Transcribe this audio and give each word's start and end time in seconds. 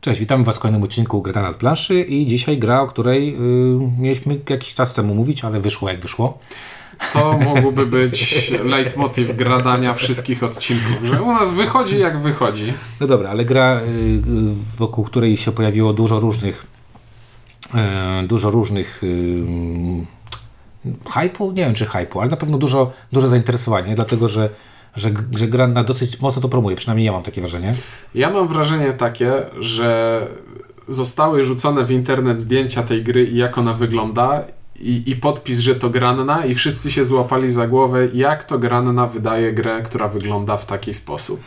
Cześć, 0.00 0.20
witamy 0.20 0.44
Was 0.44 0.56
w 0.56 0.58
kolejnym 0.58 0.82
odcinku 0.82 1.22
Greta 1.22 1.42
nad 1.42 1.56
planszy 1.56 2.00
i 2.00 2.26
dzisiaj 2.26 2.58
gra, 2.58 2.80
o 2.80 2.86
której 2.86 3.34
y, 3.34 3.38
mieliśmy 3.98 4.40
jakiś 4.50 4.74
czas 4.74 4.94
temu 4.94 5.14
mówić, 5.14 5.44
ale 5.44 5.60
wyszło 5.60 5.88
jak 5.88 6.00
wyszło. 6.00 6.38
To 7.12 7.38
mógłby 7.38 7.86
być 7.86 8.50
leitmotiv 8.64 9.36
gradania 9.36 9.94
wszystkich 9.94 10.42
odcinków, 10.42 11.04
że 11.04 11.22
u 11.22 11.32
nas 11.32 11.52
wychodzi 11.52 11.98
jak 11.98 12.18
wychodzi. 12.18 12.72
No 13.00 13.06
dobra, 13.06 13.30
ale 13.30 13.44
gra, 13.44 13.80
y, 13.80 14.20
wokół 14.76 15.04
której 15.04 15.36
się 15.36 15.52
pojawiło 15.52 15.92
dużo 15.92 16.20
różnych 16.20 16.66
y, 18.24 18.26
dużo 18.26 18.50
różnych 18.50 19.02
y, 19.02 19.46
hypu, 21.10 21.52
nie 21.52 21.64
wiem 21.64 21.74
czy 21.74 21.86
hypu, 21.86 22.20
ale 22.20 22.30
na 22.30 22.36
pewno 22.36 22.58
dużo, 22.58 22.92
dużo 23.12 23.28
zainteresowania, 23.28 23.94
dlatego 23.94 24.28
że 24.28 24.50
że, 24.98 25.10
że 25.32 25.48
gra 25.48 25.66
na 25.66 25.84
dosyć 25.84 26.20
mocno 26.20 26.42
to 26.42 26.48
promuje, 26.48 26.76
przynajmniej 26.76 27.06
ja 27.06 27.12
mam 27.12 27.22
takie 27.22 27.40
wrażenie. 27.40 27.74
Ja 28.14 28.30
mam 28.30 28.48
wrażenie 28.48 28.92
takie, 28.92 29.32
że 29.60 30.26
zostały 30.88 31.44
rzucone 31.44 31.84
w 31.84 31.90
internet 31.90 32.40
zdjęcia 32.40 32.82
tej 32.82 33.02
gry 33.02 33.24
i 33.24 33.36
jak 33.36 33.58
ona 33.58 33.74
wygląda 33.74 34.44
i, 34.80 35.02
i 35.06 35.16
podpis, 35.16 35.58
że 35.58 35.74
to 35.74 35.90
Granna 35.90 36.44
i 36.44 36.54
wszyscy 36.54 36.90
się 36.90 37.04
złapali 37.04 37.50
za 37.50 37.66
głowę, 37.66 38.08
jak 38.14 38.44
to 38.44 38.58
Granna 38.58 39.06
wydaje 39.06 39.52
grę, 39.52 39.82
która 39.82 40.08
wygląda 40.08 40.56
w 40.56 40.66
taki 40.66 40.92
sposób. 40.92 41.40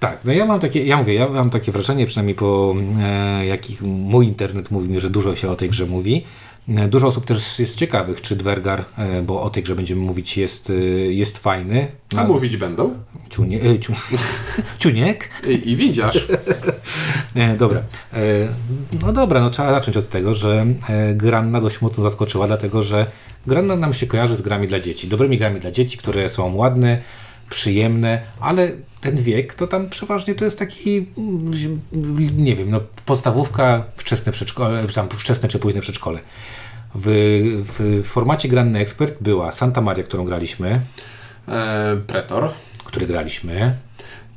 Tak, 0.00 0.24
no 0.24 0.32
ja 0.32 0.46
mam 0.46 0.60
takie, 0.60 0.86
ja 0.86 0.96
mówię, 0.96 1.14
ja 1.14 1.28
mam 1.28 1.50
takie 1.50 1.72
wrażenie, 1.72 2.06
przynajmniej 2.06 2.34
po 2.34 2.74
e, 3.00 3.46
jakich 3.46 3.82
mój 3.82 4.26
internet 4.26 4.70
mówi 4.70 4.88
mi, 4.88 5.00
że 5.00 5.10
dużo 5.10 5.34
się 5.34 5.50
o 5.50 5.56
tej 5.56 5.70
grze 5.70 5.86
mówi. 5.86 6.24
E, 6.68 6.88
dużo 6.88 7.06
osób 7.06 7.24
też 7.24 7.58
jest 7.58 7.78
ciekawych, 7.78 8.20
czy 8.20 8.36
Dwergar, 8.36 8.84
e, 8.98 9.22
bo 9.22 9.42
o 9.42 9.50
tej 9.50 9.62
grze 9.62 9.74
będziemy 9.74 10.00
mówić, 10.00 10.36
jest, 10.36 10.70
e, 10.70 10.74
jest 11.12 11.38
fajny. 11.38 11.88
A 12.12 12.22
no, 12.22 12.24
mówić 12.24 12.56
będą? 12.56 12.94
Ciunie, 13.30 13.80
ciu, 13.80 13.92
ciuniek? 14.78 15.30
I, 15.48 15.70
i 15.70 15.76
widzisz. 15.76 16.28
dobra. 17.58 17.82
No 19.02 19.12
dobra, 19.12 19.40
no 19.40 19.50
trzeba 19.50 19.70
zacząć 19.70 19.96
od 19.96 20.08
tego, 20.08 20.34
że 20.34 20.66
Granna 21.14 21.60
dość 21.60 21.80
mocno 21.80 22.02
zaskoczyła, 22.02 22.46
dlatego 22.46 22.82
że 22.82 23.06
Granna 23.46 23.76
nam 23.76 23.94
się 23.94 24.06
kojarzy 24.06 24.36
z 24.36 24.42
grami 24.42 24.66
dla 24.66 24.80
dzieci. 24.80 25.08
Dobrymi 25.08 25.38
grami 25.38 25.60
dla 25.60 25.70
dzieci, 25.70 25.98
które 25.98 26.28
są 26.28 26.54
ładne, 26.54 27.02
przyjemne, 27.50 28.20
ale 28.40 28.72
ten 29.00 29.16
wiek 29.16 29.54
to 29.54 29.66
tam 29.66 29.90
przeważnie 29.90 30.34
to 30.34 30.44
jest 30.44 30.58
taki, 30.58 31.06
nie 32.36 32.56
wiem, 32.56 32.70
no 32.70 32.80
podstawówka, 33.06 33.84
wczesne 33.96 34.32
przedszkole, 34.32 34.86
tam 34.94 35.08
wczesne 35.08 35.48
czy 35.48 35.58
późne 35.58 35.80
przedszkole. 35.80 36.20
W, 36.94 37.06
w 37.64 38.06
formacie 38.06 38.48
Granny 38.48 38.78
Expert 38.78 39.22
była 39.22 39.52
Santa 39.52 39.80
Maria, 39.80 40.04
którą 40.04 40.24
graliśmy. 40.24 40.80
E, 41.48 41.96
Pretor. 42.06 42.50
Który 42.84 43.06
graliśmy. 43.06 43.74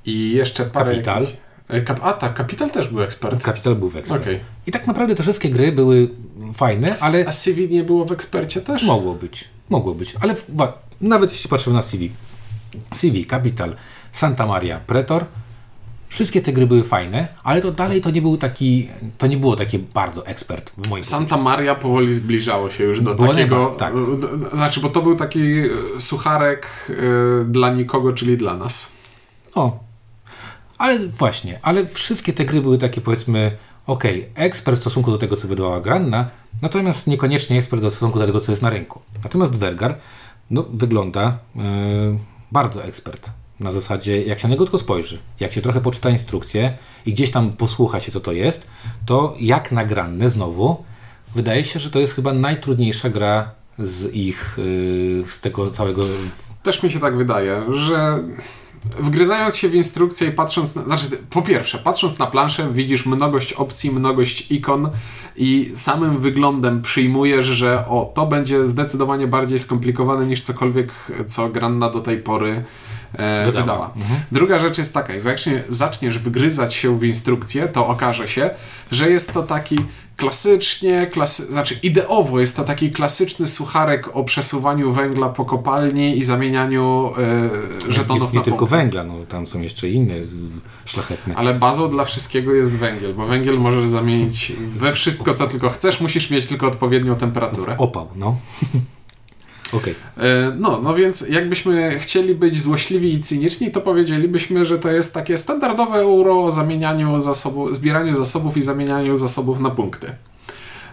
I 0.05 0.31
jeszcze 0.31 0.65
parę 0.65 0.91
Kapital. 0.91 1.27
E, 1.67 1.81
kap 1.81 1.99
a 2.03 2.13
tak, 2.13 2.33
Kapital 2.33 2.71
też 2.71 2.87
był 2.87 3.01
ekspert. 3.01 3.43
Kapital 3.43 3.75
był 3.75 3.89
w 3.89 3.95
ekspert. 3.95 4.21
Okay. 4.21 4.39
I 4.67 4.71
tak 4.71 4.87
naprawdę 4.87 5.15
te 5.15 5.23
wszystkie 5.23 5.49
gry 5.49 5.71
były 5.71 6.09
fajne, 6.53 6.99
ale... 6.99 7.27
A 7.27 7.31
CV 7.31 7.69
nie 7.69 7.83
było 7.83 8.05
w 8.05 8.11
ekspercie 8.11 8.61
też? 8.61 8.83
Mogło 8.83 9.13
być. 9.13 9.45
Mogło 9.69 9.95
być. 9.95 10.15
Ale 10.21 10.35
nawet 11.01 11.31
jeśli 11.31 11.49
patrzymy 11.49 11.75
na 11.75 11.81
CV. 11.81 12.09
CV, 12.93 13.25
Capital, 13.25 13.75
Santa 14.11 14.45
Maria, 14.45 14.79
Pretor. 14.79 15.25
Wszystkie 16.09 16.41
te 16.41 16.53
gry 16.53 16.67
były 16.67 16.83
fajne, 16.83 17.27
ale 17.43 17.61
to 17.61 17.71
dalej 17.71 18.01
to 18.01 18.09
nie 18.11 18.21
był 18.21 18.37
taki, 18.37 18.89
to 19.17 19.27
nie 19.27 19.37
było 19.37 19.55
takie 19.55 19.79
bardzo 19.79 20.25
ekspert 20.25 20.71
w 20.77 20.89
moim 20.89 21.03
Santa 21.03 21.29
poczuciu. 21.29 21.43
Maria 21.43 21.75
powoli 21.75 22.15
zbliżało 22.15 22.69
się 22.69 22.83
już 22.83 23.01
do 23.01 23.15
było 23.15 23.27
takiego, 23.27 23.75
tak. 23.79 23.93
znaczy, 24.53 24.79
bo 24.79 24.89
to 24.89 25.01
był 25.01 25.15
taki 25.15 25.59
e, 25.59 25.65
sucharek 25.99 26.67
y, 26.89 27.45
dla 27.45 27.69
nikogo, 27.73 28.13
czyli 28.13 28.37
dla 28.37 28.57
nas. 28.57 28.91
No, 29.55 29.79
ale 30.77 31.07
właśnie, 31.07 31.59
ale 31.61 31.85
wszystkie 31.85 32.33
te 32.33 32.45
gry 32.45 32.61
były 32.61 32.77
takie 32.77 33.01
powiedzmy, 33.01 33.57
ok, 33.87 34.03
ekspert 34.35 34.77
w 34.77 34.81
stosunku 34.81 35.11
do 35.11 35.17
tego, 35.17 35.35
co 35.35 35.47
wydawała 35.47 35.79
Granna, 35.79 36.29
natomiast 36.61 37.07
niekoniecznie 37.07 37.57
ekspert 37.57 37.81
w 37.83 37.89
stosunku 37.89 38.19
do 38.19 38.25
tego, 38.25 38.39
co 38.39 38.51
jest 38.51 38.61
na 38.61 38.69
rynku. 38.69 39.01
Natomiast 39.23 39.55
Wergar, 39.55 39.97
no, 40.51 40.65
wygląda 40.73 41.37
yy, 41.55 41.63
bardzo 42.51 42.83
ekspert. 42.83 43.31
Na 43.59 43.71
zasadzie, 43.71 44.23
jak 44.23 44.39
się 44.39 44.47
na 44.47 44.51
niego 44.51 44.65
tylko 44.65 44.77
spojrzy, 44.77 45.19
jak 45.39 45.53
się 45.53 45.61
trochę 45.61 45.81
poczyta 45.81 46.09
instrukcję 46.09 46.77
i 47.05 47.13
gdzieś 47.13 47.31
tam 47.31 47.51
posłucha 47.51 47.99
się, 47.99 48.11
co 48.11 48.19
to 48.19 48.31
jest, 48.31 48.67
to 49.05 49.35
jak 49.39 49.71
nagrane 49.71 50.29
znowu, 50.29 50.83
wydaje 51.35 51.63
się, 51.63 51.79
że 51.79 51.89
to 51.89 51.99
jest 51.99 52.13
chyba 52.15 52.33
najtrudniejsza 52.33 53.09
gra 53.09 53.51
z 53.79 54.15
ich, 54.15 54.57
yy, 54.57 55.23
z 55.27 55.41
tego 55.41 55.71
całego. 55.71 56.05
Też 56.63 56.83
mi 56.83 56.89
się 56.89 56.99
tak 56.99 57.17
wydaje, 57.17 57.63
że 57.69 58.23
wgryzając 58.99 59.55
się 59.55 59.69
w 59.69 59.75
instrukcję 59.75 60.27
i 60.27 60.31
patrząc, 60.31 60.75
na, 60.75 60.83
znaczy 60.83 61.05
po 61.29 61.41
pierwsze, 61.41 61.77
patrząc 61.77 62.19
na 62.19 62.27
planszę, 62.27 62.73
widzisz 62.73 63.05
mnogość 63.05 63.53
opcji, 63.53 63.91
mnogość 63.91 64.51
ikon 64.51 64.89
i 65.35 65.71
samym 65.73 66.17
wyglądem 66.17 66.81
przyjmujesz, 66.81 67.45
że 67.45 67.87
o, 67.87 68.11
to 68.15 68.25
będzie 68.25 68.65
zdecydowanie 68.65 69.27
bardziej 69.27 69.59
skomplikowane 69.59 70.27
niż 70.27 70.41
cokolwiek, 70.41 70.93
co 71.27 71.49
Granna 71.49 71.89
do 71.89 71.99
tej 71.99 72.17
pory 72.17 72.63
e, 73.17 73.45
wydała. 73.45 73.61
wydała. 73.61 73.91
Mhm. 73.95 74.19
Druga 74.31 74.57
rzecz 74.57 74.77
jest 74.77 74.93
taka, 74.93 75.13
jak 75.13 75.21
zacznie, 75.21 75.63
zaczniesz 75.69 76.19
wgryzać 76.19 76.73
się 76.73 76.99
w 76.99 77.03
instrukcję, 77.03 77.67
to 77.67 77.87
okaże 77.87 78.27
się, 78.27 78.49
że 78.91 79.09
jest 79.09 79.33
to 79.33 79.43
taki 79.43 79.77
klasycznie, 80.17 81.07
klasy, 81.07 81.45
znaczy 81.45 81.79
ideowo 81.83 82.39
jest 82.39 82.55
to 82.55 82.63
taki 82.63 82.91
klasyczny 82.91 83.45
sucharek 83.45 84.15
o 84.15 84.23
przesuwaniu 84.23 84.91
węgla 84.91 85.29
po 85.29 85.45
kopalni 85.45 86.17
i 86.17 86.23
zamienianiu 86.23 87.13
e, 87.87 87.91
żetonów 87.91 88.33
nie, 88.33 88.33
nie 88.33 88.39
na 88.39 88.45
tylko 88.45 88.65
węgla, 88.65 89.03
no 89.03 89.13
tam 89.29 89.47
są 89.47 89.61
jeszcze 89.61 89.89
inne 89.89 90.13
szlachetne. 90.85 91.35
Ale 91.35 91.53
bazą 91.53 91.89
dla 91.89 92.05
wszystkiego 92.05 92.53
jest 92.53 92.71
węgiel, 92.71 93.13
bo 93.13 93.25
węgiel 93.25 93.59
możesz 93.59 93.89
zamienić 93.89 94.53
we 94.59 94.93
wszystko, 94.93 95.33
co 95.33 95.47
tylko 95.47 95.69
chcesz, 95.69 96.01
musisz 96.01 96.29
mieć 96.29 96.45
tylko 96.45 96.67
odpowiednią 96.67 97.15
temperaturę. 97.15 97.75
W 97.75 97.81
opał, 97.81 98.07
no. 98.15 98.37
Okay. 99.73 99.95
E, 100.17 100.51
no, 100.57 100.81
no 100.81 100.93
więc 100.93 101.25
jakbyśmy 101.29 101.99
chcieli 101.99 102.35
być 102.35 102.61
złośliwi 102.61 103.13
i 103.13 103.19
cyniczni, 103.19 103.71
to 103.71 103.81
powiedzielibyśmy, 103.81 104.65
że 104.65 104.79
to 104.79 104.91
jest 104.91 105.13
takie 105.13 105.37
standardowe 105.37 105.99
euro 105.99 106.43
o 106.43 106.51
zamienianiu 106.51 107.19
zasobów, 107.19 107.75
zbieraniu 107.75 108.13
zasobów 108.13 108.57
i 108.57 108.61
zamienianiu 108.61 109.17
zasobów 109.17 109.59
na 109.59 109.69
punkty. 109.69 110.07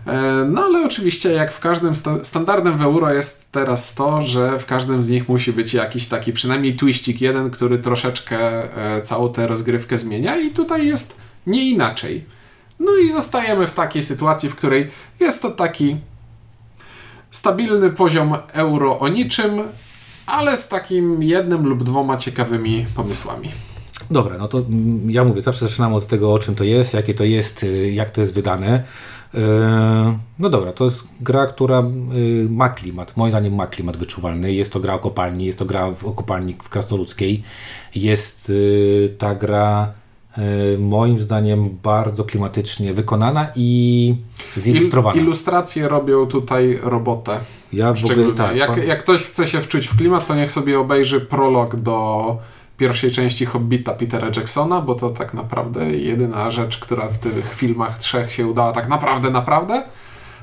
E, 0.07 0.47
no 0.49 0.65
ale 0.65 0.85
oczywiście, 0.85 1.33
jak 1.33 1.53
w 1.53 1.61
każdym 1.61 1.97
sta 1.97 2.25
standardem 2.25 2.79
w 2.79 2.83
euro 2.83 3.13
jest 3.13 3.53
teraz 3.53 3.95
to, 3.95 4.23
że 4.23 4.59
w 4.59 4.67
każdym 4.67 5.03
z 5.03 5.09
nich 5.09 5.29
musi 5.29 5.53
być 5.53 5.75
jakiś 5.75 6.07
taki 6.07 6.33
przynajmniej 6.33 6.77
twistik 6.77 7.21
jeden, 7.21 7.51
który 7.51 7.79
troszeczkę 7.79 8.39
e, 8.97 9.03
całą 9.03 9.33
tę 9.33 9.47
rozgrywkę 9.47 9.99
zmienia 9.99 10.37
i 10.37 10.51
tutaj 10.51 10.87
jest 10.87 11.17
nie 11.47 11.71
inaczej. 11.71 12.25
No 12.81 12.97
i 12.97 13.11
zostajemy 13.11 13.67
w 13.67 13.73
takiej 13.73 14.03
sytuacji, 14.03 14.49
w 14.49 14.55
której 14.55 14.91
jest 15.21 15.43
to 15.43 15.51
taki 15.51 15.97
Stabilny 17.35 17.91
poziom 17.91 18.35
euro 18.53 18.99
o 18.99 19.09
niczym, 19.09 19.63
ale 20.27 20.57
z 20.57 20.69
takim 20.69 21.23
jednym 21.23 21.67
lub 21.67 21.83
dwoma 21.83 22.17
ciekawymi 22.17 22.87
pomysłami. 22.95 23.49
Dobra, 24.11 24.39
no 24.39 24.49
to 24.49 24.65
ja 25.07 25.25
mówię, 25.25 25.43
zawsze 25.43 25.69
zaczynam 25.69 25.95
od 25.95 26.07
tego, 26.07 26.33
o 26.33 26.39
czym 26.39 26.55
to 26.55 26.65
jest, 26.65 26.95
jakie 26.95 27.15
to 27.15 27.25
jest, 27.25 27.63
y, 27.63 27.91
jak 27.91 28.11
to 28.11 28.21
jest 28.21 28.35
wydane. 28.35 28.85
Y, 29.35 29.39
no 30.39 30.51
dobra, 30.51 30.73
to 30.73 30.85
jest 30.85 31.09
gra, 31.21 31.47
która 31.47 31.81
y, 31.81 32.47
ma 32.51 32.69
klimat, 32.69 33.17
moim 33.17 33.31
zdaniem 33.31 33.55
ma 33.55 33.67
klimat 33.67 33.97
wyczuwalny. 33.97 34.53
Jest 34.53 34.73
to 34.73 34.81
gra 34.81 34.95
o 34.95 34.99
kopalni, 34.99 35.47
jest 35.47 35.59
to 35.59 35.65
gra 35.65 35.87
o 35.87 36.13
kopalni 36.13 36.57
w 36.63 36.69
Krasnoludzkiej. 36.69 37.43
Jest 37.95 38.53
ta 39.19 39.35
gra 39.35 39.93
moim 40.79 41.19
zdaniem 41.23 41.79
bardzo 41.83 42.25
klimatycznie 42.25 42.95
wykonana 42.95 43.47
i 43.57 44.17
zilustrowana. 44.57 45.21
Ilustracje 45.21 45.89
robią 45.89 46.27
tutaj 46.27 46.79
robotę. 46.83 47.41
Ja 47.73 47.93
w 47.93 48.05
ogóle 48.05 48.35
tak. 48.35 48.57
Jak, 48.57 48.87
jak 48.87 48.99
ktoś 48.99 49.23
chce 49.23 49.47
się 49.47 49.61
wczuć 49.61 49.87
w 49.87 49.97
klimat, 49.97 50.27
to 50.27 50.35
niech 50.35 50.53
sobie 50.53 50.81
obejrzy 50.81 51.21
prolog 51.21 51.77
do 51.77 52.39
pierwszej 52.79 53.11
części 53.11 53.47
Hobbita 53.47 53.93
Petera 53.93 54.31
Jacksona, 54.37 54.81
bo 54.81 54.95
to 54.95 55.11
tak 55.11 55.35
naprawdę 55.35 55.91
jedyna 55.91 56.51
rzecz, 56.51 56.79
która 56.79 57.09
w 57.09 57.19
tych 57.19 57.55
filmach 57.55 57.99
trzech 57.99 58.33
się 58.33 58.47
udała 58.47 58.73
tak 58.73 58.89
naprawdę, 58.89 59.31
naprawdę. 59.31 59.83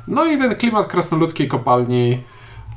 No 0.07 0.25
i 0.25 0.37
ten 0.37 0.55
klimat 0.55 0.87
krasnoludzkiej 0.87 1.47
kopalni, 1.47 2.23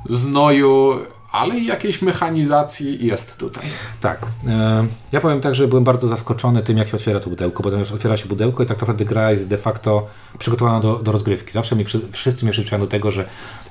znoju, 0.08 0.98
ale 1.34 1.58
i 1.58 1.66
jakiejś 1.66 2.02
mechanizacji 2.02 3.06
jest 3.06 3.38
tutaj. 3.38 3.64
Tak. 4.00 4.26
E, 4.46 4.86
ja 5.12 5.20
powiem 5.20 5.40
tak, 5.40 5.54
że 5.54 5.68
byłem 5.68 5.84
bardzo 5.84 6.08
zaskoczony 6.08 6.62
tym, 6.62 6.78
jak 6.78 6.88
się 6.88 6.96
otwiera 6.96 7.20
to 7.20 7.30
pudełko, 7.30 7.62
bo 7.62 7.70
już 7.70 7.92
otwiera 7.92 8.16
się 8.16 8.28
pudełko 8.28 8.62
i 8.62 8.66
tak 8.66 8.80
naprawdę 8.80 9.04
gra 9.04 9.30
jest 9.30 9.48
de 9.48 9.58
facto 9.58 10.06
przygotowana 10.38 10.80
do, 10.80 10.98
do 10.98 11.12
rozgrywki. 11.12 11.52
Zawsze 11.52 11.76
mi, 11.76 11.84
wszyscy 12.10 12.44
mnie 12.44 12.52
przyzwyczajają 12.52 12.84
do 12.84 12.90
tego, 12.90 13.10
że 13.10 13.28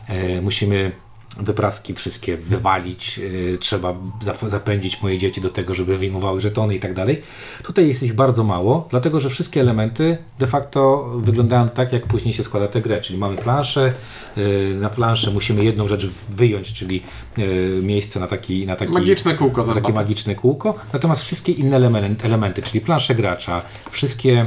e, 0.07 0.42
musimy 0.42 0.92
wypraski 1.38 1.94
wszystkie 1.94 2.38
wywalić, 2.38 3.18
yy, 3.18 3.58
trzeba 3.60 3.96
zap- 4.26 4.50
zapędzić 4.50 5.02
moje 5.02 5.18
dzieci 5.18 5.42
do 5.42 5.50
tego, 5.50 5.74
żeby 5.74 5.98
wyjmowały 5.98 6.42
żetony 6.42 6.76
i 6.76 6.80
tak 6.80 6.94
dalej. 6.94 7.22
Tutaj 7.64 7.88
jest 7.88 8.04
ich 8.04 8.14
bardzo 8.14 8.44
mało, 8.44 8.88
dlatego 8.92 9.20
że 9.20 9.30
wszystkie 9.30 9.62
elementy 9.62 10.18
de 10.40 10.48
facto 10.48 11.12
wyglądają 11.18 11.70
tak, 11.70 11.94
jak 11.94 12.08
później 12.08 12.34
się 12.34 12.44
składa 12.44 12.68
tę 12.68 12.82
grę, 12.82 13.02
czyli 13.02 13.20
mamy 13.20 13.38
planszę, 13.38 13.94
yy, 14.38 14.76
na 14.80 14.90
planszę 14.90 15.32
musimy 15.32 15.64
jedną 15.64 15.88
rzecz 15.88 16.08
wyjąć, 16.30 16.74
czyli 16.74 17.02
yy, 17.38 17.80
miejsce 17.84 18.20
na 18.20 18.28
taki, 18.28 18.66
na 18.66 18.76
taki 18.76 18.92
Magiczne 18.92 19.34
kółko 19.34 19.64
na 19.64 19.74
takie 19.74 19.94
magiczne 19.94 20.36
kółko, 20.36 20.76
natomiast 20.94 21.22
wszystkie 21.22 21.52
inne 21.52 21.76
elementy, 21.76 22.26
elementy 22.26 22.62
czyli 22.62 22.82
plansze 22.82 23.16
gracza, 23.16 23.62
wszystkie 23.92 24.46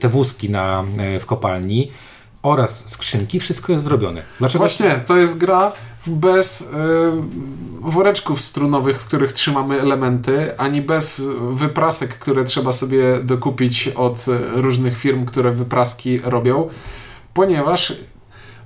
te 0.00 0.08
wózki 0.08 0.50
na, 0.50 0.84
e, 0.98 1.20
w 1.20 1.26
kopalni 1.26 1.90
oraz 2.42 2.88
skrzynki, 2.88 3.40
wszystko 3.40 3.72
jest 3.72 3.84
zrobione. 3.84 4.22
Dlaczego? 4.38 4.58
Właśnie, 4.58 5.00
to 5.06 5.16
jest 5.16 5.38
gra 5.38 5.72
bez 6.06 6.60
y, 6.60 6.64
woreczków 7.80 8.40
strunowych, 8.40 9.00
w 9.00 9.04
których 9.04 9.32
trzymamy 9.32 9.80
elementy, 9.80 10.58
ani 10.58 10.82
bez 10.82 11.22
wyprasek, 11.50 12.18
które 12.18 12.44
trzeba 12.44 12.72
sobie 12.72 13.18
dokupić 13.24 13.88
od 13.88 14.28
y, 14.28 14.38
różnych 14.54 14.98
firm, 14.98 15.24
które 15.24 15.50
wypraski 15.50 16.18
robią, 16.18 16.68
ponieważ 17.34 17.92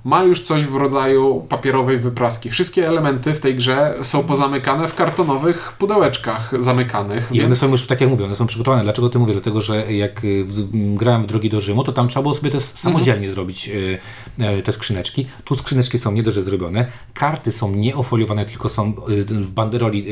ma 0.03 0.23
już 0.23 0.41
coś 0.41 0.63
w 0.63 0.75
rodzaju 0.75 1.45
papierowej 1.49 1.99
wypraski. 1.99 2.49
Wszystkie 2.49 2.87
elementy 2.87 3.33
w 3.33 3.39
tej 3.39 3.55
grze 3.55 3.95
są 4.01 4.23
pozamykane 4.23 4.87
w 4.87 4.95
kartonowych 4.95 5.73
pudełeczkach 5.73 6.61
zamykanych. 6.61 7.29
I 7.31 7.39
one 7.39 7.47
więc... 7.47 7.59
są 7.59 7.71
już, 7.71 7.87
tak 7.87 8.01
jak 8.01 8.09
mówię, 8.09 8.25
one 8.25 8.35
są 8.35 8.47
przygotowane. 8.47 8.83
Dlaczego 8.83 9.09
ty 9.09 9.19
mówię? 9.19 9.33
Dlatego, 9.33 9.61
że 9.61 9.93
jak 9.93 10.23
y, 10.23 10.45
grałem 10.73 11.23
w 11.23 11.25
drogi 11.25 11.49
do 11.49 11.61
Rzymu, 11.61 11.83
to 11.83 11.93
tam 11.93 12.07
trzeba 12.07 12.21
było 12.21 12.35
sobie 12.35 12.49
te 12.49 12.59
samodzielnie 12.59 13.31
zrobić 13.31 13.69
y, 13.69 13.99
y, 14.59 14.61
te 14.61 14.71
skrzyneczki. 14.71 15.27
Tu 15.43 15.55
skrzyneczki 15.55 15.99
są 15.99 16.11
nie 16.11 16.23
dość 16.23 16.37
zrobione. 16.37 16.87
Karty 17.13 17.51
są 17.51 17.71
nie 17.71 17.95
ofoliowane, 17.95 18.45
tylko 18.45 18.69
są 18.69 18.93
w 19.27 19.51
banderoli 19.51 20.05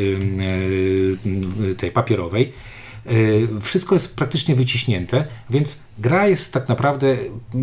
tej 1.77 1.91
papierowej. 1.91 2.53
Y, 3.11 3.47
Wszystko 3.61 3.95
jest 3.95 4.15
praktycznie 4.15 4.55
wyciśnięte, 4.55 5.25
więc 5.49 5.77
gra 5.99 6.27
jest 6.27 6.53
tak 6.53 6.69
naprawdę, 6.69 7.17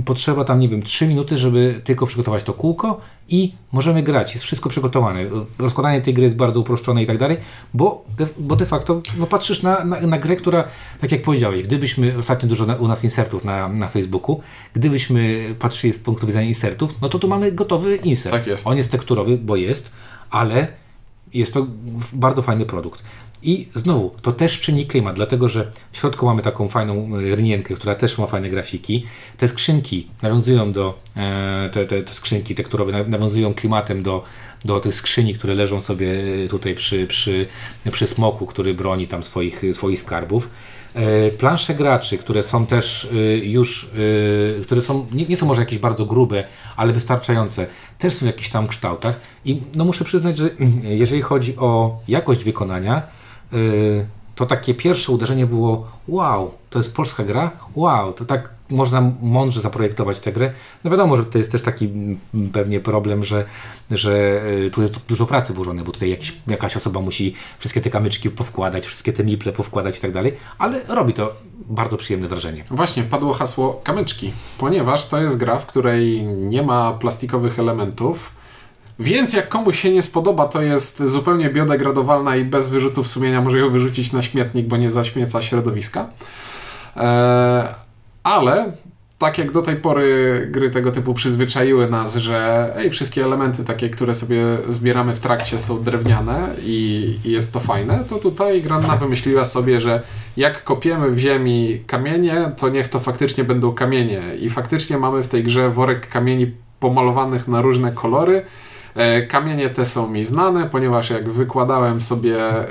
potrzeba 0.05 0.45
tam, 0.45 0.61
nie 0.61 0.69
wiem, 0.69 0.83
3 0.83 1.07
minuty, 1.07 1.37
żeby 1.37 1.81
tylko 1.85 2.07
przygotować 2.07 2.43
to 2.43 2.53
kółko 2.53 3.01
i 3.29 3.55
możemy 3.73 4.03
grać. 4.03 4.35
Jest 4.35 4.45
wszystko 4.45 4.69
przygotowane. 4.69 5.25
Rozkładanie 5.59 6.01
tej 6.01 6.15
gry 6.15 6.25
jest 6.25 6.37
bardzo 6.37 6.61
uproszczone 6.61 7.03
i 7.03 7.07
tak 7.07 7.19
dalej, 7.19 7.37
bo 7.75 8.05
de, 8.19 8.27
bo 8.39 8.57
de 8.57 8.67
facto 8.67 9.03
no, 9.19 9.27
patrzysz 9.27 9.63
na, 9.63 9.85
na, 9.85 10.01
na 10.01 10.19
grę, 10.19 10.37
która, 10.37 10.65
tak 11.01 11.13
jak 11.13 11.23
powiedziałeś, 11.23 11.63
gdybyśmy, 11.63 12.19
ostatnio 12.19 12.49
dużo 12.49 12.67
na, 12.67 12.77
u 12.77 12.89
nas 12.89 13.05
insertów 13.05 13.45
na, 13.45 13.69
na 13.69 13.89
Facebooku, 13.89 14.41
gdybyśmy 14.75 15.55
patrzyli 15.59 15.93
z 15.93 15.99
punktu 15.99 16.27
widzenia 16.27 16.49
insertów, 16.49 17.01
no 17.01 17.09
to 17.09 17.19
tu 17.19 17.29
mamy 17.29 17.53
gotowy 17.53 17.97
insert. 17.97 18.35
Tak 18.35 18.47
jest. 18.47 18.67
On 18.67 18.77
jest 18.77 18.91
tekturowy, 18.91 19.39
bo 19.39 19.57
jest, 19.57 19.91
ale 20.31 20.69
jest 21.35 21.55
to 21.55 21.67
bardzo 22.13 22.43
fajny 22.43 22.67
produkt. 22.67 23.03
I 23.43 23.69
znowu, 23.75 24.11
to 24.23 24.33
też 24.33 24.61
czyni 24.61 24.87
klimat, 24.87 25.17
dlatego 25.17 25.49
że 25.49 25.71
w 25.93 25.97
środku 25.99 26.27
mamy 26.27 26.43
taką 26.43 26.69
fajną 26.69 27.09
e, 27.17 27.37
rynienkę, 27.37 27.75
która 27.75 27.95
też 27.95 28.19
ma 28.19 28.27
fajne 28.27 28.49
grafiki. 28.51 29.07
Te 29.37 29.49
skrzynki 29.49 30.07
nawiązują 30.23 30.73
do, 30.73 30.99
e, 31.17 31.71
te, 31.73 31.87
te, 31.87 32.03
te 32.03 32.15
skrzynki 32.15 32.55
tekturowe 32.55 32.93
na- 32.93 33.05
nawiązują 33.05 33.55
klimatem 33.55 34.03
do, 34.03 34.25
do 34.65 34.81
tych 34.81 34.95
skrzyni, 34.95 35.35
które 35.35 35.55
leżą 35.55 35.81
sobie 35.81 36.15
tutaj 36.51 36.75
przy, 36.75 37.07
przy, 37.07 37.47
przy 37.93 38.07
smoku, 38.07 38.47
który 38.47 38.75
broni 38.75 39.07
tam 39.07 39.23
swoich, 39.23 39.63
swoich 39.73 40.01
skarbów. 40.01 40.51
E, 40.95 41.31
Plansze 41.31 41.75
graczy, 41.75 42.19
które 42.19 42.43
są 42.43 42.67
też 42.67 43.09
e, 43.13 43.17
już, 43.39 43.91
e, 44.59 44.63
które 44.63 44.83
są, 44.83 45.07
nie, 45.13 45.25
nie 45.27 45.37
są 45.37 45.47
może 45.47 45.63
jakieś 45.63 45.79
bardzo 45.79 46.07
grube, 46.07 46.45
ale 46.77 46.93
wystarczające, 46.93 47.67
też 47.99 48.15
są 48.15 48.21
w 48.21 48.27
jakichś 48.27 48.49
tam 48.51 48.67
kształtach. 48.67 49.21
I 49.45 49.61
no 49.75 49.85
muszę 49.85 50.05
przyznać, 50.05 50.37
że 50.37 50.51
jeżeli 51.05 51.23
chodzi 51.23 51.57
o 51.57 52.01
jakość 52.09 52.45
wykonania, 52.45 53.03
to 54.35 54.47
takie 54.47 54.75
pierwsze 54.75 55.13
uderzenie 55.13 55.47
było 55.47 55.87
wow, 56.09 56.55
to 56.71 56.79
jest 56.79 56.95
polska 56.95 57.25
gra, 57.25 57.51
wow, 57.75 58.13
to 58.13 58.25
tak 58.25 58.51
można 58.71 59.13
mądrze 59.23 59.61
zaprojektować 59.61 60.21
tę 60.21 60.33
grę. 60.33 60.53
No 60.85 60.91
wiadomo, 60.91 61.17
że 61.17 61.25
to 61.25 61.39
jest 61.39 61.53
też 61.53 61.63
taki 61.63 61.91
pewnie 62.53 62.81
problem, 62.81 63.25
że, 63.25 63.45
że 63.91 64.43
y, 64.67 64.71
tu 64.71 64.83
jest 64.83 64.99
dużo 65.09 65.27
pracy 65.27 65.53
włożone, 65.53 65.85
bo 65.85 65.93
tutaj 65.93 66.11
jakiś, 66.11 66.37
jakaś 66.47 66.77
osoba 66.77 67.01
musi 67.01 67.35
wszystkie 67.59 67.81
te 67.81 67.91
kamyczki 67.91 68.31
powkładać, 68.31 68.87
wszystkie 68.87 69.13
te 69.13 69.25
miple 69.25 69.53
powkładać 69.53 69.99
i 69.99 70.01
tak 70.01 70.13
dalej, 70.13 70.33
ale 70.59 70.81
robi 70.89 71.15
to 71.15 71.35
bardzo 71.69 71.97
przyjemne 71.97 72.29
wrażenie. 72.29 72.65
Właśnie, 72.71 73.03
padło 73.03 73.33
hasło 73.33 73.81
kamyczki, 73.85 74.33
ponieważ 74.59 75.07
to 75.07 75.23
jest 75.23 75.39
gra, 75.39 75.59
w 75.59 75.67
której 75.67 76.25
nie 76.25 76.63
ma 76.63 76.93
plastikowych 76.93 77.59
elementów, 77.59 78.42
więc 78.99 79.33
jak 79.33 79.49
komuś 79.49 79.81
się 79.81 79.93
nie 79.93 80.03
spodoba, 80.03 80.49
to 80.49 80.63
jest 80.63 81.03
zupełnie 81.03 81.51
biodegradowalna 81.51 82.37
i 82.37 82.45
bez 82.45 82.69
wyrzutów 82.69 83.09
sumienia 83.09 83.41
może 83.41 83.59
ją 83.59 83.71
wyrzucić 83.71 84.13
na 84.13 84.23
śmietnik, 84.23 84.67
bo 84.67 84.77
nie 84.77 84.91
zaśmieca 84.91 85.43
środowiska. 85.43 86.09
Eee, 86.97 87.69
ale 88.23 88.73
tak 89.23 89.39
jak 89.39 89.53
do 89.53 89.63
tej 89.63 89.77
pory 89.77 90.49
gry 90.51 90.71
tego 90.71 90.93
typu 90.93 91.15
przyzwyczaiły 91.15 91.91
nas, 91.91 92.17
że 92.17 92.71
ej, 92.77 92.91
wszystkie 92.91 93.25
elementy 93.25 93.65
takie, 93.65 93.91
które 93.91 94.15
sobie 94.15 94.43
zbieramy 94.69 95.15
w 95.15 95.19
trakcie 95.19 95.59
są 95.59 95.83
drewniane 95.83 96.49
i, 96.65 97.15
i 97.25 97.31
jest 97.31 97.53
to 97.53 97.61
fajne, 97.61 98.05
to 98.09 98.19
tutaj 98.19 98.63
Granna 98.63 98.97
wymyśliła 98.97 99.45
sobie, 99.45 99.81
że 99.81 100.03
jak 100.37 100.65
kopiemy 100.65 101.11
w 101.11 101.19
ziemi 101.19 101.83
kamienie, 101.87 102.51
to 102.57 102.69
niech 102.69 102.89
to 102.89 103.01
faktycznie 103.01 103.45
będą 103.45 103.73
kamienie. 103.73 104.21
I 104.41 104.51
faktycznie 104.51 104.99
mamy 104.99 105.23
w 105.23 105.29
tej 105.29 105.43
grze 105.43 105.71
worek 105.71 106.09
kamieni 106.09 106.55
pomalowanych 106.81 107.49
na 107.49 107.63
różne 107.63 107.93
kolory. 107.93 108.45
E, 108.95 109.23
Kamienie 109.23 109.71
te 109.71 109.85
są 109.85 110.09
mi 110.09 110.25
znane, 110.25 110.69
ponieważ 110.71 111.11
jak 111.11 111.31
wykładałem 111.31 112.01
sobie 112.01 112.37
e, 112.39 112.69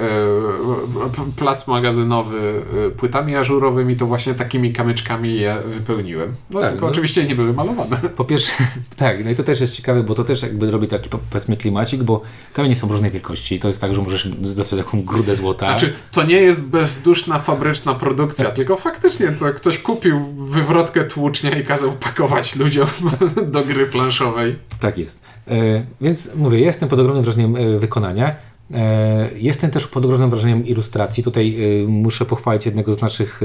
plac 1.36 1.68
magazynowy 1.68 2.64
e, 2.88 2.90
płytami 2.90 3.36
ażurowymi, 3.36 3.96
to 3.96 4.06
właśnie 4.06 4.34
takimi 4.34 4.74
kamyczkami 4.74 5.36
je 5.36 5.58
wypełniłem. 5.66 6.34
No 6.50 6.60
Tak, 6.60 6.72
tylko 6.72 6.86
no. 6.86 6.92
oczywiście 6.92 7.24
nie 7.24 7.36
były 7.36 7.54
malowane. 7.54 7.98
Po 8.16 8.26
pierwsze, 8.26 8.54
tak, 8.96 9.26
no 9.26 9.32
i 9.32 9.36
to 9.36 9.44
też 9.44 9.62
jest 9.62 9.74
ciekawe, 9.74 10.04
bo 10.04 10.16
to 10.16 10.24
też 10.24 10.42
jakby 10.42 10.72
robi 10.72 10.88
taki 10.88 11.10
po- 11.10 11.20
powiedzmy 11.30 11.58
klimacik, 11.58 12.04
bo 12.04 12.22
kamienie 12.54 12.76
są 12.76 12.88
różnej 12.88 13.12
wielkości 13.12 13.56
i 13.56 13.60
to 13.60 13.68
jest 13.68 13.82
tak, 13.82 13.96
że 13.96 14.02
możesz 14.02 14.28
dostać 14.30 14.80
taką 14.80 15.04
grudę 15.04 15.36
złota. 15.36 15.66
Znaczy, 15.66 15.94
to 16.12 16.24
nie 16.24 16.42
jest 16.42 16.64
bezduszna 16.64 17.40
fabryczna 17.40 17.94
produkcja, 17.94 18.50
tylko 18.50 18.76
faktycznie 18.76 19.28
to 19.32 19.54
ktoś 19.54 19.78
kupił 19.78 20.20
wywrotkę 20.36 21.04
tłucznia 21.04 21.52
i 21.60 21.64
kazał 21.64 21.92
pakować 21.92 22.56
ludziom 22.56 22.88
do 23.54 23.64
gry 23.66 23.86
planszowej. 23.86 24.56
Tak 24.80 24.98
jest. 24.98 25.24
E, 25.48 25.86
więc 26.12 26.36
mówię, 26.36 26.60
jestem 26.60 26.90
pod 26.90 27.00
ogromnym 27.00 27.24
wrażeniem 27.24 27.56
e, 27.56 27.80
wykonania. 27.80 28.36
E, 28.74 29.30
jestem 29.36 29.72
też 29.72 29.88
pod 29.88 30.06
ogromnym 30.06 30.30
wrażeniem 30.30 30.68
ilustracji. 30.68 31.24
Tutaj 31.24 31.58
e, 31.84 31.88
muszę 31.88 32.26
pochwalić 32.26 32.66
jednego 32.66 32.94
z 32.94 33.02
naszych 33.02 33.42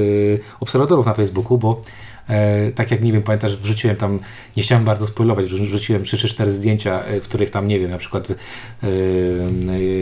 obserwatorów 0.59 1.05
na 1.05 1.13
Facebooku, 1.13 1.57
bo 1.57 1.81
tak 2.75 2.91
jak 2.91 3.03
nie 3.03 3.11
wiem, 3.11 3.23
pamiętasz, 3.23 3.57
wrzuciłem 3.57 3.95
tam, 3.95 4.19
nie 4.57 4.63
chciałem 4.63 4.85
bardzo 4.85 5.07
spoilować, 5.07 5.45
wrzu- 5.45 5.63
wrzuciłem 5.63 6.03
3 6.03 6.17
czy 6.17 6.27
4 6.27 6.51
zdjęcia, 6.51 7.03
w 7.21 7.23
których 7.23 7.49
tam, 7.49 7.67
nie 7.67 7.79
wiem, 7.79 7.91
na 7.91 7.97
przykład 7.97 8.35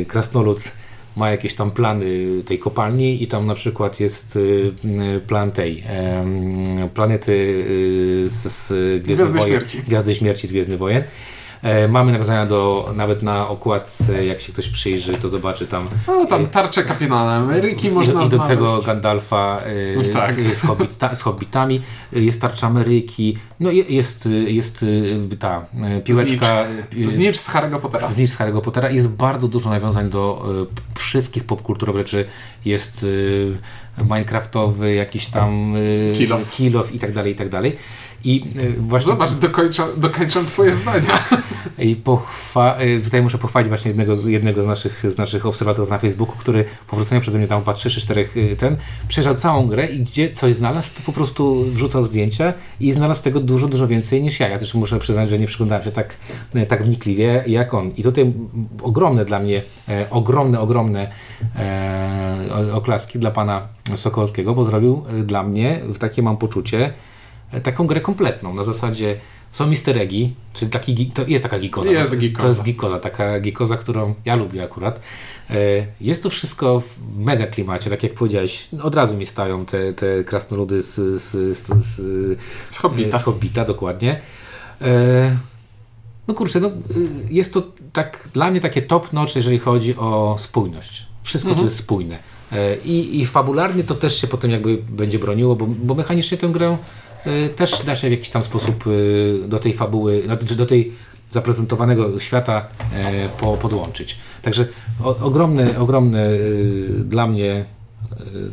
krasnolud 0.07 0.71
ma 1.15 1.31
jakieś 1.31 1.53
tam 1.55 1.71
plany 1.71 2.05
tej 2.45 2.59
kopalni 2.59 3.23
i 3.23 3.27
tam 3.27 3.45
na 3.45 3.55
przykład 3.55 3.99
jest 3.99 4.39
plan 5.27 5.51
tej 5.51 5.83
planety 6.93 7.65
z, 8.27 8.43
z 8.51 9.03
Gwiazdy 9.03 9.39
Wojen, 9.39 9.47
Śmierci. 9.47 9.81
Gwiazdy 9.87 10.15
Śmierci 10.15 10.47
z 10.47 10.51
Gwiezdnych 10.51 10.79
Wojen. 10.79 11.03
E, 11.65 11.87
mamy 11.87 12.11
nawiązania 12.11 12.45
do, 12.45 12.91
nawet 12.95 13.23
na 13.23 13.47
okładce, 13.49 14.25
jak 14.25 14.41
się 14.41 14.53
ktoś 14.53 14.69
przyjrzy, 14.69 15.13
to 15.13 15.29
zobaczy 15.29 15.67
tam 15.67 15.87
No 16.07 16.25
tam 16.25 16.47
tarczę 16.47 16.83
kapitana 16.83 17.35
Ameryki 17.35 17.87
i- 17.87 17.91
można 17.91 18.23
idącego 18.23 18.65
znaleźć. 18.67 18.87
Gandalfa 18.87 19.61
y, 20.05 20.09
Tak. 20.13 20.33
z, 20.33 20.57
z, 20.57 20.61
hobbita, 20.61 21.15
z 21.15 21.21
hobbitami, 21.21 21.81
jest 22.11 22.41
tarcza 22.41 22.67
Ameryki, 22.67 23.37
no 23.59 23.71
je- 23.71 23.83
jest, 23.83 24.29
jest 24.47 24.85
ta 25.39 25.65
piłeczka 26.03 26.63
y, 26.97 27.09
Znicz 27.09 27.37
z 27.37 27.49
Harry'ego 27.49 27.79
Pottera. 27.79 28.07
z 28.07 28.17
niż 28.17 28.29
z 28.29 28.37
Harry'ego 28.37 28.61
Pottera. 28.61 28.89
Jest 28.89 29.09
bardzo 29.09 29.47
dużo 29.47 29.69
nawiązań 29.69 30.09
do 30.09 30.45
wszystkich 30.97 31.43
popkulturowych 31.43 32.01
rzeczy. 32.01 32.25
Jest 32.65 33.05
Minecraftowy, 34.03 34.93
jakiś 34.93 35.25
tam 35.25 35.73
kill 36.51 36.77
off 36.77 36.95
i 36.95 36.99
tak 36.99 37.13
dalej, 37.13 37.31
i 37.31 37.35
tak 37.35 37.49
dalej. 37.49 37.75
I 38.23 38.45
właśnie 38.77 39.07
Zobacz, 39.11 39.31
dokończam, 39.33 39.87
dokończam 39.97 40.45
twoje 40.45 40.73
zdania. 40.73 41.19
I 41.79 41.95
pochwa- 41.95 42.81
y, 42.81 43.01
tutaj 43.03 43.21
muszę 43.21 43.37
pochwalić 43.37 43.69
właśnie 43.69 43.89
jednego, 43.89 44.27
jednego 44.27 44.63
z, 44.63 44.67
naszych, 44.67 45.03
z 45.11 45.17
naszych 45.17 45.45
obserwatorów 45.45 45.89
na 45.89 45.97
Facebooku, 45.97 46.35
który 46.35 46.65
po 46.87 46.95
wrzuceniu 46.95 47.21
przeze 47.21 47.37
mnie 47.37 47.47
tam 47.47 47.59
chyba 47.59 47.73
3 47.73 47.89
czy 47.89 48.01
4 48.01 48.29
y, 48.35 48.55
ten, 48.55 48.77
przejrzał 49.07 49.35
całą 49.35 49.67
grę 49.67 49.87
i 49.87 49.99
gdzie 49.99 50.31
coś 50.31 50.53
znalazł, 50.53 50.95
to 50.95 51.01
po 51.05 51.11
prostu 51.11 51.63
wrzucał 51.63 52.05
zdjęcia 52.05 52.53
i 52.79 52.91
znalazł 52.91 53.23
tego 53.23 53.39
dużo, 53.39 53.67
dużo 53.67 53.87
więcej 53.87 54.23
niż 54.23 54.39
ja. 54.39 54.49
Ja 54.49 54.59
też 54.59 54.73
muszę 54.73 54.99
przyznać, 54.99 55.29
że 55.29 55.39
nie 55.39 55.47
przyglądałem 55.47 55.83
się 55.83 55.91
tak, 55.91 56.15
y, 56.55 56.65
tak 56.65 56.83
wnikliwie 56.83 57.43
jak 57.47 57.73
on. 57.73 57.91
I 57.97 58.03
tutaj 58.03 58.33
ogromne 58.83 59.25
dla 59.25 59.39
mnie, 59.39 59.61
e, 59.89 60.09
ogromne, 60.09 60.59
ogromne 60.59 61.11
e, 61.55 62.73
oklaski 62.73 63.19
dla 63.19 63.31
pana 63.31 63.67
Sokołowskiego, 63.95 64.55
bo 64.55 64.63
zrobił 64.63 65.03
dla 65.23 65.43
mnie, 65.43 65.81
w 65.83 65.97
takie 65.97 66.21
mam 66.21 66.37
poczucie, 66.37 66.93
e, 67.51 67.61
taką 67.61 67.87
grę 67.87 68.01
kompletną. 68.01 68.53
Na 68.53 68.63
zasadzie 68.63 69.15
Są 69.55 69.69
easter 69.69 69.97
eggi, 69.97 70.33
czyli 70.53 70.71
taki, 70.71 71.05
to 71.05 71.25
jest 71.27 71.43
taka 71.43 71.59
gikoza. 71.59 71.89
Jest 71.91 72.11
To 72.11 72.17
gikoza. 72.17 72.47
jest 72.47 72.63
gikoza, 72.63 72.99
taka 72.99 73.39
gikoza, 73.39 73.77
którą 73.77 74.15
ja 74.25 74.35
lubię 74.35 74.63
akurat. 74.63 74.99
E, 75.49 75.55
Jest 76.01 76.23
to 76.23 76.29
wszystko 76.29 76.79
w 76.79 77.17
mega 77.19 77.47
klimacie, 77.47 77.89
tak 77.89 78.03
jak 78.03 78.13
powiedziałeś, 78.13 78.67
od 78.81 78.95
razu 78.95 79.17
mi 79.17 79.25
stają 79.25 79.65
te, 79.65 79.93
te 79.93 80.23
krasnoludy 80.23 80.81
z, 80.81 80.95
z, 80.95 81.57
z, 81.57 81.67
z, 81.85 81.95
Z 82.69 82.77
Hobbita. 82.77 83.19
z 83.19 83.23
Hobbita, 83.23 83.65
dokładnie. 83.65 84.21
E, 84.81 85.37
No 86.27 86.33
kurczę, 86.33 86.59
no, 86.59 86.71
jest 87.29 87.53
to 87.53 87.63
tak 87.93 88.29
dla 88.33 88.51
mnie 88.51 88.61
takie 88.61 88.81
top 88.81 89.13
notch, 89.13 89.35
jeżeli 89.35 89.59
chodzi 89.59 89.95
o 89.95 90.35
spójność. 90.39 91.05
Wszystko 91.23 91.49
Mhm. 91.49 91.57
tu 91.67 91.71
jest 91.73 91.79
spójne. 91.83 92.17
E, 92.51 92.75
I, 92.77 93.21
I 93.21 93.25
fabularnie 93.25 93.83
to 93.83 93.95
też 93.95 94.21
się 94.21 94.27
potem 94.27 94.51
jakby 94.51 94.77
będzie 94.77 95.19
broniło, 95.19 95.55
bo, 95.55 95.67
bo 95.67 95.95
mechanicznie 95.95 96.37
tę 96.37 96.47
grę 96.47 96.67
e, 96.67 96.77
też 97.55 97.83
da 97.85 97.95
się 97.95 98.07
w 98.07 98.11
jakiś 98.11 98.29
tam 98.29 98.43
sposób 98.43 98.83
e, 98.87 99.47
do 99.47 99.59
tej 99.59 99.73
fabuły, 99.73 100.21
znaczy 100.25 100.55
do 100.55 100.65
tej 100.65 100.93
zaprezentowanego 101.31 102.19
świata 102.19 102.65
e, 102.93 103.29
po, 103.29 103.57
podłączyć. 103.57 104.19
Także 104.41 104.67
ogromne, 105.03 105.79
ogromne 105.79 106.25
e, 106.25 106.29
dla 106.89 107.27
mnie 107.27 107.51
e, 107.53 107.65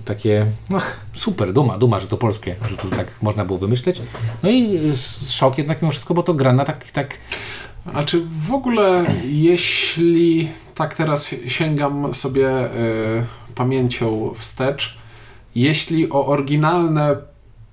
takie 0.04 0.46
ach, 0.74 1.06
super, 1.12 1.52
duma, 1.52 1.78
duma, 1.78 2.00
że 2.00 2.06
to 2.06 2.16
polskie, 2.16 2.56
że 2.70 2.76
to 2.76 2.96
tak 2.96 3.22
można 3.22 3.44
było 3.44 3.58
wymyśleć. 3.58 4.02
No 4.42 4.50
i 4.50 4.76
e, 4.76 4.80
szok 5.28 5.58
jednak 5.58 5.82
mimo 5.82 5.92
wszystko, 5.92 6.14
bo 6.14 6.22
to 6.22 6.34
gra 6.34 6.52
na 6.52 6.64
tak, 6.64 6.92
tak 6.92 7.18
A 7.94 8.04
czy 8.04 8.22
w 8.48 8.52
ogóle, 8.52 9.06
jeśli 9.24 10.48
tak 10.74 10.94
teraz 10.94 11.34
sięgam 11.46 12.14
sobie 12.14 12.64
y, 12.64 13.24
pamięcią 13.54 14.32
wstecz, 14.36 14.98
jeśli 15.54 16.10
o 16.10 16.26
oryginalne 16.26 17.16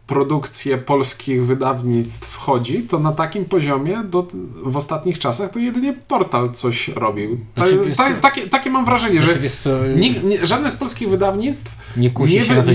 produkcje 0.10 0.78
polskich 0.78 1.46
wydawnictw 1.46 2.38
chodzi, 2.38 2.82
to 2.82 3.00
na 3.00 3.12
takim 3.12 3.46
poziomie 3.46 3.98
do, 4.04 4.28
w 4.63 4.78
ostatnich 4.78 5.20
czasach 5.20 5.51
to 5.51 5.60
jedynie 5.60 5.94
portal 6.08 6.51
coś 6.54 6.88
robił. 6.88 7.38
Ta, 7.56 7.68
Znaczy, 7.68 7.96
ta, 7.98 8.10
co- 8.10 8.22
takie, 8.22 8.42
takie 8.42 8.70
mam 8.70 8.86
wrażenie, 8.86 9.22
że 9.22 9.34
Znaczy, 9.34 9.50
co, 9.50 9.70
nikt, 9.88 10.24
nie, 10.24 10.46
żadne 10.46 10.70
z 10.70 10.75
polskich 10.75 11.10
wydawnictw 11.10 11.72
Nie 11.98 12.12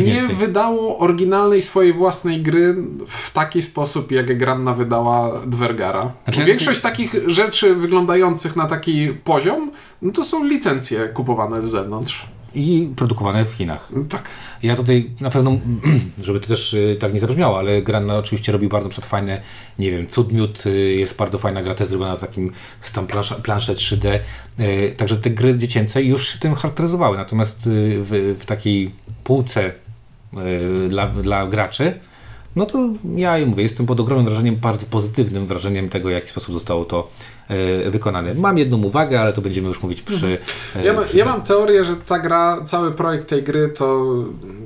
nie, 0.05 0.15
nie 0.15 0.23
wydało 0.23 0.99
oryginalnej 0.99 1.63
swojej 1.63 1.93
własnej 1.93 2.43
gry 2.43 2.77
w 3.07 3.31
taki 3.31 3.63
sposób, 3.63 4.13
jak 4.13 4.39
Granna 4.39 4.75
wydała 4.75 5.41
Dwergara. 5.47 6.13
Znaczy, 6.25 6.45
Większość 6.45 6.81
takich 6.81 7.15
rzeczy 7.27 7.75
wyglądających 7.75 8.57
na 8.57 8.67
taki 8.67 9.09
poziom, 9.25 9.71
no 10.03 10.13
to 10.13 10.25
są 10.25 10.45
licencje 10.45 11.09
kupowane 11.09 11.63
z 11.63 11.67
zewnątrz. 11.67 12.27
I 12.55 12.93
produkowane 12.97 13.45
w 13.45 13.53
Chinach. 13.53 13.89
Tak. 14.09 14.29
Ja 14.63 14.77
tutaj 14.77 15.11
na 15.21 15.31
pewno, 15.31 15.59
żeby 16.25 16.41
to 16.41 16.49
też 16.49 16.75
y, 16.75 16.97
tak 17.01 17.15
nie 17.15 17.21
zabrzmiało, 17.21 17.59
ale 17.59 17.83
Granna 17.83 18.17
oczywiście 18.17 18.53
robi 18.53 18.69
bardzo 18.69 18.89
przedfajne, 18.89 19.41
nie 19.79 19.91
wiem, 19.91 20.07
Cudmiód, 20.07 20.67
y, 20.67 20.95
jest 20.95 21.17
bardzo 21.17 21.39
fajna 21.39 21.63
gra, 21.63 21.75
też 21.75 21.89
zrobiona 21.89 22.17
z 22.17 22.21
takim, 22.21 22.53
z 22.81 22.93
tam 22.93 23.07
plansze 23.43 23.75
3D, 23.75 24.19
y, 24.61 24.95
także 24.97 25.17
te 25.17 25.31
gry 25.31 25.59
dziecięce 25.59 26.03
już 26.03 26.29
się 26.29 26.39
tym 26.39 26.55
charakteryzowały, 26.55 27.17
natomiast 27.17 27.67
y, 27.67 27.71
w, 28.03 28.37
w 28.41 28.47
takiej 28.47 28.91
półce 29.25 29.73
dla, 30.89 31.07
dla 31.07 31.47
graczy, 31.47 31.99
no 32.57 32.67
to 32.67 32.89
ja 33.17 33.47
mówię, 33.47 33.63
jestem 33.63 33.87
pod 33.87 34.01
ogromnym 34.01 34.27
wrażeniem, 34.27 34.57
bardzo 34.57 34.87
pozytywnym 34.87 35.47
wrażeniem 35.47 35.89
tego, 35.89 36.09
w 36.09 36.13
jaki 36.13 36.29
sposób 36.29 36.55
zostało 36.55 36.85
to 36.85 37.11
y, 37.87 37.91
wykonane. 37.91 38.35
Mam 38.35 38.59
jedną 38.59 38.83
uwagę, 38.83 39.21
ale 39.21 39.33
to 39.33 39.41
będziemy 39.41 39.69
już 39.69 39.83
mówić 39.83 40.03
przy... 40.03 40.27
y, 40.77 40.83
Ja, 40.85 40.93
ma, 40.93 41.03
przy 41.03 41.17
ja 41.17 41.25
mam 41.25 41.43
teorię, 41.43 41.85
że 41.85 41.97
ta 41.97 42.19
gra, 42.19 42.61
cały 42.65 42.93
projekt 42.93 43.29
tej 43.29 43.43
gry 43.43 43.69
to 43.69 44.15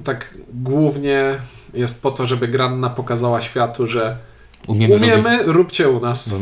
tak 0.05 0.35
głównie 0.55 1.35
jest 1.75 2.03
po 2.03 2.11
to, 2.11 2.27
żeby 2.27 2.49
Granna 2.49 2.91
pokazała 2.91 3.41
światu, 3.41 3.87
że 3.87 4.17
umiemy, 4.69 4.95
robić- 4.95 5.03
umiemy, 5.13 5.43
róbcie 5.47 5.89
u 5.89 6.01
nas. 6.01 6.37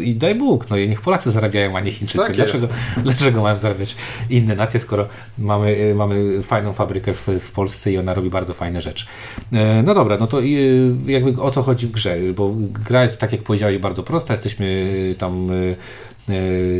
I 0.00 0.14
daj 0.14 0.34
Bóg, 0.34 0.70
no 0.70 0.76
i 0.76 0.88
niech 0.88 1.00
Polacy 1.00 1.30
zarabiają, 1.30 1.76
a 1.76 1.80
nie 1.80 1.92
Chińczycy. 1.92 2.18
Tak 2.26 2.36
dlaczego, 2.36 2.68
dlaczego 3.04 3.42
mają 3.42 3.58
zarabiać 3.58 3.96
inne 4.30 4.56
nacje, 4.56 4.80
skoro 4.80 5.08
mamy, 5.38 5.76
y, 5.76 5.94
mamy 5.94 6.42
fajną 6.42 6.72
fabrykę 6.72 7.12
w, 7.14 7.28
w 7.40 7.52
Polsce 7.52 7.92
i 7.92 7.98
ona 7.98 8.14
robi 8.14 8.30
bardzo 8.30 8.54
fajne 8.54 8.80
rzeczy. 8.82 9.06
E, 9.52 9.82
No 9.82 9.94
dobra, 9.94 10.16
no 10.18 10.26
to 10.26 10.42
y, 10.42 10.94
jakby 11.06 11.42
o 11.42 11.50
co 11.50 11.62
chodzi 11.62 11.86
w 11.86 11.90
grze, 11.90 12.16
bo 12.36 12.52
gra 12.88 13.02
jest, 13.02 13.18
tak 13.20 13.32
jak 13.32 13.42
powiedziałeś, 13.42 13.78
bardzo 13.78 14.02
prosta. 14.02 14.34
Jesteśmy 14.34 14.66
y, 14.66 15.14
tam 15.18 15.48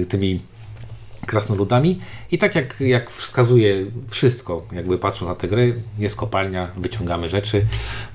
tymi 0.09 0.41
krasnoludami 1.27 2.01
i 2.31 2.39
tak 2.39 2.55
jak, 2.55 2.81
jak 2.81 3.11
wskazuje 3.11 3.87
wszystko, 4.09 4.67
jakby 4.73 4.99
patrząc 4.99 5.29
na 5.29 5.35
tę 5.35 5.49
grę, 5.49 5.63
jest 5.99 6.17
kopalnia, 6.17 6.71
wyciągamy 6.77 7.29
rzeczy, 7.29 7.67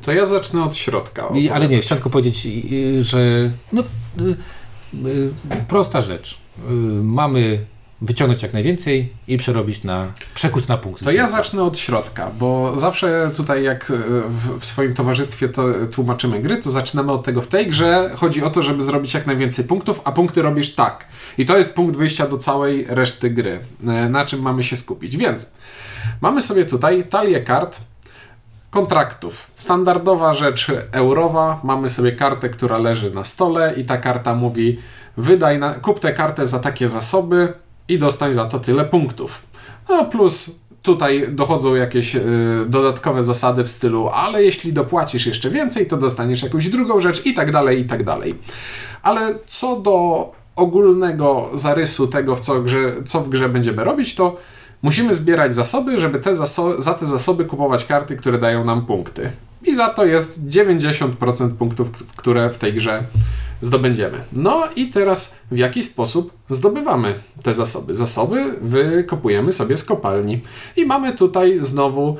To 0.01 0.13
ja 0.13 0.25
zacznę 0.25 0.63
od 0.63 0.75
środka. 0.75 1.27
i, 1.35 1.49
ale 1.49 1.67
nie, 1.67 1.79
chciałem 1.81 1.99
tylko 1.99 2.09
powiedzieć, 2.09 2.45
y, 2.45 3.03
że 3.03 3.51
no, 3.73 3.83
y, 4.21 4.35
y, 5.07 5.31
prosta 5.67 6.01
rzecz. 6.01 6.37
Y, 6.69 6.71
mamy 7.03 7.65
wyciągnąć 8.01 8.43
jak 8.43 8.53
najwięcej 8.53 9.13
i 9.27 9.37
przerobić 9.37 9.83
na, 9.83 10.07
przekuć 10.33 10.67
na 10.67 10.77
punkt. 10.77 11.03
To 11.03 11.11
ja 11.11 11.27
zacznę 11.27 11.63
od 11.63 11.77
środka, 11.77 12.31
bo 12.39 12.79
zawsze 12.79 13.31
tutaj 13.35 13.63
jak 13.63 13.91
e, 13.91 13.93
w, 14.29 14.59
w 14.59 14.65
swoim 14.65 14.93
towarzystwie 14.93 15.49
to 15.49 15.63
tłumaczymy 15.91 16.39
gry, 16.39 16.57
to 16.57 16.69
zaczynamy 16.69 17.11
od 17.11 17.23
tego 17.23 17.41
w 17.41 17.47
tej 17.47 17.67
grze. 17.67 18.11
Chodzi 18.15 18.43
o 18.43 18.49
to, 18.49 18.63
żeby 18.63 18.81
zrobić 18.81 19.13
jak 19.13 19.27
najwięcej 19.27 19.65
punktów, 19.65 20.01
a 20.03 20.11
punkty 20.11 20.41
robisz 20.41 20.75
tak. 20.75 21.05
I 21.37 21.45
to 21.45 21.57
jest 21.57 21.75
punkt 21.75 21.97
wyjścia 21.97 22.27
do 22.27 22.37
całej 22.37 22.85
reszty 22.89 23.29
gry. 23.29 23.59
E, 23.87 24.09
Na 24.09 24.25
czym 24.25 24.41
mamy 24.41 24.63
się 24.63 24.75
skupić. 24.75 25.17
Więc 25.17 25.53
mamy 26.21 26.41
sobie 26.41 26.65
tutaj 26.65 27.03
talię 27.03 27.41
kart 27.41 27.79
kontraktów. 28.71 29.51
Standardowa 29.55 30.33
rzecz 30.33 30.67
eurowa. 30.91 31.59
Mamy 31.63 31.89
sobie 31.89 32.11
kartę, 32.11 32.49
która 32.49 32.77
leży 32.77 33.11
na 33.11 33.23
stole 33.23 33.73
i 33.77 33.85
ta 33.85 33.97
karta 33.97 34.35
mówi 34.35 34.79
wydaj 35.17 35.59
na, 35.59 35.73
kup 35.73 35.99
tę 35.99 36.13
kartę 36.13 36.47
za 36.47 36.59
takie 36.59 36.87
zasoby 36.87 37.53
i 37.89 37.99
dostań 37.99 38.33
za 38.33 38.45
to 38.45 38.59
tyle 38.59 38.85
punktów. 38.85 39.41
No 39.89 40.05
plus 40.05 40.59
tutaj 40.81 41.27
dochodzą 41.31 41.75
jakieś 41.75 42.15
y, 42.15 42.21
dodatkowe 42.67 43.23
zasady 43.23 43.63
w 43.63 43.69
stylu, 43.69 44.09
ale 44.09 44.43
jeśli 44.43 44.73
dopłacisz 44.73 45.25
jeszcze 45.25 45.49
więcej, 45.49 45.87
to 45.87 45.97
dostaniesz 45.97 46.43
jakąś 46.43 46.69
drugą 46.69 46.99
rzecz 46.99 47.25
i 47.25 47.33
tak 47.33 47.51
dalej, 47.51 47.79
i 47.79 47.85
tak 47.85 48.03
dalej. 48.03 48.35
Ale 49.03 49.35
co 49.47 49.79
do 49.79 50.31
ogólnego 50.55 51.49
zarysu 51.53 52.07
tego, 52.07 52.35
w 52.35 52.39
co, 52.39 52.61
grze, 52.61 52.95
co 53.05 53.21
w 53.21 53.29
grze 53.29 53.49
będziemy 53.49 53.83
robić, 53.83 54.15
to 54.15 54.37
musimy 54.81 55.13
zbierać 55.13 55.53
zasoby, 55.53 55.99
żeby 55.99 56.19
te 56.19 56.31
zaso- 56.31 56.81
za 56.81 56.93
te 56.93 57.05
zasoby 57.05 57.45
kupować 57.45 57.85
karty, 57.85 58.15
które 58.15 58.37
dają 58.37 58.65
nam 58.65 58.85
punkty. 58.85 59.31
I 59.63 59.75
za 59.75 59.89
to 59.89 60.05
jest 60.05 60.47
90% 60.47 61.49
punktów, 61.49 61.91
które 61.91 62.49
w 62.49 62.57
tej 62.57 62.73
grze 62.73 63.03
zdobędziemy. 63.61 64.17
No 64.33 64.63
i 64.75 64.87
teraz 64.87 65.35
w 65.51 65.57
jaki 65.57 65.83
sposób 65.83 66.33
zdobywamy 66.49 67.19
te 67.43 67.53
zasoby? 67.53 67.93
Zasoby 67.93 68.53
wykopujemy 68.61 69.51
sobie 69.51 69.77
z 69.77 69.83
kopalni. 69.83 70.41
I 70.75 70.85
mamy 70.85 71.13
tutaj 71.13 71.57
znowu 71.61 72.17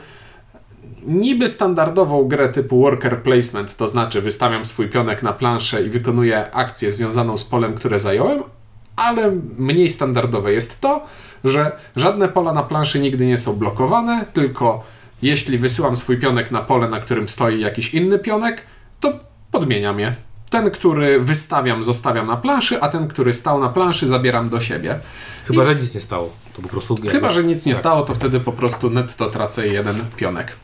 niby 1.08 1.48
standardową 1.48 2.24
grę 2.24 2.50
typu 2.50 2.82
worker 2.82 3.24
placement, 3.24 3.76
to 3.76 3.88
znaczy 3.88 4.22
wystawiam 4.22 4.66
swój 4.66 4.90
pionek 4.90 5.24
na 5.24 5.34
planszę 5.34 5.84
i 5.84 5.90
wykonuję 5.90 6.52
akcję 6.52 6.92
związaną 6.92 7.38
z 7.38 7.44
polem, 7.44 7.74
które 7.74 8.00
zająłem, 8.00 8.44
ale 8.96 9.32
mniej 9.58 9.90
standardowe 9.90 10.54
jest 10.54 10.82
to, 10.82 11.06
że 11.44 11.72
żadne 11.96 12.30
pola 12.30 12.54
na 12.54 12.64
planszy 12.64 13.00
nigdy 13.00 13.26
nie 13.26 13.38
są 13.38 13.56
blokowane, 13.56 14.26
tylko 14.34 14.84
jeśli 15.22 15.58
wysyłam 15.58 15.98
swój 15.98 16.18
pionek 16.18 16.52
na 16.52 16.62
pole, 16.62 16.90
na 16.90 17.00
którym 17.00 17.30
stoi 17.30 17.60
jakiś 17.60 17.94
inny 17.94 18.20
pionek, 18.20 18.62
to 19.00 19.14
podmieniam 19.52 20.00
je. 20.00 20.27
Ten, 20.50 20.72
który 20.72 21.20
wystawiam, 21.20 21.84
zostawiam 21.84 22.28
na 22.28 22.38
planszy, 22.38 22.82
a 22.82 22.90
ten, 22.90 23.08
który 23.08 23.34
stał 23.34 23.60
na 23.60 23.70
planszy, 23.70 24.08
zabieram 24.08 24.50
do 24.50 24.60
siebie. 24.60 25.00
Chyba, 25.46 25.64
że 25.64 25.76
nic 25.76 25.96
nie 25.96 26.02
stało. 26.02 26.34
To 26.56 26.62
po 26.62 26.70
prostu... 26.70 26.96
Chyba, 27.12 27.32
że 27.32 27.44
nic 27.44 27.66
nie 27.66 27.74
tak. 27.74 27.80
stało, 27.80 28.02
to 28.02 28.16
wtedy 28.16 28.40
po 28.40 28.52
prostu 28.52 28.90
netto 28.90 29.30
tracę 29.30 29.68
jeden 29.68 29.96
pionek. 30.18 30.56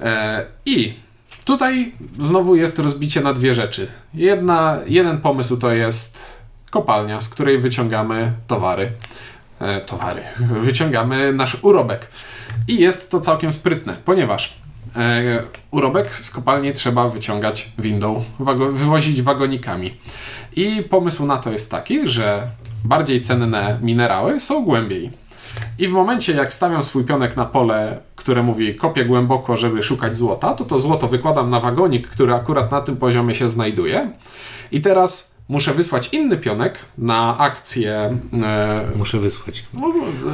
E, 0.00 0.46
I 0.66 0.94
tutaj 1.44 1.92
znowu 2.18 2.56
jest 2.56 2.78
rozbicie 2.78 3.20
na 3.20 3.32
dwie 3.32 3.54
rzeczy. 3.54 3.86
Jedna, 4.14 4.78
jeden 4.86 5.20
pomysł 5.20 5.56
to 5.56 5.72
jest 5.72 6.38
kopalnia, 6.70 7.20
z 7.20 7.28
której 7.28 7.58
wyciągamy 7.58 8.32
towary. 8.46 8.92
E, 9.60 9.80
towary. 9.80 10.22
Wyciągamy 10.68 11.32
nasz 11.32 11.56
urobek. 11.62 12.08
I 12.68 12.78
jest 12.78 13.10
to 13.10 13.20
całkiem 13.20 13.52
sprytne, 13.52 13.96
ponieważ 14.04 14.58
urobek 15.70 16.14
z 16.14 16.30
kopalni 16.30 16.72
trzeba 16.72 17.08
wyciągać 17.08 17.72
windą, 17.78 18.24
wywozić 18.70 19.22
wagonikami. 19.22 19.94
I 20.56 20.82
pomysł 20.82 21.26
na 21.26 21.36
to 21.36 21.52
jest 21.52 21.70
taki, 21.70 22.08
że 22.08 22.48
bardziej 22.84 23.20
cenne 23.20 23.78
minerały 23.82 24.40
są 24.40 24.64
głębiej. 24.64 25.10
I 25.78 25.88
w 25.88 25.92
momencie, 25.92 26.32
jak 26.32 26.52
stawiam 26.52 26.82
swój 26.82 27.04
pionek 27.04 27.36
na 27.36 27.44
pole, 27.44 27.98
które 28.16 28.42
mówi 28.42 28.74
kopię 28.74 29.04
głęboko, 29.04 29.56
żeby 29.56 29.82
szukać 29.82 30.16
złota, 30.16 30.54
to 30.54 30.64
to 30.64 30.78
złoto 30.78 31.08
wykładam 31.08 31.50
na 31.50 31.60
wagonik, 31.60 32.08
który 32.08 32.34
akurat 32.34 32.70
na 32.70 32.80
tym 32.80 32.96
poziomie 32.96 33.34
się 33.34 33.48
znajduje. 33.48 34.10
I 34.72 34.80
teraz 34.80 35.37
muszę 35.48 35.74
wysłać 35.74 36.08
inny 36.12 36.36
pionek 36.36 36.78
na 36.98 37.38
akcję. 37.38 38.18
E, 38.42 38.82
Muszę 38.96 39.18
wysłać. 39.18 39.64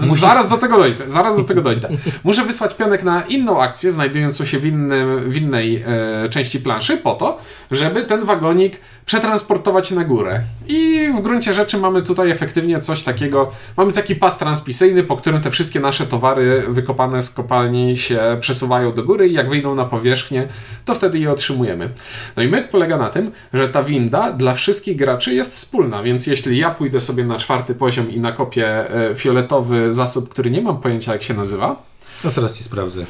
no, 0.06 0.14
Zaraz 0.14 0.49
do 0.49 0.59
tego 0.59 0.78
dojdę. 0.78 1.04
Zaraz 1.06 1.37
do 1.37 1.44
tego 1.44 1.62
dojdę. 1.62 1.88
Muszę 2.25 2.44
wysłać 2.44 2.75
pionek 2.75 3.02
na 3.02 3.23
inną 3.23 3.62
akcję, 3.62 3.90
znajdującą 3.90 4.44
się 4.44 4.59
w, 4.59 4.66
innym, 4.66 5.30
w 5.30 5.37
innej 5.37 5.85
e, 5.87 6.28
części 6.28 6.61
planszy, 6.61 6.97
po 6.97 7.14
to, 7.14 7.38
żeby 7.71 8.02
ten 8.02 8.25
wagonik 8.25 8.80
przetransportować 9.06 9.90
na 9.90 10.04
górę. 10.04 10.40
I 10.68 11.09
w 11.18 11.21
gruncie 11.21 11.54
rzeczy 11.54 11.78
mamy 11.78 12.02
tutaj 12.02 12.30
efektywnie 12.30 12.78
coś 12.78 13.02
takiego. 13.02 13.50
Mamy 13.76 13.92
taki 13.92 14.16
pas 14.16 14.38
transpisyjny, 14.38 15.04
po 15.04 15.16
którym 15.16 15.40
te 15.40 15.50
wszystkie 15.50 15.80
nasze 15.80 16.06
towary 16.06 16.64
wykopane 16.68 17.23
z 17.23 17.30
kopalni 17.30 17.97
się 17.97 18.37
przesuwają 18.40 18.92
do 18.92 19.04
góry 19.04 19.28
i 19.28 19.33
jak 19.33 19.49
wyjdą 19.49 19.75
na 19.75 19.85
powierzchnię, 19.85 20.49
to 20.85 20.94
wtedy 20.94 21.18
je 21.18 21.33
otrzymujemy. 21.33 21.90
No 22.37 22.42
i 22.42 22.49
myk 22.49 22.68
polega 22.68 22.97
na 22.97 23.09
tym, 23.09 23.33
że 23.52 23.68
ta 23.68 23.83
winda 23.83 24.33
dla 24.33 24.54
wszystkich 24.54 24.97
graczy 25.04 25.34
jest 25.34 25.54
wspólna, 25.56 26.02
więc 26.02 26.26
jeśli 26.26 26.58
ja 26.58 26.70
pójdę 26.70 27.00
sobie 27.00 27.25
na 27.25 27.37
czwarty 27.37 27.75
poziom 27.75 28.11
i 28.11 28.20
nakopię 28.20 28.66
e, 29.11 29.14
fioletowy 29.14 29.92
zasób, 29.92 30.28
który 30.28 30.50
nie 30.50 30.62
mam 30.62 30.80
pojęcia 30.80 31.12
jak 31.12 31.23
się 31.23 31.34
nazywa, 31.34 31.82
No 32.25 32.30
zaraz 32.30 32.56
ci 32.58 32.64
sprawdzę. 32.64 33.04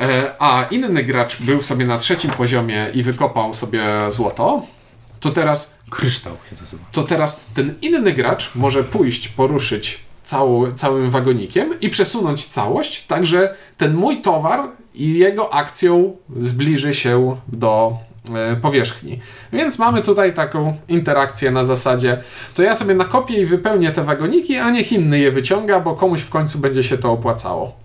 e, 0.00 0.34
a 0.38 0.66
inny 0.70 1.02
gracz 1.04 1.42
był 1.42 1.62
sobie 1.62 1.86
na 1.86 1.98
trzecim 1.98 2.30
poziomie 2.30 2.86
i 2.94 3.02
wykopał 3.02 3.54
sobie 3.54 3.82
złoto, 4.10 4.62
to 5.20 5.30
teraz 5.30 5.78
Kryształ 5.90 6.32
się 6.50 6.56
nazywa. 6.60 6.84
to 6.92 7.02
teraz 7.02 7.40
ten 7.54 7.74
inny 7.82 8.12
gracz 8.12 8.50
może 8.54 8.84
pójść, 8.84 9.28
poruszyć 9.28 10.00
całą, 10.22 10.72
całym 10.72 11.10
wagonikiem 11.10 11.80
i 11.80 11.88
przesunąć 11.90 12.44
całość, 12.46 13.06
tak 13.06 13.26
że 13.26 13.54
ten 13.76 13.94
mój 13.94 14.22
towar 14.22 14.60
i 14.94 15.18
jego 15.18 15.54
akcją 15.54 16.16
zbliży 16.40 16.94
się 16.94 17.36
do 17.48 17.96
powierzchni. 18.62 19.20
Więc 19.52 19.78
mamy 19.78 20.02
tutaj 20.02 20.34
taką 20.34 20.76
interakcję 20.88 21.50
na 21.50 21.62
zasadzie, 21.62 22.22
to 22.54 22.62
ja 22.62 22.74
sobie 22.74 22.94
nakopię 22.94 23.42
i 23.42 23.46
wypełnię 23.46 23.90
te 23.90 24.04
wagoniki, 24.04 24.56
a 24.56 24.70
niech 24.70 24.92
inny 24.92 25.18
je 25.18 25.32
wyciąga, 25.32 25.80
bo 25.80 25.94
komuś 25.94 26.20
w 26.20 26.30
końcu 26.30 26.58
będzie 26.58 26.82
się 26.82 26.98
to 26.98 27.12
opłacało. 27.12 27.76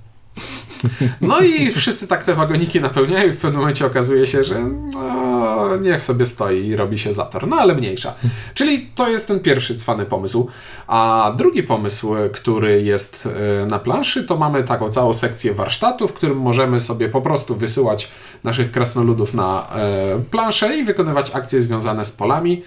No 1.22 1.40
i 1.40 1.72
wszyscy 1.72 2.08
tak 2.08 2.24
te 2.24 2.36
wagoniki 2.36 2.82
napełniają 2.82 3.30
i 3.30 3.32
w 3.32 3.38
pewnym 3.38 3.60
momencie 3.60 3.86
okazuje 3.86 4.28
się, 4.28 4.44
że 4.44 4.70
no, 4.94 5.78
niech 5.78 6.02
sobie 6.02 6.26
stoi 6.26 6.68
i 6.68 6.76
robi 6.76 7.00
się 7.00 7.14
zator. 7.14 7.48
No 7.48 7.56
ale 7.56 7.76
mniejsza. 7.76 8.14
Czyli 8.54 8.90
to 8.96 9.10
jest 9.10 9.28
ten 9.28 9.40
pierwszy 9.40 9.76
cwany 9.76 10.06
pomysł. 10.06 10.50
A 10.88 11.34
drugi 11.38 11.64
pomysł, 11.64 12.16
który 12.34 12.82
jest 12.82 13.30
e, 13.62 13.66
na 13.66 13.80
planszy, 13.80 14.24
to 14.24 14.38
mamy 14.38 14.64
taką 14.64 14.90
całą 14.90 15.14
sekcję 15.14 15.54
warsztatu, 15.54 16.08
w 16.08 16.14
którym 16.14 16.38
możemy 16.38 16.80
sobie 16.80 17.10
po 17.10 17.22
prostu 17.22 17.56
wysyłać 17.56 18.12
naszych 18.44 18.72
krasnoludów 18.72 19.34
na 19.34 19.68
e, 19.76 20.22
planszę 20.32 20.78
i 20.78 20.84
wykonywać 20.84 21.32
akcje 21.36 21.62
związane 21.62 22.06
z 22.06 22.12
polami. 22.12 22.64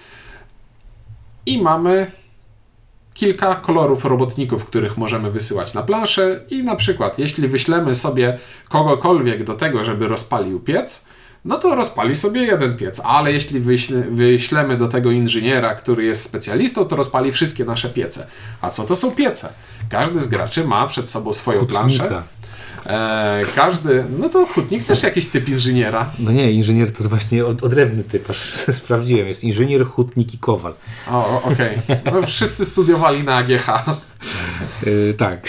I 1.45 1.61
mamy 1.61 2.11
kilka 3.17 3.55
kolorów 3.55 4.05
robotników, 4.05 4.65
których 4.65 4.97
możemy 4.97 5.31
wysyłać 5.31 5.73
na 5.73 5.83
planszę 5.83 6.39
i 6.49 6.63
na 6.63 6.75
przykład 6.75 7.19
jeśli 7.19 7.47
wyślemy 7.47 7.95
sobie 7.95 8.37
kogokolwiek 8.69 9.43
do 9.43 9.53
tego, 9.53 9.85
żeby 9.85 10.07
rozpalił 10.07 10.59
piec, 10.59 11.05
no 11.45 11.57
to 11.57 11.75
rozpali 11.75 12.15
sobie 12.15 12.41
jeden 12.41 12.77
piec, 12.77 13.01
ale 13.05 13.31
jeśli 13.31 13.59
wyśle, 13.59 14.01
wyślemy 14.01 14.77
do 14.77 14.87
tego 14.87 15.11
inżyniera, 15.11 15.75
który 15.75 16.05
jest 16.05 16.21
specjalistą, 16.21 16.85
to 16.85 16.95
rozpali 16.95 17.31
wszystkie 17.31 17.65
nasze 17.65 17.89
piece. 17.89 18.27
A 18.61 18.69
co 18.69 18.83
to 18.83 18.95
są 18.95 19.11
piece? 19.11 19.49
Każdy 19.89 20.19
z 20.19 20.27
graczy 20.27 20.67
ma 20.67 20.87
przed 20.87 21.09
sobą 21.09 21.33
swoją 21.33 21.65
planszę. 21.65 22.23
E, 22.87 23.41
każdy, 23.55 24.03
no 24.19 24.29
to 24.29 24.45
hutnik 24.45 24.83
też 24.85 25.03
jakiś 25.03 25.25
typ 25.25 25.49
inżyniera. 25.49 26.09
No 26.19 26.31
nie, 26.31 26.51
inżynier 26.51 26.91
to 26.91 26.97
jest 26.97 27.09
właśnie 27.09 27.45
od, 27.45 27.63
odrębny 27.63 28.03
typ, 28.03 28.29
aż 28.29 28.37
sprawdziłem. 28.81 29.27
Jest 29.27 29.43
inżynier, 29.43 29.85
hutnik 29.85 30.33
i 30.33 30.37
kowal. 30.37 30.73
O, 31.11 31.41
okej. 31.43 31.77
No, 32.13 32.21
wszyscy 32.27 32.65
studiowali 32.65 33.23
na 33.23 33.35
AGH. 33.35 33.67
Yy, 34.85 35.13
tak. 35.17 35.47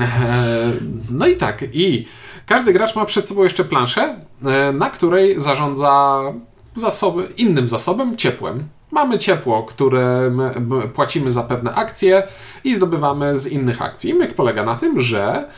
E, 0.00 0.72
No 1.10 1.26
i 1.26 1.36
tak, 1.36 1.64
i 1.72 2.06
każdy 2.46 2.72
gracz 2.72 2.96
ma 2.96 3.04
przed 3.04 3.28
sobą 3.28 3.44
jeszcze 3.44 3.64
planszę, 3.64 4.16
e, 4.44 4.72
na 4.72 4.90
której 4.90 5.40
zarządza 5.40 6.20
zasoby, 6.74 7.28
innym 7.36 7.68
zasobem 7.68 8.16
ciepłem. 8.16 8.68
Mamy 8.90 9.18
ciepło, 9.18 9.62
które 9.62 10.30
my- 10.30 10.54
my 10.60 10.88
płacimy 10.88 11.30
za 11.30 11.42
pewne 11.42 11.74
akcje 11.74 12.22
i 12.64 12.74
zdobywamy 12.74 13.36
z 13.38 13.46
innych 13.46 13.82
akcji. 13.82 14.14
Myk 14.14 14.34
polega 14.34 14.62
na 14.64 14.74
tym, 14.74 15.00
że 15.00 15.48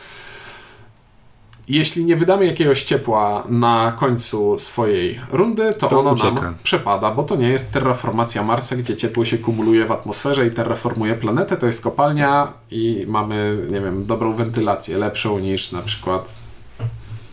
jeśli 1.67 2.05
nie 2.05 2.15
wydamy 2.15 2.45
jakiegoś 2.45 2.83
ciepła 2.83 3.43
na 3.49 3.93
końcu 3.99 4.59
swojej 4.59 5.19
rundy, 5.31 5.73
to, 5.73 5.87
To 5.87 5.99
ono 5.99 6.11
ucieka. 6.11 6.41
nam 6.41 6.55
przepada, 6.63 7.11
bo 7.11 7.23
to 7.23 7.35
nie 7.35 7.49
jest 7.49 7.71
terraformacja 7.71 8.43
Marsa, 8.43 8.75
gdzie 8.75 8.95
ciepło 8.95 9.25
się 9.25 9.37
kumuluje 9.37 9.85
w 9.85 9.91
atmosferze 9.91 10.47
i 10.47 10.51
terraformuje 10.51 11.13
planetę. 11.15 11.57
To 11.57 11.65
jest 11.65 11.81
kopalnia 11.83 12.53
i 12.71 13.05
mamy, 13.07 13.67
nie 13.71 13.81
wiem, 13.81 14.05
dobrą 14.05 14.33
wentylację, 14.33 14.97
lepszą 14.97 15.39
niż 15.39 15.71
na 15.71 15.81
przykład 15.81 16.35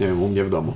nie 0.00 0.06
wiem, 0.06 0.22
u 0.22 0.28
mnie 0.28 0.44
w 0.44 0.50
domu. 0.50 0.74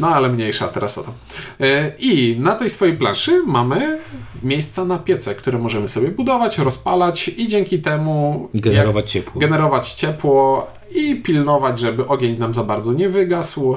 No 0.00 0.08
ale 0.08 0.28
mniejsza 0.28 0.68
teraz 0.68 0.98
o 0.98 1.02
to. 1.02 1.12
E, 1.60 1.92
I 1.98 2.36
na 2.40 2.54
tej 2.54 2.70
swojej 2.70 2.96
planszy 2.96 3.42
mamy 3.46 3.98
miejsca 4.42 4.84
na 4.84 4.98
piece, 4.98 5.34
które 5.34 5.58
możemy 5.58 5.88
sobie 5.88 6.08
budować, 6.08 6.58
rozpalać 6.58 7.28
i 7.28 7.46
dzięki 7.46 7.78
temu 7.82 8.48
Generować 8.54 9.10
ciepło. 9.10 9.40
generować 9.40 9.92
ciepło 9.92 10.66
i 10.94 11.16
pilnować, 11.16 11.78
żeby 11.80 12.06
ogień 12.06 12.38
nam 12.38 12.54
za 12.54 12.64
bardzo 12.64 12.92
nie 12.92 13.08
wygasł, 13.08 13.76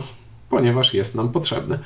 ponieważ 0.50 0.94
jest 0.94 1.16
nam 1.16 1.32
potrzebny. 1.32 1.80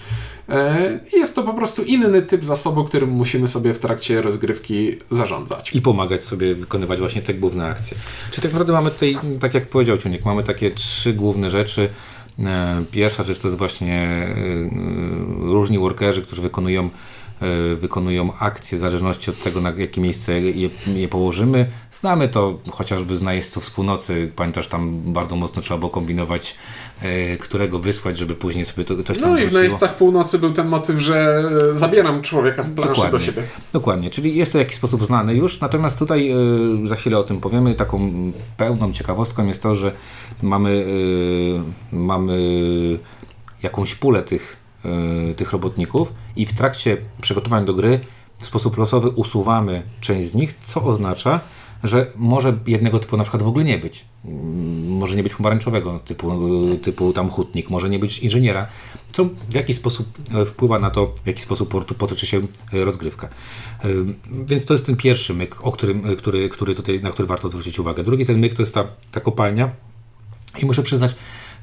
E, 0.50 1.00
Jest 1.14 1.36
to 1.36 1.44
po 1.44 1.54
prostu 1.54 1.84
inny 1.84 2.22
typ 2.22 2.46
zasobu, 2.46 2.84
którym 2.84 3.10
musimy 3.10 3.48
sobie 3.48 3.74
w 3.74 3.80
trakcie 3.80 4.22
rozgrywki 4.22 4.92
zarządzać. 5.10 5.74
I 5.74 5.82
pomagać 5.82 6.24
sobie 6.24 6.56
wykonywać 6.56 7.00
właśnie 7.00 7.22
te 7.22 7.34
główne 7.34 7.66
akcje. 7.66 7.98
Czyli 8.32 8.42
tak 8.44 8.52
naprawdę 8.52 8.74
mamy 8.74 8.92
tutaj, 8.92 9.18
tak 9.40 9.54
jak 9.54 9.68
powiedział 9.70 9.98
Ciuniek, 9.98 10.26
mamy 10.26 10.44
takie 10.44 10.72
trzy 10.72 11.14
główne 11.14 11.50
rzeczy. 11.50 11.90
E, 12.40 12.84
Pierwsza 12.92 13.24
rzecz 13.24 13.40
to 13.40 13.48
jest 13.48 13.58
właśnie 13.58 14.02
e, 14.02 14.34
różni 15.40 15.80
workerzy, 15.80 16.22
którzy 16.22 16.42
wykonują, 16.42 16.90
wykonują 17.76 18.38
akcje 18.40 18.78
w 18.78 18.82
zależności 18.82 19.32
od 19.32 19.44
tego, 19.44 19.62
na 19.62 19.70
jakie 19.78 20.02
miejsce 20.02 20.42
je, 20.42 20.70
je 20.96 21.08
położymy. 21.08 21.66
Znamy 21.92 22.28
to 22.28 22.60
chociażby 22.72 23.18
z 23.18 23.22
najeźdźców 23.22 23.66
z 23.66 23.70
północy. 23.70 24.32
Pamiętasz, 24.36 24.68
tam 24.68 25.02
bardzo 25.14 25.36
mocno 25.36 25.62
trzeba 25.62 25.78
było 25.78 25.90
kombinować, 25.90 26.56
e, 27.02 27.38
którego 27.38 27.80
wysłać, 27.80 28.18
żeby 28.18 28.36
później 28.36 28.66
sobie 28.66 28.84
to, 28.84 29.04
coś 29.04 29.20
tam 29.20 29.32
No 29.32 29.38
i 29.38 29.48
w 29.48 29.54
najeźdźcach 29.54 29.98
północy 29.98 30.40
był 30.40 30.54
ten 30.54 30.68
motyw, 30.68 31.00
że 31.00 31.44
e, 31.72 31.76
zabieram 31.76 32.22
człowieka 32.22 32.64
z 32.64 32.70
planszy 32.76 33.12
do 33.12 33.20
siebie. 33.20 33.44
Dokładnie, 33.74 34.10
czyli 34.10 34.36
jest 34.36 34.52
to 34.52 34.58
w 34.58 34.62
jakiś 34.62 34.78
sposób 34.78 35.06
znany 35.06 35.36
już, 35.36 35.60
natomiast 35.60 36.00
tutaj 36.00 36.32
y, 36.84 36.88
za 36.88 36.96
chwilę 36.96 37.18
o 37.18 37.24
tym 37.24 37.42
powiemy. 37.42 37.76
Taką 37.76 38.12
pełną 38.58 38.94
ciekawostką 38.94 39.48
jest 39.48 39.64
to, 39.64 39.76
że 39.76 39.92
mamy, 40.42 40.86
mamy 41.92 42.38
jakąś 43.64 43.96
pulę 43.96 44.24
tych, 44.24 44.65
tych 45.38 45.52
robotników 45.52 46.14
i 46.36 46.46
w 46.46 46.54
trakcie 46.54 46.98
przygotowań 47.22 47.66
do 47.66 47.74
gry 47.74 48.00
w 48.38 48.46
sposób 48.46 48.78
losowy 48.78 49.10
usuwamy 49.10 49.84
część 50.02 50.28
z 50.28 50.34
nich, 50.36 50.54
co 50.66 50.84
oznacza, 50.84 51.40
że 51.84 52.12
może 52.16 52.58
jednego 52.68 53.00
typu 53.00 53.18
na 53.18 53.24
przykład 53.24 53.44
w 53.44 53.48
ogóle 53.48 53.66
nie 53.66 53.78
być. 53.78 54.06
Mm, 54.26 54.86
Może 54.98 55.16
nie 55.16 55.24
być 55.24 55.36
pomarańczowego 55.36 56.00
typu, 56.00 56.32
y, 56.74 56.78
typu 56.78 57.14
tam 57.14 57.30
hutnik, 57.30 57.70
może 57.70 57.90
nie 57.90 58.00
być 58.00 58.20
inżyniera, 58.20 58.68
co 59.12 59.26
w 59.50 59.54
jakiś 59.54 59.78
sposób 59.78 60.08
e, 60.36 60.46
wpływa 60.46 60.80
na 60.80 60.90
to, 60.90 61.14
w 61.24 61.28
jaki 61.28 61.42
sposób 61.42 61.70
po- 61.70 61.82
potoczy 61.82 62.26
się 62.28 62.38
e, 62.74 62.86
rozgrywka. 62.86 63.28
E, 63.84 63.88
Więc 64.46 64.66
to 64.66 64.74
jest 64.74 64.86
ten 64.86 64.96
pierwszy 64.96 65.34
myk, 65.34 65.56
o 65.62 65.72
którym, 65.72 66.06
e, 66.06 66.16
który, 66.16 66.50
który 66.50 66.76
tutaj, 66.76 67.02
na 67.02 67.10
który 67.10 67.28
warto 67.28 67.50
zwrócić 67.50 67.80
uwagę. 67.80 68.04
Drugi 68.04 68.26
ten 68.26 68.40
myk 68.40 68.54
to 68.54 68.62
jest 68.62 68.74
ta, 68.74 68.88
ta 69.12 69.20
kopalnia 69.20 69.70
i 70.64 70.66
muszę 70.66 70.84
przyznać, 70.84 71.16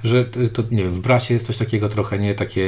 że 0.05 0.25
to, 0.25 0.63
nie 0.71 0.85
wiem, 0.85 0.93
w 0.93 1.01
Brasie 1.01 1.35
jest 1.35 1.47
coś 1.47 1.57
takiego 1.57 1.89
trochę, 1.89 2.19
nie 2.19 2.35
takie... 2.35 2.67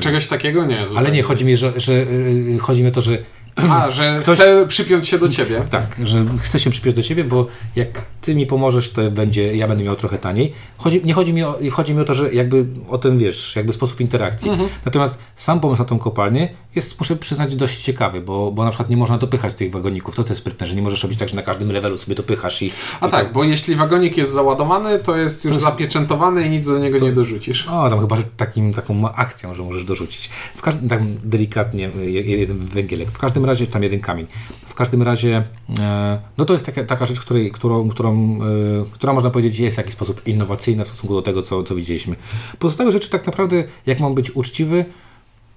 Czegoś 0.00 0.26
takiego 0.26 0.64
nie. 0.64 0.84
Ale 0.96 1.10
nie, 1.10 1.22
chodzi 1.22 1.44
mi, 1.44 1.56
że, 1.56 1.72
że 1.76 1.92
y, 1.92 2.58
chodzi 2.60 2.82
mi 2.82 2.88
o 2.88 2.92
to, 2.92 3.02
że 3.02 3.18
A, 3.56 3.90
że 3.90 4.18
Ktoś- 4.22 4.36
chcę 4.36 4.66
przypiąć 4.66 5.08
się 5.08 5.18
do 5.18 5.28
ciebie. 5.28 5.62
tak, 5.70 5.86
że 6.04 6.24
chcę 6.40 6.58
się 6.58 6.70
przypiąć 6.70 6.96
do 6.96 7.02
ciebie, 7.02 7.24
bo 7.24 7.46
jak 7.76 7.88
ty 8.20 8.34
mi 8.34 8.46
pomożesz, 8.46 8.90
to 8.90 9.10
będzie, 9.10 9.56
ja 9.56 9.68
będę 9.68 9.84
miał 9.84 9.96
trochę 9.96 10.18
taniej. 10.18 10.52
Chodzi, 10.76 11.00
nie 11.04 11.14
chodzi 11.14 11.32
mi, 11.32 11.42
o, 11.42 11.58
chodzi 11.72 11.94
mi 11.94 12.00
o 12.00 12.04
to, 12.04 12.14
że 12.14 12.32
jakby 12.34 12.64
o 12.88 12.98
ten, 12.98 13.18
wiesz, 13.18 13.56
jakby 13.56 13.72
sposób 13.72 14.00
interakcji. 14.00 14.50
Natomiast 14.84 15.18
sam 15.36 15.60
pomysł 15.60 15.82
na 15.82 15.88
tą 15.88 15.98
kopalnię 15.98 16.48
jest, 16.74 17.00
muszę 17.00 17.16
przyznać, 17.16 17.56
dość 17.56 17.82
ciekawy, 17.82 18.20
bo, 18.20 18.52
bo 18.52 18.64
na 18.64 18.70
przykład 18.70 18.90
nie 18.90 18.96
można 18.96 19.18
dopychać 19.18 19.54
tych 19.54 19.72
wagoników. 19.72 20.16
To 20.16 20.24
co 20.24 20.30
jest 20.32 20.40
sprytne, 20.40 20.66
że 20.66 20.74
nie 20.76 20.82
możesz 20.82 21.02
robić 21.02 21.18
tak, 21.18 21.28
że 21.28 21.36
na 21.36 21.42
każdym 21.42 21.72
levelu 21.72 21.98
sobie 21.98 22.14
dopychasz 22.14 22.62
i... 22.62 22.72
A 23.00 23.06
i 23.06 23.10
tak, 23.10 23.32
bo 23.32 23.44
jeśli 23.44 23.76
wagonik 23.76 24.16
jest 24.16 24.32
załadowany, 24.32 24.98
to 24.98 25.16
jest 25.16 25.44
już 25.44 25.56
zapieczętowany 25.56 26.46
i 26.46 26.50
nic 26.50 26.66
do 26.66 26.78
niego 26.78 26.98
nie 26.98 27.12
dorzucisz. 27.12 27.68
O, 27.68 27.90
tam 27.90 28.00
chyba, 28.00 28.16
że 28.16 28.22
takim, 28.36 28.72
taką 28.72 29.12
akcją, 29.12 29.54
że 29.54 29.62
możesz 29.62 29.84
dorzucić. 29.84 30.30
W 30.56 30.62
każdym, 30.62 30.88
tak 30.88 31.00
delikatnie, 31.24 31.90
je- 32.00 32.22
jeden 32.22 32.58
węgielek. 32.58 33.10
W 33.10 33.18
każdym 33.18 33.39
razie, 33.46 33.66
tam 33.66 33.82
jeden 33.82 34.00
kamień. 34.00 34.26
W 34.66 34.74
każdym 34.74 35.02
razie, 35.02 35.44
e, 35.78 36.20
no 36.38 36.44
to 36.44 36.52
jest 36.52 36.66
taka, 36.66 36.84
taka 36.84 37.06
rzecz, 37.06 37.20
której, 37.20 37.50
którą, 37.50 37.88
którą, 37.88 38.38
e, 38.42 38.90
która 38.92 39.12
można 39.12 39.30
powiedzieć 39.30 39.58
jest 39.58 39.76
w 39.76 39.78
jakiś 39.78 39.92
sposób 39.92 40.26
innowacyjna 40.26 40.84
w 40.84 40.88
stosunku 40.88 41.14
do 41.14 41.22
tego, 41.22 41.42
co, 41.42 41.64
co 41.64 41.74
widzieliśmy. 41.74 42.16
Pozostałe 42.58 42.92
rzeczy 42.92 43.10
tak 43.10 43.26
naprawdę, 43.26 43.64
jak 43.86 44.00
mam 44.00 44.14
być 44.14 44.30
uczciwy, 44.30 44.84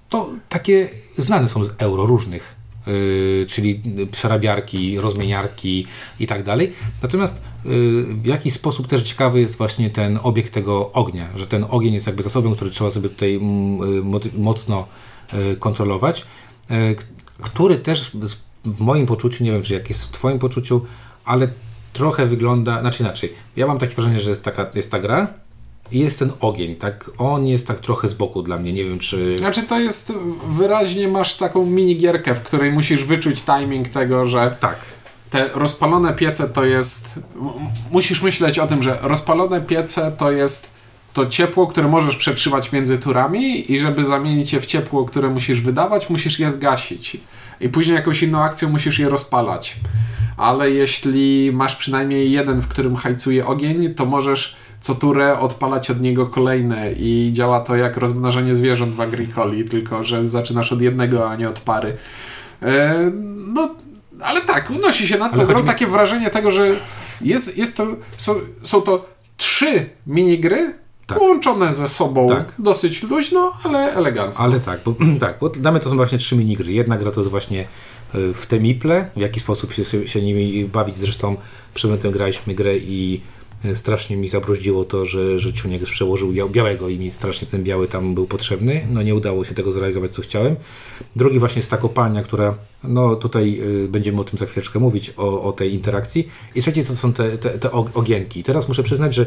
to 0.10 0.30
takie 0.50 0.90
znane 1.18 1.48
są 1.48 1.66
z 1.66 1.72
euro 1.78 2.06
różnych. 2.06 2.56
y, 2.88 3.46
czyli 3.50 3.82
przerabiarki, 4.12 5.00
rozmieniarki 5.00 5.88
i 6.20 6.28
tak 6.28 6.44
dalej. 6.44 6.74
Natomiast 7.02 7.42
w 8.10 8.26
jakiś 8.26 8.54
sposób 8.54 8.88
też 8.88 9.04
ciekawy 9.04 9.40
jest 9.40 9.56
właśnie 9.58 9.90
ten 9.90 10.20
obiekt 10.24 10.54
tego 10.54 10.92
ognia, 10.92 11.28
że 11.36 11.48
ten 11.48 11.66
ogień 11.70 11.94
jest 11.94 12.08
jakby 12.08 12.24
zasobem, 12.24 12.56
który 12.56 12.72
trzeba 12.72 12.92
sobie 12.92 13.10
tutaj 13.10 13.36
mm, 13.36 14.06
mo- 14.08 14.20
mocno 14.38 14.88
kontrolować, 15.60 16.26
który 17.42 17.78
też 17.78 18.12
w 18.66 18.82
moim 18.82 19.06
poczuciu, 19.06 19.44
nie 19.44 19.52
wiem 19.52 19.64
czy 19.64 19.74
jak 19.74 19.90
jest 19.90 20.04
w 20.04 20.12
Twoim 20.12 20.40
poczuciu, 20.40 20.86
ale 21.26 21.48
trochę 21.94 22.26
wygląda, 22.26 22.80
znaczy 22.80 23.04
inaczej. 23.04 23.34
Ja 23.56 23.68
mam 23.68 23.78
takie 23.78 23.96
wrażenie, 23.96 24.20
że 24.20 24.30
jest, 24.30 24.44
taka, 24.44 24.66
jest 24.76 24.92
ta 24.92 25.00
gra 25.00 25.28
i 25.92 26.00
jest 26.00 26.20
ten 26.20 26.32
ogień, 26.40 26.76
tak? 26.76 27.12
On 27.18 27.48
jest 27.48 27.68
tak 27.68 27.80
trochę 27.80 28.08
z 28.08 28.14
boku 28.14 28.42
dla 28.42 28.58
mnie, 28.58 28.74
nie 28.74 28.84
wiem 28.84 29.00
czy... 29.00 29.36
Znaczy 29.40 29.64
to 29.64 29.80
jest 29.80 30.14
wyraźnie 30.48 31.08
masz 31.08 31.38
taką 31.38 31.66
minigierkę, 31.66 32.36
w 32.36 32.42
której 32.42 32.72
musisz 32.72 33.04
wyczuć 33.04 33.44
timing 33.44 33.88
tego, 33.88 34.26
że 34.26 34.56
Tak. 34.60 34.76
te 35.30 35.50
rozpalone 35.54 36.14
piece 36.14 36.50
to 36.50 36.66
jest. 36.66 37.20
Musisz 37.92 38.22
myśleć 38.22 38.60
o 38.60 38.68
tym, 38.68 38.84
że 38.84 39.00
rozpalone 39.02 39.62
piece 39.62 40.12
to 40.12 40.32
jest 40.32 40.74
to 41.14 41.26
ciepło, 41.26 41.68
które 41.68 41.88
możesz 41.88 42.16
przetrzymać 42.16 42.72
między 42.72 43.00
turami 43.00 43.72
i 43.72 43.80
żeby 43.80 44.04
zamienić 44.04 44.54
je 44.54 44.62
w 44.62 44.66
ciepło, 44.66 45.06
które 45.06 45.30
musisz 45.30 45.62
wydawać, 45.62 46.10
musisz 46.10 46.40
je 46.40 46.50
zgasić. 46.50 47.18
I 47.60 47.70
później 47.70 47.96
jakąś 47.96 48.24
inną 48.24 48.44
akcją 48.44 48.70
musisz 48.70 49.00
je 49.00 49.10
rozpalać. 49.10 49.76
Ale 50.38 50.72
jeśli 50.72 51.52
masz 51.54 51.76
przynajmniej 51.76 52.32
jeden, 52.32 52.62
w 52.62 52.68
którym 52.68 52.96
hajcuje 52.96 53.46
ogień, 53.46 53.94
to 53.94 54.06
możesz 54.06 54.56
co 54.82 54.96
turę 54.96 55.40
odpalać 55.40 55.92
od 55.92 56.02
niego 56.02 56.26
kolejne 56.26 56.92
i 56.92 57.30
działa 57.34 57.60
to 57.60 57.76
jak 57.76 57.98
rozmnażanie 57.98 58.54
zwierząt 58.54 58.94
w 58.96 59.02
Agricoli, 59.02 59.66
tylko 59.66 60.04
że 60.04 60.28
zaczynasz 60.28 60.74
od 60.74 60.82
jednego, 60.82 61.30
a 61.30 61.36
nie 61.36 61.50
od 61.50 61.60
pary. 61.60 61.98
E, 62.62 62.96
no, 63.54 63.76
ale 64.22 64.42
tak, 64.42 64.70
unosi 64.70 65.08
się 65.08 65.18
nad 65.18 65.36
tą 65.36 65.46
grą 65.46 65.60
mi- 65.60 65.66
takie 65.66 65.88
wrażenie 65.88 66.30
tego, 66.30 66.52
że 66.52 66.68
jest, 67.22 67.58
jest 67.58 67.78
to, 67.78 67.88
są, 68.18 68.36
są 68.64 68.82
to 68.82 69.06
trzy 69.38 69.90
minigry 70.08 70.74
Tak. 71.08 71.20
połączone 71.20 71.74
ze 71.74 71.88
sobą 71.88 72.28
Tak. 72.28 72.54
dosyć 72.60 73.04
luźno, 73.04 73.54
ale 73.64 73.94
elegancko. 73.94 74.44
Ale 74.44 74.60
tak, 74.60 74.80
bo, 74.86 74.96
tak, 75.20 75.38
bo 75.42 75.50
damy 75.50 75.80
to 75.80 75.90
są 75.90 75.96
właśnie 75.96 76.18
trzy 76.18 76.36
minigry. 76.36 76.74
Jedna 76.74 76.98
gra 76.98 77.12
to 77.12 77.20
jest 77.22 77.32
właśnie 77.32 77.68
y, 78.16 78.34
w 78.34 78.46
te 78.46 78.60
miple, 78.60 79.10
w 79.16 79.20
jaki 79.20 79.40
sposób 79.40 79.74
się, 79.74 80.08
się 80.08 80.22
nimi 80.22 80.66
bawić. 80.66 80.98
Zresztą 80.98 81.36
przedtem 81.74 82.12
graliśmy 82.12 82.54
grę 82.56 82.78
i 82.78 83.22
y, 83.66 83.76
strasznie 83.76 84.18
mi 84.18 84.28
zabruździło 84.30 84.86
to, 84.86 85.06
że, 85.06 85.40
że 85.40 85.54
Ciuniek 85.54 85.84
przełożył 85.84 86.32
bia- 86.32 86.50
białego 86.52 86.90
i 86.90 87.00
mi 87.00 87.12
strasznie 87.12 87.48
ten 87.48 87.64
biały 87.64 87.88
tam 87.88 88.16
był 88.16 88.28
potrzebny. 88.28 88.88
No 88.92 89.02
nie 89.02 89.16
udało 89.16 89.44
się 89.46 89.56
tego 89.56 89.72
zrealizować, 89.72 90.12
co 90.12 90.22
chciałem. 90.22 90.56
Drugi 91.16 91.40
właśnie 91.40 91.60
jest 91.60 91.70
ta 91.70 91.78
kopalnia, 91.78 92.24
która, 92.24 92.56
no 92.84 93.16
tutaj 93.16 93.60
y, 93.86 93.88
będziemy 93.88 94.22
o 94.22 94.24
tym 94.24 94.40
za 94.40 94.46
chwileczkę 94.46 94.80
mówić, 94.80 95.14
o, 95.18 95.44
o 95.44 95.52
tej 95.52 95.74
interakcji. 95.74 96.28
I 96.56 96.62
trzeci 96.62 96.84
to 96.86 96.96
są 96.96 97.14
te, 97.14 97.38
te, 97.38 97.50
te 97.50 97.70
og- 97.70 97.90
ogienki. 97.94 98.40
I 98.40 98.44
teraz 98.44 98.68
muszę 98.68 98.84
przyznać, 98.84 99.14
że 99.16 99.26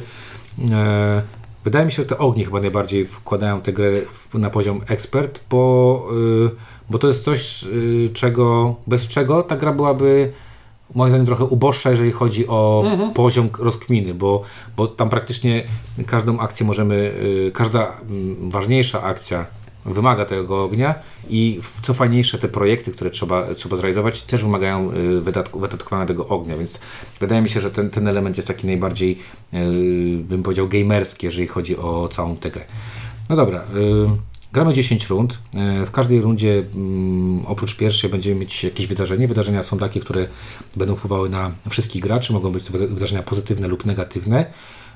e, 0.70 1.22
Wydaje 1.66 1.84
mi 1.86 1.92
się, 1.92 2.02
że 2.02 2.08
te 2.08 2.18
ognie 2.18 2.44
chyba 2.44 2.60
najbardziej 2.60 3.06
wkładają 3.06 3.60
tę 3.60 3.72
grę 3.72 3.90
na 4.34 4.50
poziom 4.50 4.80
ekspert, 4.88 5.40
bo, 5.50 6.08
y, 6.46 6.50
bo 6.90 6.98
to 6.98 7.08
jest 7.08 7.24
coś, 7.24 7.64
y, 7.64 8.10
czego, 8.14 8.74
bez 8.86 9.08
czego 9.08 9.42
ta 9.42 9.56
gra 9.56 9.72
byłaby 9.72 10.32
moim 10.94 11.10
zdaniem 11.10 11.26
trochę 11.26 11.44
uboższa, 11.44 11.90
jeżeli 11.90 12.12
chodzi 12.12 12.46
o 12.48 12.84
poziom 13.14 13.48
k- 13.48 13.62
rozkminy, 13.64 14.14
bo, 14.14 14.42
bo 14.76 14.86
tam 14.86 15.08
praktycznie 15.08 15.64
każdą 16.06 16.38
akcję 16.38 16.66
możemy, 16.66 16.94
y, 16.94 17.50
każda 17.54 17.92
mm, 18.10 18.50
ważniejsza 18.50 19.02
akcja 19.02 19.46
wymaga 19.86 20.24
tego 20.24 20.64
ognia 20.64 20.94
i 21.28 21.60
co 21.82 21.94
fajniejsze 21.94 22.38
te 22.38 22.48
projekty, 22.48 22.92
które 22.92 23.10
trzeba, 23.10 23.54
trzeba 23.54 23.76
zrealizować 23.76 24.22
też 24.22 24.42
wymagają 24.42 24.92
y, 24.92 25.20
wydatku, 25.20 25.60
wydatkowania 25.60 26.06
tego 26.06 26.28
ognia, 26.28 26.56
więc 26.56 26.80
wydaje 27.20 27.42
mi 27.42 27.48
się, 27.48 27.60
że 27.60 27.70
ten, 27.70 27.90
ten 27.90 28.08
element 28.08 28.36
jest 28.36 28.48
taki 28.48 28.66
najbardziej 28.66 29.18
y, 29.54 29.58
bym 30.28 30.42
powiedział 30.42 30.68
gamerski, 30.68 31.26
jeżeli 31.26 31.46
chodzi 31.46 31.76
o 31.76 32.08
całą 32.08 32.36
tę 32.36 32.50
grę. 32.50 32.64
No 33.30 33.36
dobra, 33.36 33.60
y, 33.60 34.36
gramy 34.52 34.74
10 34.74 35.06
rund. 35.06 35.38
W 35.86 35.90
każdej 35.90 36.20
rundzie 36.20 36.64
mm, 36.74 37.46
oprócz 37.46 37.76
pierwszej 37.76 38.10
będziemy 38.10 38.40
mieć 38.40 38.64
jakieś 38.64 38.86
wydarzenie. 38.86 39.28
Wydarzenia 39.28 39.62
są 39.62 39.78
takie, 39.78 40.00
które 40.00 40.26
będą 40.76 40.96
wpływały 40.96 41.28
na 41.28 41.50
wszystkich 41.68 42.02
graczy, 42.02 42.32
mogą 42.32 42.52
być 42.52 42.64
to 42.64 42.72
wyda- 42.72 42.94
wydarzenia 42.94 43.22
pozytywne 43.22 43.68
lub 43.68 43.84
negatywne. 43.84 44.46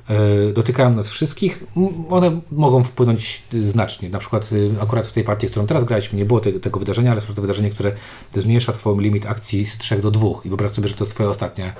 E, 0.08 0.52
dotykają 0.52 0.94
nas 0.94 1.08
wszystkich. 1.08 1.64
One 2.10 2.40
mogą 2.52 2.84
wpłynąć 2.84 3.42
y, 3.54 3.64
znacznie. 3.64 4.10
Na 4.10 4.18
przykład 4.18 4.52
y, 4.52 4.70
akurat 4.80 5.06
w 5.06 5.12
tej 5.12 5.24
partii, 5.24 5.46
którą 5.46 5.66
teraz 5.66 5.84
graliśmy, 5.84 6.18
nie 6.18 6.24
było 6.24 6.40
te, 6.40 6.52
tego 6.52 6.78
wydarzenia, 6.80 7.10
ale 7.10 7.20
jest 7.20 7.34
to 7.34 7.42
wydarzenie, 7.42 7.70
które 7.70 7.92
zmniejsza 8.32 8.72
Twoją 8.72 9.00
limit 9.00 9.26
akcji 9.26 9.66
z 9.66 9.78
3 9.78 9.96
do 9.96 10.10
2. 10.10 10.28
I 10.44 10.48
wyobraź 10.48 10.70
sobie, 10.70 10.88
że 10.88 10.94
to 10.94 11.04
jest 11.04 11.14
Twoja 11.14 11.30
ostatnia, 11.30 11.72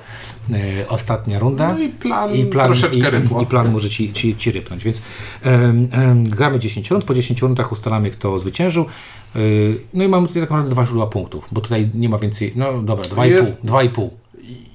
e, 0.53 0.87
ostatnia 0.89 1.39
runda. 1.39 1.73
No 1.73 1.79
i 1.79 1.89
plan, 1.89 2.35
I 2.35 2.45
plan, 2.45 2.65
troszeczkę 2.67 3.19
i, 3.39 3.43
i 3.43 3.45
plan 3.45 3.71
może 3.71 3.89
ci, 3.89 4.13
ci, 4.13 4.35
ci 4.35 4.51
rypnąć. 4.51 4.83
Więc 4.83 5.01
em, 5.41 5.87
em, 5.91 6.23
gramy 6.23 6.59
10 6.59 6.91
rund, 6.91 7.03
po 7.05 7.13
10 7.13 7.41
rundach 7.41 7.71
ustalamy, 7.71 8.11
kto 8.11 8.39
zwyciężył. 8.39 8.85
Y, 9.35 9.79
No 9.93 10.03
i 10.03 10.07
mamy 10.07 10.27
tutaj 10.27 10.41
tak 10.43 10.49
naprawdę 10.49 10.71
dwa 10.71 10.85
źródła 10.85 11.07
punktów, 11.07 11.47
bo 11.51 11.61
tutaj 11.61 11.89
nie 11.93 12.09
ma 12.09 12.17
więcej. 12.17 12.53
No 12.55 12.81
dobra, 12.81 13.05
2,5. 13.09 13.25
Jest- 13.25 13.65
2,5. 13.65 14.09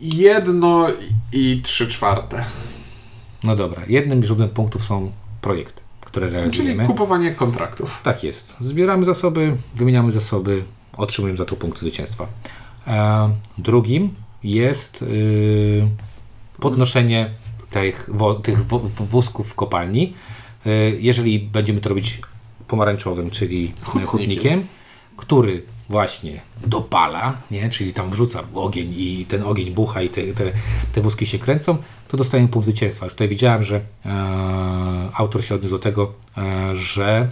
Jedno 0.01 0.87
i 1.33 1.61
trzy 1.63 1.89
czwarte. 1.89 2.45
No 3.47 3.57
dobra, 3.57 3.83
jednym 3.89 4.23
źródłem 4.25 4.49
punktów 4.51 4.85
są 4.85 5.13
projekty, 5.41 5.83
które 6.01 6.27
Czyli 6.27 6.37
realizujemy. 6.39 6.87
kupowanie 6.87 7.31
kontraktów. 7.31 8.01
Tak 8.05 8.25
jest. 8.25 8.57
Zbieramy 8.61 9.05
zasoby, 9.07 9.57
wymieniamy 9.75 10.13
zasoby, 10.13 10.65
otrzymujemy 10.97 11.39
za 11.39 11.45
to 11.45 11.57
punkt 11.57 11.79
zwycięstwa. 11.81 12.27
E, 12.87 13.31
drugim 13.59 14.15
jest 14.45 15.03
y, 15.03 15.89
podnoszenie 16.61 17.31
tych, 17.71 18.11
wo, 18.13 18.35
tych 18.35 18.67
wo, 18.67 18.79
wózków 18.79 19.49
w 19.51 19.55
kopalni. 19.55 20.15
Y, 20.67 20.99
jeżeli 21.01 21.39
będziemy 21.41 21.81
to 21.81 21.89
robić 21.89 22.21
pomarańczowym, 22.69 23.31
czyli 23.31 23.73
Hutnikiem. 23.85 24.07
hutnikiem, 24.11 24.67
który 25.17 25.63
właśnie 25.89 26.41
dopala, 26.67 27.37
nie? 27.51 27.71
czyli 27.71 27.93
tam 27.93 28.11
wrzuca 28.11 28.43
ogień 28.55 28.95
i 28.97 29.27
ten 29.29 29.43
ogień 29.43 29.71
bucha 29.71 30.03
i 30.03 30.09
te, 30.09 30.23
te, 30.23 30.53
te 30.93 31.01
wózki 31.01 31.27
się 31.27 31.39
kręcą, 31.39 31.77
to 32.09 32.17
dostajemy 32.17 32.49
punkt 32.49 32.69
zwycięstwa. 32.69 33.07
Już 33.07 33.13
tutaj 33.15 33.29
widziałem, 33.29 33.63
że 33.63 33.81
e, 34.07 34.11
autor 35.15 35.45
się 35.45 35.55
odniósł 35.55 35.75
do 35.75 35.79
tego, 35.79 36.13
e, 36.39 36.77
że 36.77 37.31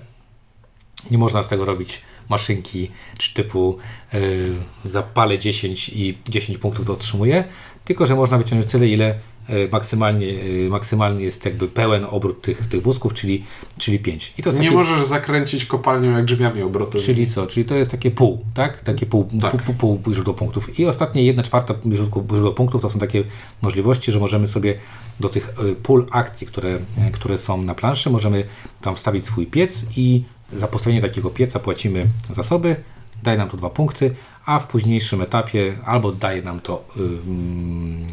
nie 1.11 1.19
można 1.19 1.43
z 1.43 1.49
tego 1.49 1.65
robić 1.65 2.03
maszynki 2.29 2.91
czy 3.19 3.35
typu 3.35 3.79
y, 4.15 4.53
zapalę 4.85 5.39
10 5.39 5.89
i 5.89 6.19
10 6.29 6.59
punktów 6.59 6.87
to 6.87 6.93
otrzymuję, 6.93 7.45
tylko 7.85 8.07
że 8.07 8.15
można 8.15 8.39
wyciągnąć 8.39 8.73
tyle, 8.73 8.89
ile 8.89 9.15
y, 9.51 9.69
maksymalnie, 9.73 10.27
y, 10.27 10.69
maksymalny 10.71 11.23
jest 11.23 11.45
jakby 11.45 11.69
pełen 11.69 12.07
obrót 12.11 12.43
tych, 12.43 12.67
tych 12.67 12.83
wózków, 12.83 13.15
czyli, 13.15 13.45
czyli 13.79 13.99
5. 13.99 14.35
I 14.39 14.43
to 14.43 14.51
Nie 14.53 14.59
takie, 14.59 14.71
możesz 14.71 15.07
zakręcić 15.07 15.65
kopalnią 15.65 16.13
jak 16.13 16.25
drzwiami 16.25 16.63
obrotowymi. 16.63 17.05
Czyli 17.05 17.27
co? 17.27 17.47
Czyli 17.47 17.67
to 17.67 17.75
jest 17.75 17.91
takie 17.91 18.11
pół, 18.11 18.45
tak? 18.55 18.81
Takie 18.81 19.07
pół, 19.07 19.29
Tak. 19.41 19.63
pół, 19.63 19.75
pół, 19.75 19.99
pół 19.99 20.15
źródło 20.15 20.35
punktów. 20.35 20.79
I 20.79 20.87
ostatnie 20.87 21.25
jedna 21.25 21.43
czwarta 21.43 21.75
źródło, 21.93 22.25
źródło 22.31 22.53
punktów 22.53 22.83
to 22.83 22.91
są 22.91 22.99
takie 22.99 23.25
możliwości, 23.63 24.13
że 24.13 24.21
możemy 24.21 24.47
sobie 24.47 24.75
do 25.21 25.29
tych 25.29 25.49
y, 25.65 25.75
pól 25.75 26.07
akcji, 26.11 26.47
które, 26.47 26.75
y, 27.09 27.11
które 27.13 27.39
są 27.39 27.63
na 27.63 27.75
planszy, 27.75 28.11
możemy 28.11 28.45
tam 28.81 28.95
wstawić 28.97 29.25
swój 29.25 29.47
piec 29.47 29.85
i 29.97 30.23
za 30.53 30.67
postawienie 30.67 31.03
takiego 31.03 31.31
pieca 31.31 31.59
płacimy 31.59 32.07
zasoby, 32.35 32.77
daje 33.25 33.39
nam 33.39 33.49
to 33.49 33.57
dwa 33.57 33.71
punkty, 33.71 34.15
a 34.47 34.59
w 34.59 34.67
późniejszym 34.67 35.21
etapie 35.23 35.79
albo 35.85 36.13
daje 36.13 36.43
nam 36.43 36.61
to 36.61 36.85
y, 36.97 37.01
mm, 37.01 38.07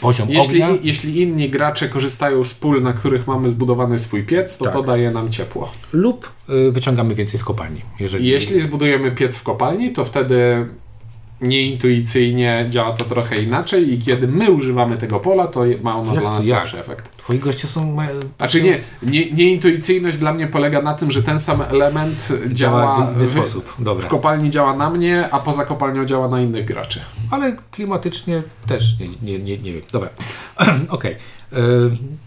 poziom 0.00 0.28
Jeśli, 0.30 0.62
ognia. 0.62 0.78
jeśli 0.82 1.20
inni 1.22 1.50
gracze 1.50 1.88
korzystają 1.88 2.44
z 2.44 2.54
pól, 2.54 2.82
na 2.82 2.92
których 2.92 3.26
mamy 3.26 3.48
zbudowany 3.48 3.98
swój 3.98 4.22
piec, 4.22 4.58
to 4.58 4.64
Tak. 4.64 4.74
to 4.74 4.82
daje 4.82 5.10
nam 5.10 5.30
ciepło. 5.30 5.70
lub 5.92 6.32
y, 6.68 6.70
wyciągamy 6.72 7.14
więcej 7.14 7.40
z 7.40 7.44
kopalni. 7.44 7.80
Jeżeli, 8.00 8.28
Jeśli 8.28 8.60
zbudujemy 8.60 9.10
piec 9.12 9.36
w 9.36 9.42
kopalni, 9.42 9.92
to 9.92 10.04
wtedy 10.04 10.66
nieintuicyjnie 11.40 12.66
działa 12.68 12.92
to 12.92 13.04
trochę 13.04 13.42
inaczej 13.42 13.92
i 13.92 13.98
kiedy 13.98 14.28
my 14.28 14.50
używamy 14.50 14.98
tego 14.98 15.20
pola, 15.20 15.46
to 15.46 15.64
ma 15.82 15.96
ono 15.96 16.12
Jak 16.14 16.22
dla 16.22 16.32
nas 16.32 16.46
lepszy 16.46 16.78
efekt. 16.80 17.16
Twoi 17.16 17.38
goście 17.38 17.66
są... 17.66 17.96
Znaczy 18.36 18.62
nie, 18.62 18.78
nie, 19.02 19.30
nieintuicyjność 19.32 20.18
dla 20.18 20.32
mnie 20.32 20.46
polega 20.46 20.82
na 20.82 20.94
tym, 20.94 21.10
że 21.10 21.22
ten 21.22 21.40
sam 21.40 21.62
element 21.62 22.28
działa, 22.52 23.06
w 23.06 23.16
inny 23.16 23.26
w, 23.26 23.30
sposób. 23.30 23.74
Dobra. 23.78 24.06
w 24.06 24.08
kopalni 24.08 24.50
działa 24.50 24.76
na 24.76 24.90
mnie, 24.90 25.28
a 25.30 25.40
poza 25.40 25.64
kopalnią 25.64 26.04
działa 26.04 26.28
na 26.28 26.40
innych 26.40 26.64
graczy. 26.64 27.00
Ale 27.30 27.56
klimatycznie 27.70 28.42
też 28.66 28.96
nie, 29.00 29.08
nie, 29.22 29.38
nie, 29.38 29.58
nie 29.58 29.72
wiem. 29.72 29.82
Dobra. 29.92 30.08
Okej. 30.88 31.16
E, 31.52 31.56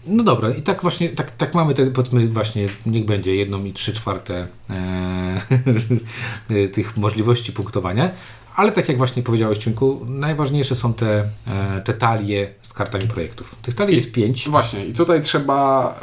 No 0.06 0.22
dobra, 0.24 0.50
i 0.50 0.62
tak 0.62 0.82
właśnie, 0.82 1.08
tak, 1.08 1.30
tak 1.30 1.54
mamy 1.54 1.74
te, 1.74 1.86
powiedzmy 1.86 2.28
właśnie, 2.28 2.66
niech 2.86 3.04
będzie 3.04 3.36
jedną 3.36 3.64
i 3.64 3.72
trzy 3.72 3.92
czwarte 3.92 4.46
e, 4.70 6.66
tych 6.74 6.96
możliwości 6.96 7.52
punktowania. 7.52 8.10
Ale 8.54 8.72
tak 8.72 8.88
jak 8.88 8.98
właśnie 8.98 9.22
powiedziałeś, 9.22 9.58
Ciunku, 9.58 10.06
najważniejsze 10.08 10.74
są 10.74 10.94
te, 10.94 11.24
e, 11.46 11.80
te 11.80 11.94
talie 11.94 12.48
z 12.62 12.72
kartami 12.72 13.08
projektów. 13.08 13.54
Tych 13.62 13.74
talii 13.74 13.96
jest 13.96 14.12
pięć. 14.12 14.48
Właśnie, 14.48 14.86
i 14.86 14.92
tutaj 14.92 15.22
trzeba 15.22 15.94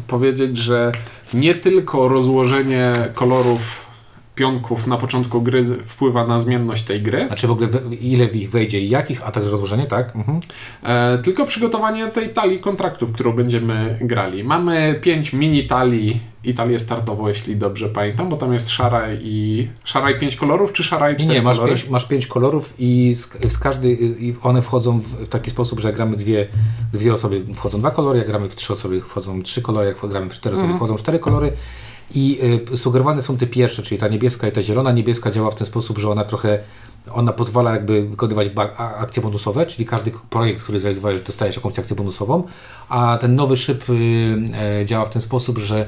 y, 0.00 0.06
powiedzieć, 0.06 0.58
że 0.58 0.92
nie 1.34 1.54
tylko 1.54 2.08
rozłożenie 2.08 2.92
kolorów 3.14 3.86
pionków 4.34 4.86
na 4.86 4.96
początku 4.96 5.42
gry 5.42 5.64
wpływa 5.64 6.26
na 6.26 6.38
zmienność 6.38 6.82
tej 6.82 7.02
gry. 7.02 7.26
Znaczy 7.26 7.46
w 7.46 7.50
ogóle 7.50 7.68
ile 8.00 8.28
w 8.28 8.36
ich 8.36 8.50
wejdzie 8.50 8.80
i 8.80 8.88
jakich, 8.88 9.26
a 9.26 9.32
także 9.32 9.50
rozłożenie, 9.50 9.86
tak? 9.86 10.16
Mhm. 10.16 10.40
E, 10.82 11.18
tylko 11.18 11.44
przygotowanie 11.44 12.06
tej 12.06 12.28
talii 12.28 12.58
kontraktów, 12.58 13.12
którą 13.12 13.32
będziemy 13.32 13.98
grali. 14.00 14.44
Mamy 14.44 14.98
pięć 15.02 15.32
mini 15.32 15.66
talii 15.66 16.31
i 16.44 16.54
talię 16.54 16.78
startową, 16.78 17.28
jeśli 17.28 17.56
dobrze 17.56 17.88
pamiętam, 17.88 18.28
bo 18.28 18.36
tam 18.36 18.52
jest 18.52 18.70
szara 18.70 19.12
i... 19.14 19.68
Szara 19.84 20.10
i 20.10 20.20
pięć 20.20 20.36
kolorów, 20.36 20.72
czy 20.72 20.82
szara 20.82 21.10
i 21.10 21.16
cztery 21.16 21.34
Nie, 21.34 21.42
masz 21.42 21.56
kolory? 21.56 21.74
pięć, 21.74 21.88
masz 21.88 22.04
pięć 22.04 22.26
kolorów 22.26 22.74
i 22.78 23.14
z, 23.14 23.52
z 23.52 23.58
każdej, 23.58 24.24
i 24.24 24.36
one 24.42 24.62
wchodzą 24.62 24.98
w, 24.98 25.28
taki 25.28 25.50
sposób, 25.50 25.80
że 25.80 25.88
jak 25.88 25.96
gramy 25.96 26.16
dwie, 26.16 26.48
dwie 26.92 27.14
osoby 27.14 27.44
wchodzą 27.54 27.78
dwa 27.78 27.90
kolory, 27.90 28.18
jak 28.18 28.26
gramy 28.26 28.48
w 28.48 28.56
trzy 28.56 28.72
osoby 28.72 29.00
wchodzą 29.00 29.42
trzy 29.42 29.62
kolory, 29.62 29.86
jak 29.88 30.10
gramy 30.10 30.28
w 30.28 30.32
cztery 30.34 30.56
osoby 30.56 30.74
wchodzą 30.74 30.96
cztery 30.96 31.18
kolory. 31.18 31.52
I 32.14 32.38
y, 32.72 32.76
sugerowane 32.76 33.22
są 33.22 33.36
te 33.36 33.46
pierwsze, 33.46 33.82
czyli 33.82 34.00
ta 34.00 34.08
niebieska 34.08 34.48
i 34.48 34.52
ta 34.52 34.62
zielona. 34.62 34.92
Niebieska 34.92 35.30
działa 35.30 35.50
w 35.50 35.54
ten 35.54 35.66
sposób, 35.66 35.98
że 35.98 36.10
ona 36.10 36.24
trochę, 36.24 36.58
ona 37.12 37.32
pozwala 37.32 37.72
jakby 37.72 38.08
wykonywać 38.08 38.48
akcje 38.76 39.22
bonusowe, 39.22 39.66
czyli 39.66 39.86
każdy 39.86 40.12
projekt, 40.30 40.62
który 40.62 40.80
zrealizowałeś, 40.80 41.20
dostajesz 41.20 41.56
jakąś 41.56 41.78
akcję 41.78 41.96
bonusową, 41.96 42.42
a 42.88 43.18
ten 43.20 43.36
nowy 43.36 43.56
szyb 43.56 43.90
y, 43.90 43.94
e, 44.80 44.84
działa 44.86 45.04
w 45.04 45.10
ten 45.10 45.22
sposób, 45.22 45.58
że 45.58 45.86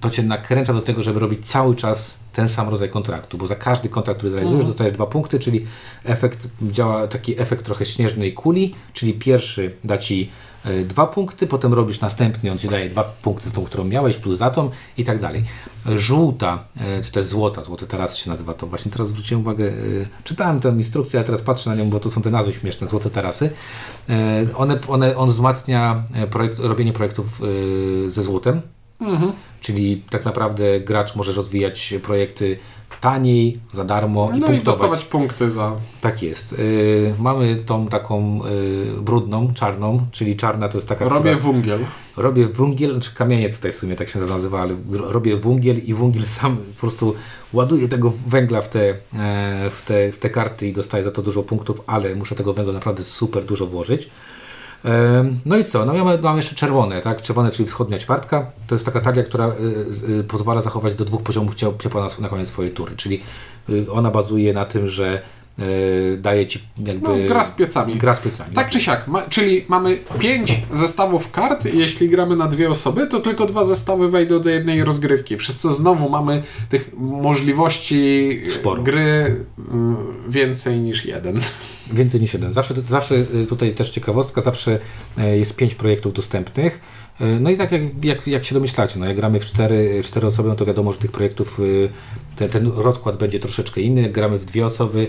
to 0.00 0.10
Cię 0.10 0.22
nakręca 0.22 0.72
do 0.72 0.80
tego, 0.80 1.02
żeby 1.02 1.20
robić 1.20 1.46
cały 1.46 1.74
czas 1.76 2.18
ten 2.32 2.48
sam 2.48 2.68
rodzaj 2.68 2.90
kontraktu, 2.90 3.38
bo 3.38 3.46
za 3.46 3.54
każdy 3.54 3.88
kontrakt, 3.88 4.18
który 4.18 4.30
zrealizujesz, 4.30 4.66
dostajesz 4.66 4.92
dwa 4.92 5.06
punkty, 5.06 5.38
czyli 5.38 5.66
efekt 6.04 6.48
działa 6.62 7.06
taki 7.08 7.40
efekt 7.40 7.64
trochę 7.64 7.86
śnieżnej 7.86 8.34
kuli, 8.34 8.74
czyli 8.92 9.12
pierwszy 9.14 9.74
da 9.84 9.98
Ci 9.98 10.30
y, 10.66 10.84
dwa 10.84 11.06
punkty, 11.06 11.46
potem 11.46 11.74
robisz 11.74 12.00
następny, 12.00 12.52
on 12.52 12.58
Ci 12.58 12.68
daje 12.68 12.90
dwa 12.90 13.04
punkty 13.04 13.48
z 13.48 13.52
tą, 13.52 13.64
którą 13.64 13.84
miałeś, 13.84 14.16
plus 14.16 14.38
za 14.38 14.50
tą 14.50 14.70
i 14.96 15.04
tak 15.04 15.18
dalej. 15.20 15.44
Żółta, 15.96 16.64
y, 16.98 17.04
czy 17.04 17.12
też 17.12 17.24
złota, 17.24 17.62
złote 17.62 17.86
teraz 17.86 18.16
się 18.16 18.30
nazywa 18.30 18.54
to, 18.54 18.66
właśnie 18.66 18.92
teraz 18.92 19.08
zwróciłem 19.08 19.40
uwagę, 19.40 19.64
y, 19.64 20.08
czytałem 20.24 20.60
tę 20.60 20.68
instrukcję, 20.68 21.20
a 21.20 21.24
teraz 21.24 21.42
patrzę 21.42 21.70
na 21.70 21.76
nią, 21.76 21.90
bo 21.90 22.00
to 22.00 22.10
są 22.10 22.22
te 22.22 22.30
nazwy 22.30 22.52
śmieszne, 22.52 22.86
złote 22.86 23.10
tarasy. 23.10 23.50
Y, 24.10 24.56
One, 24.56 24.78
one, 24.88 25.16
on 25.16 25.28
wzmacnia 25.28 26.04
projekt, 26.30 26.58
robienie 26.58 26.92
projektów 26.92 27.42
y, 27.42 28.10
ze 28.10 28.22
złotem, 28.22 28.60
Czyli 29.60 30.02
tak 30.10 30.24
naprawdę 30.24 30.80
gracz 30.80 31.16
może 31.16 31.32
rozwijać 31.32 31.94
projekty 32.02 32.58
taniej, 33.00 33.60
za 33.72 33.84
darmo 33.84 34.24
i 34.26 34.30
No 34.30 34.36
i 34.36 34.40
punktować. 34.40 34.64
dostawać 34.64 35.04
punkty 35.04 35.50
za... 35.50 35.72
Tak 36.00 36.22
jest. 36.22 36.52
Y, 36.52 37.14
mamy 37.18 37.56
tą 37.56 37.86
taką 37.86 38.40
y, 38.46 39.00
brudną, 39.02 39.54
czarną, 39.54 40.06
czyli 40.12 40.36
czarna 40.36 40.68
to 40.68 40.78
jest 40.78 40.88
taka, 40.88 41.08
Robię 41.08 41.30
która... 41.36 41.52
wungiel. 41.52 41.84
Robię 42.16 42.46
wungiel, 42.46 43.00
czy 43.00 43.14
kamienie 43.14 43.48
tutaj 43.50 43.72
w 43.72 43.76
sumie 43.76 43.96
tak 43.96 44.08
się 44.08 44.18
nazywa, 44.18 44.60
ale 44.60 44.74
ro- 44.90 45.12
robię 45.12 45.36
wungiel 45.36 45.78
i 45.78 45.94
wungiel 45.94 46.24
sam 46.26 46.56
po 46.56 46.80
prostu 46.80 47.14
ładuje 47.52 47.88
tego 47.88 48.12
węgla 48.26 48.60
w 48.60 48.68
te, 48.68 48.88
e, 48.90 48.94
w 49.70 49.82
te, 49.86 50.12
w 50.12 50.18
te 50.18 50.30
karty 50.30 50.68
i 50.68 50.72
dostaję 50.72 51.04
za 51.04 51.10
to 51.10 51.22
dużo 51.22 51.42
punktów, 51.42 51.80
ale 51.86 52.14
muszę 52.14 52.34
tego 52.34 52.54
węgla 52.54 52.72
naprawdę 52.72 53.02
super 53.02 53.44
dużo 53.44 53.66
włożyć. 53.66 54.08
No 55.46 55.56
i 55.56 55.64
co? 55.64 55.84
No 55.84 55.94
mamy, 55.94 56.18
mamy 56.18 56.38
jeszcze 56.38 56.54
czerwone, 56.54 57.00
tak? 57.00 57.22
Czerwone, 57.22 57.50
czyli 57.50 57.66
wschodnia 57.66 57.98
ćwiartka. 57.98 58.50
To 58.66 58.74
jest 58.74 58.84
taka 58.84 59.00
talia, 59.00 59.22
która 59.22 59.48
y, 59.48 60.10
y, 60.20 60.24
pozwala 60.24 60.60
zachować 60.60 60.94
do 60.94 61.04
dwóch 61.04 61.22
poziomów 61.22 61.54
cie- 61.54 61.78
ciepła 61.78 62.00
na, 62.00 62.08
na 62.18 62.28
koniec 62.28 62.48
swojej 62.48 62.72
tury. 62.72 62.96
Czyli 62.96 63.22
y, 63.70 63.92
ona 63.92 64.10
bazuje 64.10 64.52
na 64.52 64.64
tym, 64.64 64.88
że 64.88 65.22
daje 66.18 66.46
ci 66.46 66.60
jakby... 66.86 67.08
No, 67.08 67.14
gra 67.28 67.44
z 67.44 67.56
piecami. 67.56 67.94
Gra 67.94 68.14
z 68.14 68.20
piecami. 68.20 68.54
Tak 68.54 68.70
czy 68.70 68.80
siak, 68.80 69.08
ma, 69.08 69.22
czyli 69.22 69.64
mamy 69.68 69.98
pięć 70.18 70.62
zestawów 70.72 71.30
kart 71.30 71.74
i 71.74 71.78
jeśli 71.78 72.08
gramy 72.08 72.36
na 72.36 72.46
dwie 72.48 72.70
osoby, 72.70 73.06
to 73.06 73.20
tylko 73.20 73.46
dwa 73.46 73.64
zestawy 73.64 74.10
wejdą 74.10 74.40
do 74.40 74.50
jednej 74.50 74.84
rozgrywki, 74.84 75.36
przez 75.36 75.58
co 75.58 75.72
znowu 75.72 76.08
mamy 76.08 76.42
tych 76.68 76.90
możliwości 76.96 78.40
Sporo. 78.48 78.82
gry 78.82 79.44
mm, 79.72 79.96
więcej 80.28 80.80
niż 80.80 81.04
jeden. 81.04 81.40
Więcej 81.92 82.20
niż 82.20 82.34
jeden. 82.34 82.54
Zawsze, 82.54 82.74
zawsze 82.88 83.14
y, 83.14 83.46
tutaj 83.48 83.74
też 83.74 83.90
ciekawostka, 83.90 84.42
zawsze 84.42 84.78
e, 85.18 85.38
jest 85.38 85.56
pięć 85.56 85.74
projektów 85.74 86.12
dostępnych. 86.12 86.80
E, 87.20 87.40
No 87.40 87.50
i 87.50 87.56
tak 87.56 87.72
jak, 87.72 87.82
jak, 88.04 88.26
jak 88.26 88.44
się 88.44 88.54
domyślacie, 88.54 88.98
no 88.98 89.06
jak 89.06 89.16
gramy 89.16 89.40
w 89.40 89.46
cztery, 89.46 90.00
cztery 90.04 90.26
osoby, 90.26 90.48
no 90.48 90.56
to 90.56 90.66
wiadomo, 90.66 90.92
że 90.92 90.98
tych 90.98 91.10
projektów, 91.12 91.60
y, 91.60 91.88
ten, 92.36 92.48
ten 92.48 92.66
rozkład 92.76 93.16
będzie 93.16 93.40
troszeczkę 93.40 93.80
inny. 93.80 94.02
Jak 94.02 94.12
gramy 94.12 94.38
w 94.38 94.44
dwie 94.44 94.66
osoby, 94.66 95.06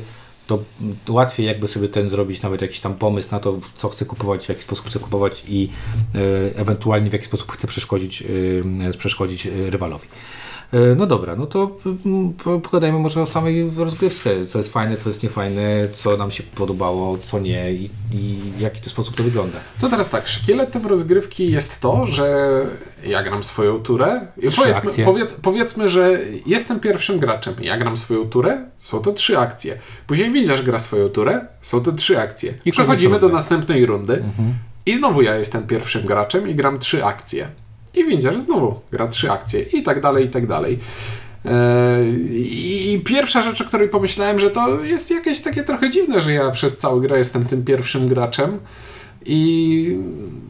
to 0.49 1.13
łatwiej 1.13 1.45
jakby 1.45 1.67
sobie 1.67 1.88
ten 1.88 2.09
zrobić 2.09 2.41
nawet 2.41 2.62
jakiś 2.62 2.79
tam 2.79 2.95
pomysł 2.95 3.31
na 3.31 3.39
to, 3.39 3.59
co 3.77 3.89
chce 3.89 4.05
kupować, 4.05 4.45
w 4.45 4.49
jaki 4.49 4.62
sposób 4.62 4.88
chce 4.88 4.99
kupować 4.99 5.43
i 5.47 5.69
e, 6.15 6.19
ewentualnie 6.55 7.09
w 7.09 7.13
jaki 7.13 7.25
sposób 7.25 7.51
chce 7.51 7.67
przeszkodzić, 7.67 8.23
przeszkodzić 8.97 9.47
e, 9.47 9.69
rywalowi. 9.69 10.07
E, 10.73 10.95
No 10.95 11.05
dobra, 11.05 11.36
no 11.36 11.45
to 11.45 11.71
mm, 12.05 12.34
po- 12.34 12.60
pogadajmy 12.60 12.99
może 12.99 13.21
o 13.21 13.25
samej 13.25 13.71
rozgrywce, 13.77 14.45
co 14.45 14.58
jest 14.58 14.73
fajne, 14.73 14.97
co 14.97 15.10
jest 15.10 15.23
niefajne, 15.23 15.88
co 15.95 16.17
nam 16.17 16.32
się 16.32 16.43
podobało, 16.43 17.17
co 17.17 17.39
nie 17.39 17.71
i, 17.73 17.89
i 18.13 18.39
w 18.58 18.60
jaki 18.60 18.82
to 18.82 18.89
sposób 18.89 19.15
to 19.15 19.23
wygląda. 19.23 19.60
To 19.82 19.89
teraz 19.89 20.10
tak, 20.10 20.27
szkieletem 20.27 20.88
rozgrywki 20.88 21.51
jest 21.51 21.79
to, 21.79 22.05
że 22.05 22.49
ja 23.08 23.23
gram 23.23 23.43
swoją 23.43 23.79
turę. 23.79 24.27
Powiedzmy, 24.55 24.82
powiedz, 25.05 25.34
powiedzmy, 25.34 25.89
że 25.89 26.19
jestem 26.45 26.79
pierwszym 26.79 27.19
graczem. 27.19 27.53
Ja 27.62 27.77
gram 27.77 27.97
swoją 27.97 28.29
turę, 28.29 28.65
są 28.75 28.99
to 28.99 29.12
trzy 29.13 29.38
akcje. 29.38 29.77
Później 30.08 30.32
widzisz 30.32 30.62
gra 30.62 30.79
swoją 30.79 31.10
turę, 31.10 31.45
są 31.62 31.82
to 31.84 31.91
trzy 31.91 32.19
akcje. 32.19 32.53
I 32.65 32.71
Przechodzimy 32.71 33.19
do 33.19 33.29
następnej 33.36 33.86
rundy. 33.86 34.23
I 34.86 34.93
znowu 34.93 35.21
ja 35.21 35.36
jestem 35.36 35.67
pierwszym 35.67 36.05
graczem 36.05 36.47
i 36.49 36.55
gram 36.55 36.79
trzy 36.79 37.05
akcje. 37.05 37.47
I 37.95 38.06
widzisz 38.06 38.38
znowu 38.38 38.80
gra 38.91 39.08
trzy 39.08 39.32
akcje 39.32 39.62
i 39.62 39.84
tak 39.84 40.02
dalej, 40.02 40.25
i 40.25 40.30
tak 40.30 40.47
dalej. 40.47 40.80
Eee, 41.45 42.93
I 42.93 42.99
pierwsza 42.99 43.41
rzecz, 43.41 43.62
o 43.62 43.65
której 43.65 43.89
pomyślałem, 43.89 44.39
że 44.39 44.49
to 44.49 44.84
jest 44.84 45.12
jakieś 45.12 45.39
takie 45.39 45.63
trochę 45.63 45.89
dziwne, 45.89 46.21
że 46.21 46.34
ja 46.34 46.52
przez 46.52 46.78
całą 46.78 46.99
grę 46.99 47.17
jestem 47.17 47.45
tym 47.45 47.63
pierwszym 47.65 48.08
graczem. 48.08 48.60
I 49.25 49.97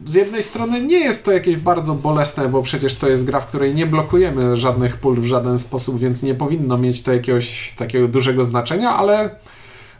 z 0.06 0.14
jednej 0.14 0.42
strony 0.42 0.82
nie 0.82 0.98
jest 0.98 1.24
to 1.24 1.32
jakieś 1.32 1.56
bardzo 1.56 1.94
bolesne, 1.94 2.48
bo 2.48 2.62
przecież 2.62 2.94
to 2.94 3.08
jest 3.08 3.24
gra, 3.24 3.40
w 3.40 3.46
której 3.46 3.74
nie 3.74 3.86
blokujemy 3.86 4.56
żadnych 4.56 4.96
pól 4.96 5.20
w 5.20 5.24
żaden 5.24 5.58
sposób, 5.58 5.98
więc 5.98 6.22
nie 6.22 6.34
powinno 6.34 6.78
mieć 6.78 7.02
to 7.02 7.12
jakiegoś 7.12 7.74
takiego 7.76 8.08
dużego 8.08 8.44
znaczenia, 8.44 8.90
ale 8.90 9.30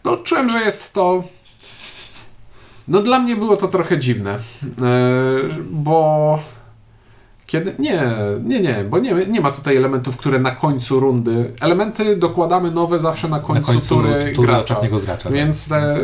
no, 0.05 0.17
czułem, 0.17 0.49
że 0.49 0.61
jest 0.61 0.93
to. 0.93 1.25
No, 2.89 3.03
dla 3.03 3.19
mnie 3.19 3.37
było 3.37 3.57
to 3.57 3.69
trochę 3.69 3.99
dziwne, 3.99 4.39
Eee, 4.63 5.51
bo. 5.71 6.39
Kiedy? 7.51 7.75
Nie, 7.79 8.03
nie, 8.45 8.61
nie, 8.61 8.85
bo 8.91 8.99
nie, 8.99 9.15
nie 9.29 9.41
ma 9.41 9.51
tutaj 9.51 9.77
elementów, 9.77 10.17
które 10.17 10.39
na 10.39 10.51
końcu 10.51 11.01
rundy. 11.01 11.53
Elementy 11.61 12.17
dokładamy 12.17 12.71
nowe 12.71 12.99
zawsze 13.01 13.29
na 13.29 13.41
końcu, 13.41 13.61
Na 13.61 13.67
końcu 13.67 13.89
tury, 13.95 14.33
tury 14.35 14.47
gracza. 14.49 14.77
gracza. 15.05 15.23
tak. 15.25 15.33
Więc 15.33 15.69
te 15.69 15.77
e, 15.77 15.99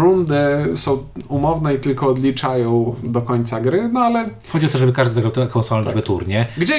rundy 0.00 0.36
są 0.74 1.04
umowne 1.28 1.74
i 1.74 1.78
tylko 1.78 2.08
odliczają 2.08 2.94
do 3.02 3.22
końca 3.22 3.60
gry, 3.60 3.88
no 3.92 4.00
ale 4.00 4.28
Chodzi 4.52 4.66
o 4.66 4.68
to, 4.68 4.78
żeby 4.78 4.92
każdy 4.92 5.14
zagrał 5.14 5.32
taką 5.32 5.62
samą 5.62 5.82
liczbę 5.82 6.02
tur, 6.02 6.28
nie? 6.28 6.46
gdzie, 6.58 6.74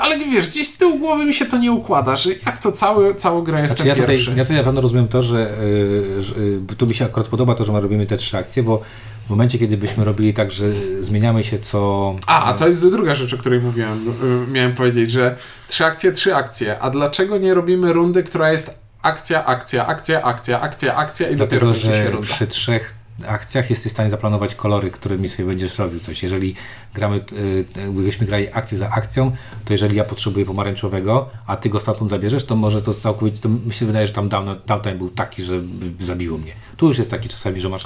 ale 0.00 0.18
wiesz, 0.18 0.48
gdzieś 0.48 0.68
z 0.68 0.76
tyłu 0.78 0.98
głowy 0.98 1.24
mi 1.24 1.34
się 1.34 1.46
to 1.46 1.58
nie 1.58 1.72
układa, 1.72 2.16
że 2.16 2.30
jak 2.46 2.58
to 2.58 2.72
cały, 2.72 3.14
całą 3.14 3.42
grę 3.42 3.62
jestem 3.62 3.76
Znaczy 3.76 3.88
ja 3.88 3.94
tutaj, 3.94 4.16
pierwszy. 4.16 4.30
ja 4.36 4.44
tutaj 4.44 4.56
na 4.56 4.62
pewno 4.64 4.80
rozumiem 4.80 5.08
to, 5.08 5.22
że, 5.22 5.50
y, 5.62 6.22
że 6.22 6.34
y, 6.72 6.76
tu 6.78 6.86
mi 6.86 6.94
się 6.94 7.04
akurat 7.04 7.28
podoba 7.28 7.54
to, 7.54 7.64
że 7.64 7.72
my 7.72 7.80
robimy 7.80 8.06
te 8.06 8.16
trzy 8.16 8.38
akcje, 8.38 8.62
bo 8.62 8.80
w 9.28 9.30
momencie, 9.30 9.58
kiedy 9.58 9.76
byśmy 9.76 10.04
robili 10.04 10.34
tak, 10.34 10.50
że 10.52 10.64
zmieniamy 11.00 11.44
się 11.44 11.58
co... 11.58 12.14
A, 12.26 12.52
to 12.52 12.66
jest 12.66 12.82
druga 12.90 13.14
rzecz, 13.14 13.34
o 13.34 13.38
której 13.38 13.60
mówiłem. 13.60 14.14
y, 14.48 14.50
Miałem 14.52 14.74
powiedzieć, 14.74 15.10
że 15.10 15.36
trzy 15.68 15.84
akcje, 15.84 16.12
trzy 16.12 16.34
akcje. 16.34 16.78
A 16.78 16.90
dlaczego 16.90 17.38
nie 17.38 17.54
robimy 17.54 17.92
rundy, 17.92 18.22
która 18.22 18.52
jest 18.52 18.78
akcja, 19.02 19.44
akcja, 19.44 19.86
akcja, 19.86 20.22
akcja, 20.22 20.60
akcja, 20.60 20.96
akcja 20.96 21.28
i 21.28 21.36
dopiero 21.36 21.66
Dlatego, 21.66 21.94
się 21.94 22.04
że 22.04 22.10
runda? 22.10 22.26
przy 22.34 22.46
trzech 22.46 22.94
akcjach 23.26 23.70
jesteś 23.70 23.92
w 23.92 23.94
stanie 23.94 24.10
zaplanować 24.10 24.54
kolory, 24.54 24.90
którymi 24.90 25.28
sobie 25.28 25.48
będziesz 25.48 25.78
robił 25.78 26.00
coś. 26.00 26.22
Jeżeli 26.22 26.54
gramy, 26.94 27.16
y, 27.16 27.64
gdybyśmy 27.92 28.26
grali 28.26 28.46
akcję 28.52 28.78
za 28.78 28.90
akcją, 28.90 29.32
to 29.64 29.72
jeżeli 29.74 29.96
ja 29.96 30.04
potrzebuję 30.04 30.44
pomarańczowego, 30.44 31.30
a 31.46 31.56
ty 31.56 31.68
go 31.68 31.80
stamtąd 31.80 32.10
zabierzesz, 32.10 32.44
to 32.44 32.56
może 32.56 32.82
to 32.82 32.94
całkowicie, 32.94 33.38
to 33.38 33.48
mi 33.48 33.72
się 33.72 33.86
wydaje, 33.86 34.06
że 34.06 34.12
tam 34.12 34.28
down, 34.28 34.56
downtime 34.66 34.94
był 34.94 35.10
taki, 35.10 35.42
że 35.42 35.54
zabiło 36.00 36.38
mnie. 36.38 36.52
Tu 36.76 36.86
już 36.88 36.98
jest 36.98 37.10
taki 37.10 37.28
czasami, 37.28 37.60
że 37.60 37.68
masz 37.68 37.84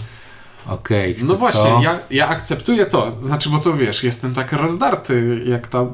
okej, 0.66 1.14
chcę 1.14 1.24
No 1.24 1.34
właśnie, 1.34 1.70
to. 1.70 1.80
ja, 1.82 1.98
ja 2.10 2.28
akceptuję 2.28 2.86
to. 2.86 3.12
Znaczy, 3.20 3.50
bo 3.50 3.58
to 3.58 3.74
wiesz, 3.74 4.04
jestem 4.04 4.34
tak 4.34 4.52
rozdarty, 4.52 5.42
jak, 5.46 5.66
ta, 5.66 5.86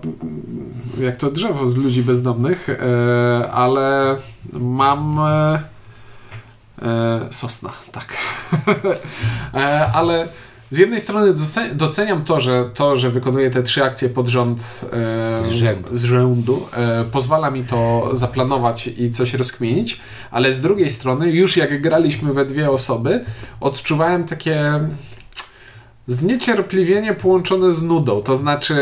jak 1.01 1.17
to 1.17 1.31
drzewo 1.31 1.67
z 1.67 1.77
ludzi 1.77 2.03
bezdomnych, 2.03 2.69
e, 2.69 3.51
ale 3.53 4.17
mam. 4.53 5.19
E, 5.19 5.63
e, 6.83 7.27
sosna, 7.31 7.71
tak. 7.93 8.17
e, 9.55 9.91
ale 9.93 10.29
z 10.71 10.79
jednej 10.79 11.01
strony 11.01 11.33
doce- 11.33 11.75
doceniam 11.75 12.25
to, 12.25 12.41
że 12.41 12.71
to, 12.75 12.97
że 12.97 13.11
wykonuję 13.11 13.51
te 13.51 13.63
trzy 13.63 13.85
akcje 13.85 14.09
pod 14.09 14.29
rząd 14.29 14.61
e, 14.93 15.43
Z 15.43 15.51
rzędu. 15.51 15.89
z 15.93 16.05
rzędu 16.05 16.67
e, 16.77 17.05
pozwala 17.05 17.51
mi 17.51 17.65
to 17.65 18.11
zaplanować 18.13 18.87
i 18.87 19.11
coś 19.11 19.35
rozkminić, 19.35 20.01
ale 20.31 20.53
z 20.53 20.61
drugiej 20.61 20.91
strony, 20.91 21.31
już 21.33 21.57
jak 21.57 21.81
graliśmy 21.81 22.33
we 22.33 22.47
dwie 22.47 22.71
osoby, 22.71 23.25
odczuwałem 23.61 24.25
takie 24.25 24.81
Zniecierpliwienie 26.11 27.15
połączone 27.15 27.73
z 27.73 27.83
nudą, 27.83 28.23
to 28.23 28.37
znaczy 28.37 28.77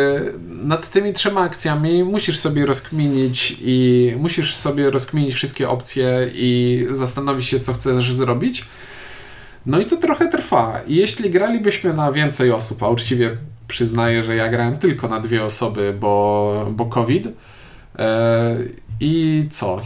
nad 0.49 0.90
tymi 0.90 1.12
trzema 1.12 1.40
akcjami 1.40 2.05
musisz 2.05 2.38
sobie 2.38 2.66
rozkminić 2.66 3.57
i 3.61 4.12
musisz 4.18 4.55
sobie 4.57 4.90
rozkminić 4.90 5.35
wszystkie 5.35 5.68
opcje 5.68 6.31
i 6.35 6.87
zastanowić 6.90 7.46
się, 7.46 7.61
co 7.61 7.72
chcesz 7.72 8.12
zrobić. 8.12 8.64
No 9.66 9.81
i 9.81 9.87
to 9.87 9.96
trochę 9.96 10.29
trwa. 10.29 10.81
Jeśli 10.87 11.31
gralibyśmy 11.31 11.94
na 11.94 12.12
więcej 12.12 12.52
osób, 12.52 12.83
a 12.83 12.88
uczciwie 12.88 13.37
przyznaję, 13.68 14.22
że 14.22 14.37
ja 14.37 14.48
grałem 14.48 14.79
tylko 14.79 15.09
na 15.09 15.20
dwie 15.20 15.44
osoby, 15.44 15.94
bo, 16.00 16.66
bo 16.70 16.87
COVID. 16.87 17.29
E, 17.98 18.57
I 19.00 19.46
co? 19.50 19.81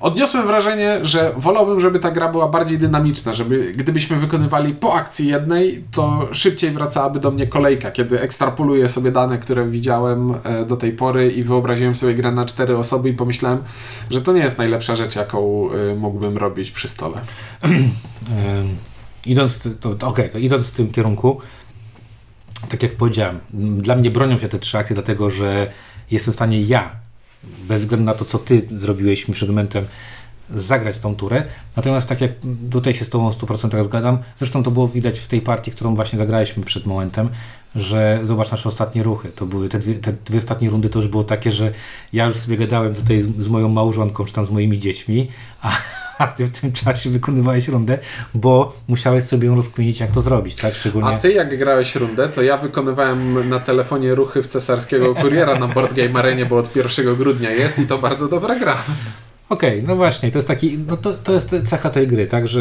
Odniosłem 0.00 0.46
wrażenie, 0.46 0.98
że 1.02 1.32
wolałbym, 1.36 1.80
żeby 1.80 1.98
ta 1.98 2.10
gra 2.10 2.28
była 2.32 2.48
bardziej 2.48 2.78
dynamiczna, 2.78 3.34
żeby 3.34 3.72
gdybyśmy 3.72 4.16
wykonywali 4.16 4.74
po 4.74 4.94
akcji 4.94 5.28
jednej, 5.28 5.84
to 5.90 6.28
szybciej 6.32 6.70
wracałaby 6.70 7.20
do 7.20 7.30
mnie 7.30 7.46
kolejka, 7.46 7.90
kiedy 7.90 8.20
ekstrapoluję 8.20 8.88
sobie 8.88 9.12
dane, 9.12 9.38
które 9.38 9.68
widziałem 9.68 10.34
e, 10.44 10.66
do 10.66 10.76
tej 10.76 10.92
pory 10.92 11.30
i 11.30 11.44
wyobraziłem 11.44 11.94
sobie 11.94 12.14
grę 12.14 12.32
na 12.32 12.46
cztery 12.46 12.78
osoby 12.78 13.08
i 13.08 13.12
pomyślałem, 13.12 13.58
że 14.10 14.22
to 14.22 14.32
nie 14.32 14.40
jest 14.40 14.58
najlepsza 14.58 14.96
rzecz, 14.96 15.16
jaką 15.16 15.68
e, 15.70 15.94
mógłbym 15.94 16.38
robić 16.38 16.70
przy 16.70 16.88
stole. 16.88 17.20
idąc, 19.26 19.68
to, 19.80 19.94
to, 19.94 20.06
okay, 20.06 20.28
to 20.28 20.38
idąc 20.38 20.68
w 20.68 20.72
tym 20.72 20.92
kierunku, 20.92 21.40
tak 22.68 22.82
jak 22.82 22.92
powiedziałem, 22.92 23.40
dla 23.78 23.96
mnie 23.96 24.10
bronią 24.10 24.38
się 24.38 24.48
te 24.48 24.58
trzy 24.58 24.78
akcje, 24.78 24.94
dlatego 24.94 25.30
że 25.30 25.70
jestem 26.10 26.32
w 26.32 26.34
stanie 26.34 26.62
ja 26.62 27.03
bez 27.68 27.80
względu 27.80 28.06
na 28.06 28.14
to, 28.14 28.24
co 28.24 28.38
ty 28.38 28.62
zrobiłeś 28.70 29.28
mi 29.28 29.34
przed 29.34 29.48
momentem, 29.48 29.84
zagrać 30.50 30.98
tą 30.98 31.16
turę. 31.16 31.44
Natomiast 31.76 32.08
tak 32.08 32.20
jak 32.20 32.32
tutaj 32.70 32.94
się 32.94 33.04
z 33.04 33.08
tobą 33.08 33.30
100% 33.30 33.84
zgadzam, 33.84 34.18
zresztą 34.38 34.62
to 34.62 34.70
było 34.70 34.88
widać 34.88 35.18
w 35.18 35.26
tej 35.26 35.40
partii, 35.40 35.70
którą 35.70 35.94
właśnie 35.94 36.18
zagraliśmy 36.18 36.64
przed 36.64 36.86
momentem, 36.86 37.28
że 37.74 38.20
zobacz 38.24 38.50
nasze 38.50 38.68
ostatnie 38.68 39.02
ruchy. 39.02 39.28
To 39.28 39.46
były 39.46 39.68
te 39.68 39.78
dwie, 39.78 39.94
te 39.94 40.12
dwie 40.24 40.38
ostatnie 40.38 40.70
rundy 40.70 40.88
to 40.88 40.98
już 40.98 41.08
było 41.08 41.24
takie, 41.24 41.50
że 41.50 41.72
ja 42.12 42.26
już 42.26 42.36
sobie 42.36 42.56
gadałem 42.56 42.94
tutaj 42.94 43.20
z, 43.20 43.36
z 43.38 43.48
moją 43.48 43.68
małżonką, 43.68 44.24
czy 44.24 44.32
tam 44.32 44.44
z 44.44 44.50
moimi 44.50 44.78
dziećmi, 44.78 45.28
a, 45.62 45.72
a 46.18 46.26
ty 46.36 46.46
w 46.46 46.60
tym 46.60 46.72
czasie 46.72 47.10
wykonywałeś 47.10 47.68
rundę, 47.68 47.98
bo 48.34 48.76
musiałeś 48.88 49.24
sobie 49.24 49.46
ją 49.46 49.56
rozkminić, 49.56 50.00
jak 50.00 50.10
to 50.10 50.20
zrobić, 50.20 50.56
tak? 50.56 50.74
Szczególnie... 50.74 51.08
A 51.08 51.18
ty 51.18 51.32
jak 51.32 51.58
grałeś 51.58 51.94
rundę, 51.94 52.28
to 52.28 52.42
ja 52.42 52.56
wykonywałem 52.56 53.48
na 53.48 53.60
telefonie 53.60 54.14
ruchy 54.14 54.42
w 54.42 54.46
cesarskiego 54.46 55.14
kuriera 55.14 55.58
na 55.58 55.68
Board 55.68 55.94
Game 55.94 56.18
Arenie, 56.18 56.46
bo 56.46 56.56
od 56.56 56.76
1 56.76 57.14
grudnia 57.14 57.50
jest 57.50 57.78
i 57.78 57.86
to 57.86 57.98
bardzo 57.98 58.28
dobra 58.28 58.58
gra. 58.58 58.76
Okej, 59.48 59.78
okay, 59.78 59.88
no 59.88 59.96
właśnie, 59.96 60.30
to 60.30 60.38
jest 60.38 60.48
taki, 60.48 60.78
no 60.78 60.96
to, 60.96 61.12
to 61.12 61.32
jest 61.32 61.54
cecha 61.66 61.90
tej 61.90 62.06
gry, 62.06 62.26
tak, 62.26 62.48
że 62.48 62.60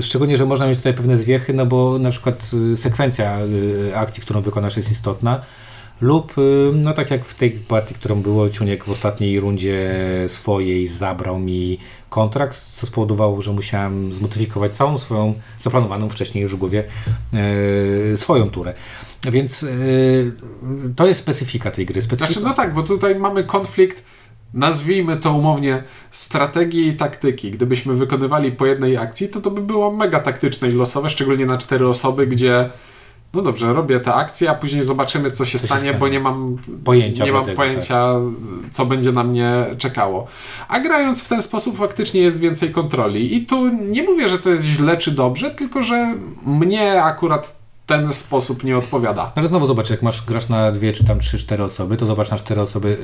szczególnie, 0.00 0.36
że 0.36 0.46
można 0.46 0.66
mieć 0.66 0.78
tutaj 0.78 0.94
pewne 0.94 1.18
zwiechy, 1.18 1.54
no 1.54 1.66
bo 1.66 1.98
na 1.98 2.10
przykład 2.10 2.50
y, 2.72 2.76
sekwencja 2.76 3.38
y, 3.40 3.96
akcji, 3.96 4.22
którą 4.22 4.40
wykonasz 4.40 4.76
jest 4.76 4.90
istotna, 4.90 5.40
lub, 6.00 6.34
no 6.72 6.92
tak 6.92 7.10
jak 7.10 7.24
w 7.24 7.34
tej 7.34 7.50
partii, 7.50 7.94
którą 7.94 8.22
było, 8.22 8.50
Ciuniek 8.50 8.84
w 8.84 8.90
ostatniej 8.90 9.40
rundzie 9.40 9.94
swojej 10.28 10.86
zabrał 10.86 11.38
mi 11.38 11.78
kontrakt, 12.08 12.58
co 12.58 12.86
spowodowało, 12.86 13.42
że 13.42 13.52
musiałem 13.52 14.12
zmodyfikować 14.12 14.72
całą 14.72 14.98
swoją 14.98 15.34
zaplanowaną 15.58 16.08
wcześniej 16.08 16.42
już 16.42 16.54
w 16.54 16.58
głowie 16.58 16.84
e, 18.12 18.16
swoją 18.16 18.50
turę. 18.50 18.74
Więc 19.30 19.62
e, 19.62 19.66
to 20.96 21.06
jest 21.06 21.20
specyfika 21.20 21.70
tej 21.70 21.86
gry. 21.86 22.02
Specyfika... 22.02 22.32
Znaczy, 22.32 22.48
no 22.48 22.54
tak, 22.54 22.74
bo 22.74 22.82
tutaj 22.82 23.14
mamy 23.14 23.44
konflikt 23.44 24.04
nazwijmy 24.54 25.16
to 25.16 25.32
umownie 25.32 25.82
strategii 26.10 26.88
i 26.88 26.96
taktyki. 26.96 27.50
Gdybyśmy 27.50 27.94
wykonywali 27.94 28.52
po 28.52 28.66
jednej 28.66 28.96
akcji, 28.96 29.28
to 29.28 29.40
to 29.40 29.50
by 29.50 29.60
było 29.60 29.92
mega 29.92 30.20
taktyczne 30.20 30.68
i 30.68 30.72
losowe, 30.72 31.10
szczególnie 31.10 31.46
na 31.46 31.58
cztery 31.58 31.88
osoby, 31.88 32.26
gdzie 32.26 32.70
no 33.34 33.42
dobrze, 33.42 33.72
robię 33.72 34.00
te 34.00 34.14
akcje, 34.14 34.50
a 34.50 34.54
później 34.54 34.82
zobaczymy, 34.82 35.30
co 35.30 35.44
się, 35.44 35.58
co 35.58 35.66
stanie, 35.66 35.80
się 35.80 35.86
stanie, 35.88 36.00
bo 36.00 36.08
nie 36.08 36.20
mam 36.20 36.58
pojęcia, 36.84 37.24
nie 37.24 37.32
mam 37.32 37.44
tego, 37.44 37.56
pojęcia 37.56 38.14
tak. 38.14 38.70
co 38.70 38.86
będzie 38.86 39.12
na 39.12 39.24
mnie 39.24 39.66
czekało. 39.78 40.26
A 40.68 40.80
grając 40.80 41.22
w 41.22 41.28
ten 41.28 41.42
sposób 41.42 41.78
faktycznie 41.78 42.20
jest 42.20 42.40
więcej 42.40 42.70
kontroli. 42.70 43.34
I 43.36 43.46
tu 43.46 43.68
nie 43.68 44.02
mówię, 44.02 44.28
że 44.28 44.38
to 44.38 44.50
jest 44.50 44.64
źle 44.64 44.96
czy 44.96 45.10
dobrze, 45.10 45.50
tylko 45.50 45.82
że 45.82 46.14
mnie 46.46 47.02
akurat 47.02 47.60
ten 47.90 48.12
sposób 48.12 48.64
nie 48.64 48.78
odpowiada. 48.78 49.32
Ale 49.34 49.48
znowu 49.48 49.66
zobacz, 49.66 49.90
jak 49.90 50.02
masz, 50.02 50.22
grasz 50.22 50.48
na 50.48 50.72
dwie 50.72 50.92
czy 50.92 51.04
tam 51.04 51.20
trzy, 51.20 51.38
cztery 51.38 51.64
osoby, 51.64 51.96
to 51.96 52.06
zobacz 52.06 52.30
na 52.30 52.36
cztery 52.36 52.60
osoby 52.60 52.98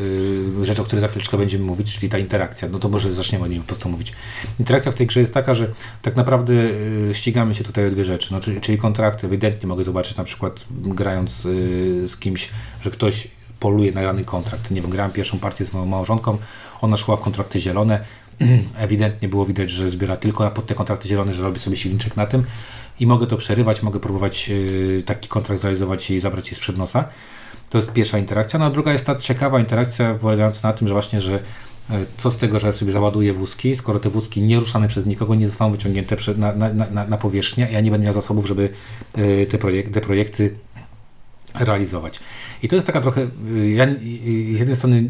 yy, 0.58 0.64
rzecz, 0.64 0.80
o 0.80 0.84
której 0.84 1.00
za 1.00 1.08
chwileczkę 1.08 1.38
będziemy 1.38 1.64
mówić, 1.64 1.94
czyli 1.94 2.08
ta 2.08 2.18
interakcja. 2.18 2.68
No 2.68 2.78
to 2.78 2.88
może 2.88 3.14
zaczniemy 3.14 3.44
o 3.44 3.46
niej 3.46 3.60
po 3.60 3.66
prostu 3.66 3.88
mówić. 3.88 4.12
Interakcja 4.60 4.92
w 4.92 4.94
tej 4.94 5.06
grze 5.06 5.20
jest 5.20 5.34
taka, 5.34 5.54
że 5.54 5.68
tak 6.02 6.16
naprawdę 6.16 6.54
yy, 6.54 7.14
ścigamy 7.14 7.54
się 7.54 7.64
tutaj 7.64 7.86
o 7.86 7.90
dwie 7.90 8.04
rzeczy, 8.04 8.32
no, 8.32 8.40
czyli, 8.40 8.60
czyli 8.60 8.78
kontrakty. 8.78 9.26
Ewidentnie 9.26 9.66
mogę 9.68 9.84
zobaczyć 9.84 10.16
na 10.16 10.24
przykład 10.24 10.64
grając 10.70 11.44
yy, 11.44 12.08
z 12.08 12.16
kimś, 12.16 12.50
że 12.82 12.90
ktoś 12.90 13.28
poluje 13.60 13.92
na 13.92 14.02
dany 14.02 14.24
kontrakt. 14.24 14.70
Nie 14.70 14.80
wiem, 14.80 14.90
grałem 14.90 15.12
pierwszą 15.12 15.38
partię 15.38 15.64
z 15.64 15.72
moją 15.72 15.86
małżonką, 15.86 16.38
ona 16.80 16.96
szła 16.96 17.16
w 17.16 17.20
kontrakty 17.20 17.60
zielone, 17.60 18.04
ewidentnie 18.76 19.28
było 19.28 19.44
widać, 19.44 19.70
że 19.70 19.88
zbiera 19.88 20.16
tylko 20.16 20.50
pod 20.50 20.66
te 20.66 20.74
kontrakty 20.74 21.08
zielone, 21.08 21.34
że 21.34 21.42
robi 21.42 21.60
sobie 21.60 21.76
silniczek 21.76 22.16
na 22.16 22.26
tym 22.26 22.44
i 23.00 23.06
mogę 23.06 23.26
to 23.26 23.36
przerywać, 23.36 23.82
mogę 23.82 24.00
próbować 24.00 24.48
yy, 24.48 25.02
taki 25.06 25.28
kontrakt 25.28 25.60
zrealizować 25.60 26.10
i 26.10 26.20
zabrać 26.20 26.50
je 26.50 26.56
sprzed 26.56 26.78
nosa. 26.78 27.04
To 27.70 27.78
jest 27.78 27.92
pierwsza 27.92 28.18
interakcja. 28.18 28.58
No 28.58 28.64
a 28.64 28.70
druga 28.70 28.92
jest 28.92 29.06
ta 29.06 29.16
ciekawa 29.16 29.60
interakcja 29.60 30.14
polegająca 30.14 30.68
na 30.68 30.74
tym, 30.74 30.88
że 30.88 30.94
właśnie, 30.94 31.20
że 31.20 31.32
yy, 31.90 31.96
co 32.16 32.30
z 32.30 32.38
tego, 32.38 32.58
że 32.58 32.72
sobie 32.72 32.92
załaduję 32.92 33.32
wózki, 33.32 33.76
skoro 33.76 33.98
te 33.98 34.10
wózki 34.10 34.42
nieruszane 34.42 34.88
przez 34.88 35.06
nikogo 35.06 35.34
nie 35.34 35.46
zostaną 35.46 35.72
wyciągnięte 35.72 36.16
na, 36.36 36.52
na, 36.52 36.70
na, 36.90 37.06
na 37.06 37.16
powierzchnię, 37.16 37.68
ja 37.72 37.80
nie 37.80 37.90
będę 37.90 38.04
miał 38.04 38.14
zasobów, 38.14 38.46
żeby 38.46 38.70
yy, 39.16 39.46
te, 39.50 39.58
projek 39.58 39.90
te 39.90 40.00
projekty 40.00 40.54
realizować. 41.54 42.20
I 42.62 42.68
to 42.68 42.76
jest 42.76 42.86
taka 42.86 43.00
trochę, 43.00 43.26
ja 43.74 43.86
z 44.54 44.58
jednej 44.58 44.76
strony 44.76 45.08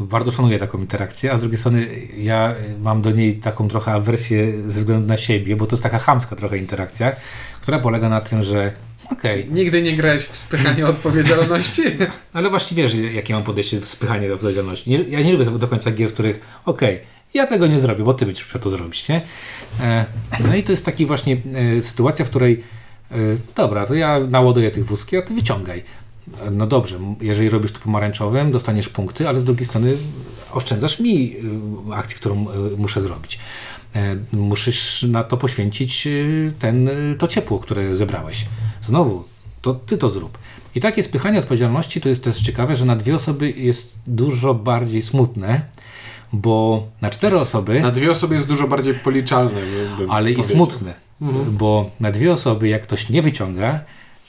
bardzo 0.00 0.30
szanuję 0.30 0.58
taką 0.58 0.78
interakcję, 0.78 1.32
a 1.32 1.36
z 1.36 1.40
drugiej 1.40 1.58
strony 1.58 1.86
ja 2.16 2.54
mam 2.82 3.02
do 3.02 3.10
niej 3.10 3.34
taką 3.34 3.68
trochę 3.68 3.92
awersję 3.92 4.62
ze 4.62 4.78
względu 4.78 5.06
na 5.06 5.16
siebie, 5.16 5.56
bo 5.56 5.66
to 5.66 5.76
jest 5.76 5.82
taka 5.82 5.98
chamska 5.98 6.36
trochę 6.36 6.58
interakcja, 6.58 7.12
która 7.60 7.78
polega 7.78 8.08
na 8.08 8.20
tym, 8.20 8.42
że 8.42 8.72
okej. 9.12 9.40
Okay. 9.40 9.54
Nigdy 9.54 9.82
nie 9.82 9.96
grałeś 9.96 10.22
w 10.22 10.36
spychanie 10.36 10.86
odpowiedzialności? 10.86 11.82
Ale 12.32 12.50
właśnie 12.50 12.76
wiesz, 12.76 12.94
jakie 12.94 13.34
mam 13.34 13.42
podejście 13.42 13.80
w 13.80 13.86
spychanie 13.86 14.28
do 14.28 14.34
odpowiedzialności. 14.34 14.90
Nie, 14.90 14.98
ja 14.98 15.20
nie 15.20 15.32
lubię 15.32 15.58
do 15.58 15.68
końca 15.68 15.90
gier, 15.90 16.10
w 16.10 16.12
których 16.12 16.40
okej, 16.64 16.94
okay, 16.94 17.06
ja 17.34 17.46
tego 17.46 17.66
nie 17.66 17.78
zrobię, 17.78 18.04
bo 18.04 18.14
ty 18.14 18.26
będziesz 18.26 18.44
musiał 18.44 18.60
to 18.60 18.70
zrobić, 18.70 19.08
nie? 19.08 19.20
E, 19.80 20.04
no 20.48 20.54
i 20.54 20.62
to 20.62 20.72
jest 20.72 20.84
taki 20.84 21.06
właśnie 21.06 21.36
e, 21.78 21.82
sytuacja, 21.82 22.24
w 22.24 22.28
której 22.28 22.64
e, 23.10 23.16
dobra, 23.56 23.86
to 23.86 23.94
ja 23.94 24.20
naładuję 24.20 24.70
tych 24.70 24.86
wózki, 24.86 25.16
a 25.16 25.22
ty 25.22 25.34
wyciągaj 25.34 25.82
no 26.50 26.66
dobrze, 26.66 26.98
jeżeli 27.20 27.48
robisz 27.48 27.72
to 27.72 27.78
pomarańczowym, 27.78 28.52
dostaniesz 28.52 28.88
punkty, 28.88 29.28
ale 29.28 29.40
z 29.40 29.44
drugiej 29.44 29.66
strony 29.66 29.96
oszczędzasz 30.52 31.00
mi 31.00 31.36
y, 31.90 31.94
akcję, 31.94 32.16
którą 32.16 32.46
y, 32.50 32.76
muszę 32.76 33.00
zrobić. 33.00 33.38
E, 33.94 34.16
musisz 34.32 35.02
na 35.02 35.24
to 35.24 35.36
poświęcić 35.36 36.06
y, 36.06 36.52
ten, 36.58 36.90
to 37.18 37.28
ciepło, 37.28 37.58
które 37.58 37.96
zebrałeś. 37.96 38.46
Znowu, 38.82 39.24
to 39.62 39.74
ty 39.74 39.98
to 39.98 40.10
zrób. 40.10 40.38
I 40.74 40.80
takie 40.80 41.02
spychanie 41.02 41.38
odpowiedzialności 41.38 42.00
to 42.00 42.08
jest 42.08 42.24
też 42.24 42.40
ciekawe, 42.40 42.76
że 42.76 42.84
na 42.84 42.96
dwie 42.96 43.14
osoby 43.14 43.50
jest 43.50 43.98
dużo 44.06 44.54
bardziej 44.54 45.02
smutne, 45.02 45.62
bo 46.32 46.86
na 47.00 47.10
cztery 47.10 47.38
osoby. 47.38 47.80
Na 47.80 47.90
dwie 47.90 48.10
osoby 48.10 48.34
jest 48.34 48.48
dużo 48.48 48.68
bardziej 48.68 48.94
policzalne. 48.94 49.60
Ale 50.08 50.30
i 50.32 50.42
smutne, 50.42 50.94
mhm. 51.22 51.56
bo 51.56 51.90
na 52.00 52.10
dwie 52.10 52.32
osoby, 52.32 52.68
jak 52.68 52.82
ktoś 52.82 53.08
nie 53.08 53.22
wyciąga, 53.22 53.80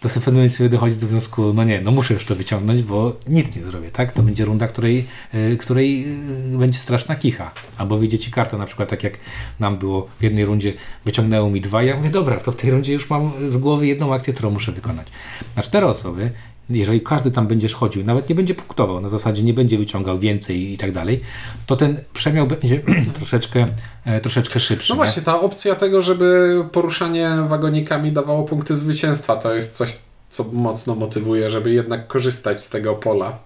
to 0.01 0.09
sobie 0.09 0.21
w 0.21 0.25
pewnym 0.25 0.43
momencie 0.43 0.69
dochodzi 0.69 0.95
do 0.95 1.07
wniosku, 1.07 1.53
no 1.53 1.63
nie, 1.63 1.81
no 1.81 1.91
muszę 1.91 2.13
już 2.13 2.25
to 2.25 2.35
wyciągnąć, 2.35 2.83
bo 2.83 3.15
nic 3.27 3.55
nie 3.55 3.63
zrobię, 3.63 3.91
tak? 3.91 4.13
To 4.13 4.23
będzie 4.23 4.45
runda, 4.45 4.67
której, 4.67 5.07
y, 5.33 5.57
której 5.57 6.05
y, 6.53 6.57
będzie 6.57 6.79
straszna 6.79 7.15
kicha. 7.15 7.51
Albo 7.77 7.97
wyjdzie 7.97 8.19
ci 8.19 8.31
karta, 8.31 8.57
na 8.57 8.65
przykład 8.65 8.89
tak 8.89 9.03
jak 9.03 9.13
nam 9.59 9.77
było 9.77 10.07
w 10.19 10.23
jednej 10.23 10.45
rundzie, 10.45 10.73
wyciągnęło 11.05 11.49
mi 11.49 11.61
dwa, 11.61 11.83
ja 11.83 11.97
mówię, 11.97 12.09
dobra, 12.09 12.37
to 12.37 12.51
w 12.51 12.55
tej 12.55 12.71
rundzie 12.71 12.93
już 12.93 13.09
mam 13.09 13.31
z 13.49 13.57
głowy 13.57 13.87
jedną 13.87 14.13
akcję, 14.13 14.33
którą 14.33 14.49
muszę 14.49 14.71
wykonać. 14.71 15.07
Na 15.55 15.63
cztery 15.63 15.85
osoby 15.85 16.31
jeżeli 16.69 17.01
każdy 17.01 17.31
tam 17.31 17.47
będziesz 17.47 17.73
chodził, 17.73 18.03
nawet 18.03 18.29
nie 18.29 18.35
będzie 18.35 18.55
punktował, 18.55 19.01
na 19.01 19.09
zasadzie 19.09 19.43
nie 19.43 19.53
będzie 19.53 19.77
wyciągał 19.77 20.19
więcej 20.19 20.73
i 20.73 20.77
tak 20.77 20.91
dalej, 20.91 21.21
to 21.65 21.75
ten 21.75 21.97
przemiał 22.13 22.47
będzie 22.47 22.81
troszeczkę, 23.17 23.67
e, 24.05 24.21
troszeczkę 24.21 24.59
szybszy. 24.59 24.93
No 24.93 24.95
właśnie, 24.95 25.21
ta 25.21 25.41
opcja 25.41 25.75
tego, 25.75 26.01
żeby 26.01 26.55
poruszanie 26.71 27.29
wagonikami 27.47 28.11
dawało 28.11 28.43
punkty 28.43 28.75
zwycięstwa, 28.75 29.35
to 29.35 29.53
jest 29.53 29.75
coś, 29.75 29.97
co 30.29 30.43
mocno 30.43 30.95
motywuje, 30.95 31.49
żeby 31.49 31.71
jednak 31.71 32.07
korzystać 32.07 32.61
z 32.61 32.69
tego 32.69 32.95
pola. 32.95 33.39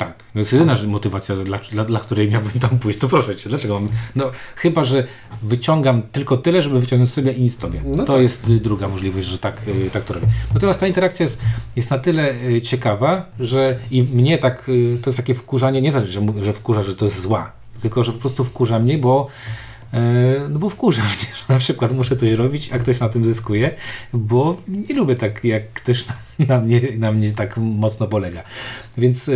Tak, 0.00 0.22
to 0.32 0.38
jest 0.38 0.52
jedyna 0.52 0.76
motywacja, 0.86 1.36
dla, 1.36 1.58
dla, 1.58 1.84
dla, 1.84 2.00
której 2.00 2.30
miałbym 2.30 2.52
tam 2.60 2.78
pójść. 2.78 2.98
To 2.98 3.08
proszę 3.08 3.36
cię, 3.36 3.48
dlaczego 3.48 3.80
mam. 3.80 3.88
No, 4.16 4.30
chyba, 4.56 4.84
że 4.84 5.06
wyciągam 5.42 6.02
tylko 6.02 6.36
tyle, 6.36 6.62
żeby 6.62 6.80
wyciągnąć 6.80 7.10
sobie 7.10 7.32
i 7.32 7.42
nic 7.42 7.56
tobie. 7.56 7.82
No 7.84 8.04
to 8.04 8.12
tak. 8.12 8.22
jest 8.22 8.52
druga 8.52 8.88
możliwość, 8.88 9.26
że 9.26 9.38
tak, 9.38 9.56
y, 9.86 9.90
tak 9.90 10.04
to 10.04 10.14
robię. 10.14 10.26
Natomiast 10.54 10.80
ta 10.80 10.86
interakcja 10.86 11.24
jest, 11.24 11.40
jest 11.76 11.90
na 11.90 11.98
tyle 11.98 12.34
y, 12.44 12.60
ciekawa, 12.60 13.26
że 13.40 13.78
i 13.90 14.02
mnie 14.02 14.38
tak, 14.38 14.68
y, 14.68 14.98
to 15.02 15.10
jest 15.10 15.16
takie 15.16 15.34
wkurzanie, 15.34 15.82
nie 15.82 15.92
znaczy, 15.92 16.06
że, 16.06 16.20
że 16.40 16.52
wkurza, 16.52 16.82
że 16.82 16.96
to 16.96 17.04
jest 17.04 17.20
zła, 17.20 17.52
tylko 17.82 18.04
że 18.04 18.12
po 18.12 18.18
prostu 18.18 18.44
wkurza 18.44 18.78
mnie, 18.78 18.98
bo 18.98 19.26
no 20.50 20.58
bo 20.58 20.70
wkurza 20.70 21.02
mnie, 21.02 21.34
że 21.34 21.54
na 21.54 21.58
przykład 21.58 21.92
muszę 21.92 22.16
coś 22.16 22.32
robić, 22.32 22.72
a 22.72 22.78
ktoś 22.78 23.00
na 23.00 23.08
tym 23.08 23.24
zyskuje, 23.24 23.70
bo 24.12 24.62
nie 24.88 24.94
lubię 24.94 25.14
tak, 25.14 25.44
jak 25.44 25.72
ktoś 25.72 26.04
na, 26.06 26.14
na 26.46 26.60
mnie, 26.60 26.80
na 26.98 27.12
mnie 27.12 27.32
tak 27.32 27.56
mocno 27.56 28.06
polega. 28.06 28.42
Więc, 28.98 29.28
e, 29.28 29.32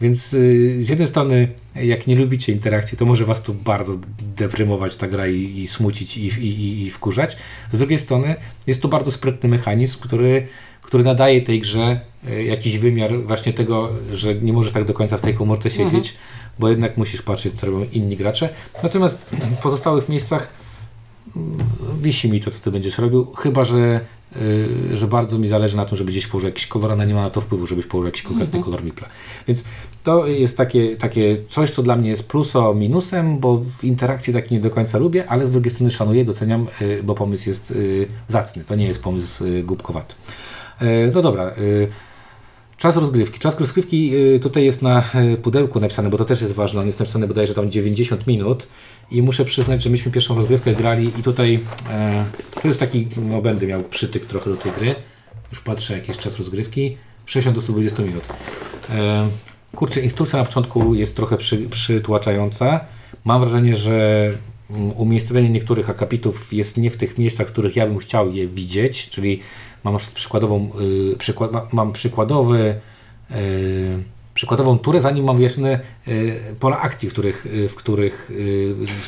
więc 0.00 0.34
e, 0.34 0.38
z 0.84 0.88
jednej 0.88 1.08
strony, 1.08 1.48
jak 1.74 2.06
nie 2.06 2.16
lubicie 2.16 2.52
interakcji, 2.52 2.98
to 2.98 3.06
może 3.06 3.24
was 3.24 3.42
tu 3.42 3.54
bardzo 3.54 3.98
deprymować 4.36 4.96
ta 4.96 5.08
gra 5.08 5.26
i, 5.26 5.60
i 5.60 5.66
smucić 5.66 6.16
i, 6.16 6.26
i, 6.26 6.82
i 6.86 6.90
wkurzać. 6.90 7.36
Z 7.72 7.78
drugiej 7.78 7.98
strony 7.98 8.36
jest 8.66 8.82
to 8.82 8.88
bardzo 8.88 9.10
sprytny 9.10 9.48
mechanizm, 9.48 10.00
który 10.00 10.46
który 10.82 11.04
nadaje 11.04 11.42
tej 11.42 11.60
grze 11.60 12.00
jakiś 12.46 12.78
wymiar 12.78 13.22
właśnie 13.22 13.52
tego, 13.52 13.90
że 14.12 14.34
nie 14.34 14.52
możesz 14.52 14.72
tak 14.72 14.84
do 14.84 14.94
końca 14.94 15.18
w 15.18 15.20
tej 15.20 15.34
komórce 15.34 15.70
siedzieć, 15.70 16.08
mhm 16.08 16.41
bo 16.58 16.68
jednak 16.68 16.96
musisz 16.96 17.22
patrzeć, 17.22 17.60
co 17.60 17.66
robią 17.66 17.86
inni 17.92 18.16
gracze. 18.16 18.48
Natomiast 18.82 19.18
w 19.58 19.62
pozostałych 19.62 20.08
miejscach 20.08 20.48
mm, 21.36 21.58
wisi 21.98 22.30
mi 22.30 22.40
to, 22.40 22.50
co 22.50 22.60
ty 22.60 22.70
będziesz 22.70 22.98
robił, 22.98 23.32
chyba 23.32 23.64
że, 23.64 24.00
yy, 24.36 24.96
że 24.96 25.06
bardzo 25.06 25.38
mi 25.38 25.48
zależy 25.48 25.76
na 25.76 25.84
tym, 25.84 25.98
żeby 25.98 26.10
gdzieś 26.10 26.26
położył 26.26 26.48
jakiś 26.48 26.66
kolor, 26.66 26.92
a 26.92 27.04
nie 27.04 27.14
ma 27.14 27.22
na 27.22 27.30
to 27.30 27.40
wpływu, 27.40 27.66
żebyś 27.66 27.86
położył 27.86 28.06
jakiś 28.06 28.22
konkretny 28.22 28.58
mhm. 28.58 28.64
kolor 28.64 28.84
mipla. 28.84 29.08
Więc 29.48 29.64
to 30.02 30.26
jest 30.26 30.56
takie, 30.56 30.96
takie 30.96 31.36
coś, 31.48 31.70
co 31.70 31.82
dla 31.82 31.96
mnie 31.96 32.10
jest 32.10 32.28
pluso, 32.28 32.74
minusem, 32.74 33.38
bo 33.38 33.58
w 33.78 33.84
interakcji 33.84 34.32
tak 34.32 34.50
nie 34.50 34.60
do 34.60 34.70
końca 34.70 34.98
lubię, 34.98 35.28
ale 35.28 35.46
z 35.46 35.50
drugiej 35.50 35.74
strony 35.74 35.90
szanuję, 35.90 36.24
doceniam, 36.24 36.66
yy, 36.80 37.02
bo 37.02 37.14
pomysł 37.14 37.48
jest 37.48 37.70
yy, 37.70 38.08
zacny. 38.28 38.64
To 38.64 38.74
nie 38.74 38.86
jest 38.86 39.02
pomysł 39.02 39.44
głupkowaty. 39.64 40.14
No 41.14 41.22
dobra. 41.22 41.54
Czas 42.82 42.96
rozgrywki. 42.96 43.38
Czas 43.38 43.60
rozgrywki 43.60 44.16
y, 44.16 44.40
tutaj 44.40 44.64
jest 44.64 44.82
na 44.82 45.04
y, 45.14 45.36
pudełku 45.36 45.80
napisany, 45.80 46.10
bo 46.10 46.18
to 46.18 46.24
też 46.24 46.40
jest 46.40 46.52
ważne. 46.52 46.80
On 46.80 46.86
jest 46.86 47.00
napisany 47.00 47.28
bodajże 47.28 47.54
tam 47.54 47.70
90 47.70 48.26
minut 48.26 48.68
i 49.10 49.22
muszę 49.22 49.44
przyznać, 49.44 49.82
że 49.82 49.90
myśmy 49.90 50.12
pierwszą 50.12 50.34
rozgrywkę 50.34 50.74
grali 50.74 51.12
i 51.18 51.22
tutaj 51.22 51.60
e, 51.90 52.24
to 52.62 52.68
jest 52.68 52.80
taki, 52.80 53.08
no 53.16 53.42
będę 53.42 53.66
miał 53.66 53.82
przytyk 53.82 54.26
trochę 54.26 54.50
do 54.50 54.56
tej 54.56 54.72
gry. 54.72 54.94
Już 55.50 55.60
patrzę 55.60 55.94
jakiś 55.94 56.18
czas 56.18 56.38
rozgrywki. 56.38 56.96
60 57.26 57.56
do 57.56 57.62
120 57.62 58.02
minut. 58.02 58.28
E, 58.90 59.28
kurczę, 59.74 60.00
instrukcja 60.00 60.38
na 60.38 60.44
początku 60.44 60.94
jest 60.94 61.16
trochę 61.16 61.36
przy, 61.36 61.58
przytłaczająca. 61.58 62.80
Mam 63.24 63.40
wrażenie, 63.40 63.76
że 63.76 64.30
mm, 64.70 64.92
umiejscowienie 64.92 65.48
niektórych 65.48 65.90
akapitów 65.90 66.52
jest 66.52 66.76
nie 66.76 66.90
w 66.90 66.96
tych 66.96 67.18
miejscach, 67.18 67.48
w 67.48 67.52
których 67.52 67.76
ja 67.76 67.86
bym 67.86 67.98
chciał 67.98 68.32
je 68.32 68.48
widzieć, 68.48 69.08
czyli 69.08 69.40
mam 69.84 69.96
przykładową, 70.14 70.70
yy, 70.80 71.16
przykład, 71.16 71.72
mam 71.72 71.92
przykładowy 71.92 72.80
yy, 73.30 73.36
przykładową 74.34 74.78
turę, 74.78 75.00
zanim 75.00 75.24
mam 75.24 75.36
wyjaśnione 75.36 75.80
yy, 76.06 76.42
pola 76.60 76.80
akcji, 76.80 77.08
w 77.08 77.12
których, 77.12 77.46
yy, 77.52 77.68
w 77.68 77.74
których 77.74 78.30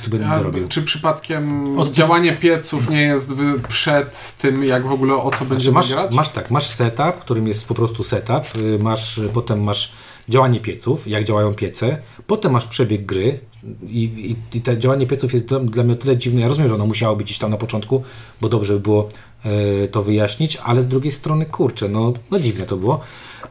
yy, 0.03 0.11
będę 0.11 0.27
A, 0.27 0.43
robił. 0.43 0.69
Czy 0.69 0.83
przypadkiem 0.83 1.79
Od... 1.79 1.91
działanie 1.91 2.33
pieców 2.33 2.91
nie 2.91 3.03
jest 3.03 3.33
przed 3.69 4.37
tym, 4.39 4.65
jak 4.65 4.87
w 4.87 4.93
ogóle 4.93 5.15
o 5.15 5.31
co 5.31 5.45
będziemy 5.45 5.75
masz, 5.75 5.93
grać? 5.93 6.15
Masz 6.15 6.29
tak, 6.29 6.51
masz 6.51 6.67
setup, 6.67 7.15
którym 7.21 7.49
jest 7.49 7.67
po 7.67 7.75
prostu 7.75 8.03
setup, 8.03 8.45
masz, 8.79 9.21
potem 9.33 9.63
masz 9.63 9.93
działanie 10.29 10.61
pieców, 10.61 11.07
jak 11.07 11.25
działają 11.25 11.55
piece, 11.55 11.99
potem 12.27 12.53
masz 12.53 12.67
przebieg 12.67 13.07
gry 13.07 13.41
i, 13.83 14.05
i, 14.05 14.57
i 14.59 14.61
te 14.61 14.79
działanie 14.79 15.07
pieców 15.07 15.33
jest 15.33 15.47
dla, 15.47 15.59
dla 15.61 15.85
mnie 15.85 15.93
o 15.93 15.97
tyle 15.97 16.17
dziwne, 16.17 16.41
ja 16.41 16.49
rozumiem, 16.49 16.69
że 16.69 16.75
ono 16.75 16.87
musiało 16.87 17.17
być 17.17 17.27
gdzieś 17.27 17.39
tam 17.39 17.51
na 17.51 17.57
początku, 17.57 18.03
bo 18.41 18.49
dobrze 18.49 18.73
by 18.73 18.81
było 18.81 19.09
E, 19.45 19.89
to 19.89 20.03
wyjaśnić, 20.03 20.57
ale 20.57 20.83
z 20.83 20.89
drugiej 20.89 21.13
strony, 21.13 21.47
kurczę, 21.47 21.89
no, 21.89 22.13
no 22.31 22.41
dziwne 22.41 22.67
to 22.67 22.77
było. 22.77 23.01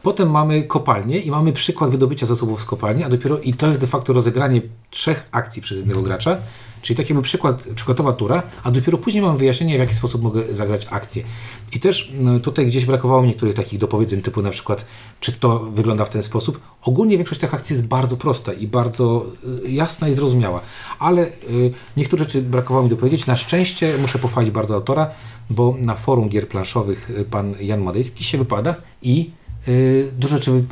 Potem 0.04 0.30
mamy 0.30 0.62
kopalnię 0.62 1.18
i 1.18 1.30
mamy 1.30 1.52
przykład 1.52 1.90
wydobycia 1.90 2.26
zasobów 2.26 2.62
z 2.62 2.64
kopalni, 2.64 3.04
a 3.04 3.08
dopiero 3.08 3.38
i 3.38 3.54
to 3.54 3.66
jest 3.66 3.80
de 3.80 3.86
facto 3.86 4.12
rozegranie 4.12 4.62
trzech 4.90 5.28
akcji 5.30 5.62
przez 5.62 5.78
jednego 5.78 6.02
gracza, 6.02 6.36
czyli 6.82 6.96
taki 6.96 7.14
był 7.14 7.22
przykład, 7.22 7.68
przykładowa 7.74 8.12
tura, 8.12 8.42
a 8.62 8.70
dopiero 8.70 8.98
później 8.98 9.22
mamy 9.22 9.38
wyjaśnienie, 9.38 9.76
w 9.76 9.80
jaki 9.80 9.94
sposób 9.94 10.22
mogę 10.22 10.54
zagrać 10.54 10.86
akcję. 10.90 11.24
I 11.72 11.80
też 11.80 12.12
no, 12.20 12.40
tutaj 12.40 12.66
gdzieś 12.66 12.84
brakowało 12.84 13.22
mi 13.22 13.28
niektórych 13.28 13.54
takich 13.54 13.78
dopowiedzeń, 13.78 14.20
typu 14.20 14.42
na 14.42 14.50
przykład, 14.50 14.84
czy 15.20 15.32
to 15.32 15.58
wygląda 15.58 16.04
w 16.04 16.10
ten 16.10 16.22
sposób. 16.22 16.60
Ogólnie 16.82 17.16
większość 17.16 17.40
tych 17.40 17.54
akcji 17.54 17.74
jest 17.74 17.86
bardzo 17.86 18.16
prosta 18.16 18.52
i 18.52 18.66
bardzo 18.66 19.26
y, 19.64 19.70
jasna 19.70 20.08
i 20.08 20.14
zrozumiała, 20.14 20.60
ale 20.98 21.26
y, 21.26 21.72
niektóre 21.96 22.24
rzeczy 22.24 22.42
brakowało 22.42 22.84
mi 22.84 22.90
dopowiedzieć. 22.90 23.26
Na 23.26 23.36
szczęście 23.36 23.94
muszę 24.00 24.18
pochwalić 24.18 24.50
bardzo 24.50 24.74
autora, 24.74 25.10
bo 25.50 25.74
na 25.78 25.94
forum 25.94 26.28
gier 26.28 26.48
planszowych 26.48 27.10
y, 27.10 27.24
pan 27.24 27.54
Jan 27.60 27.80
Madejski 27.80 28.24
się 28.24 28.38
wypada 28.38 28.74
i 29.02 29.30
yy, 29.66 30.12
dużo 30.18 30.36
rzeczy 30.36 30.64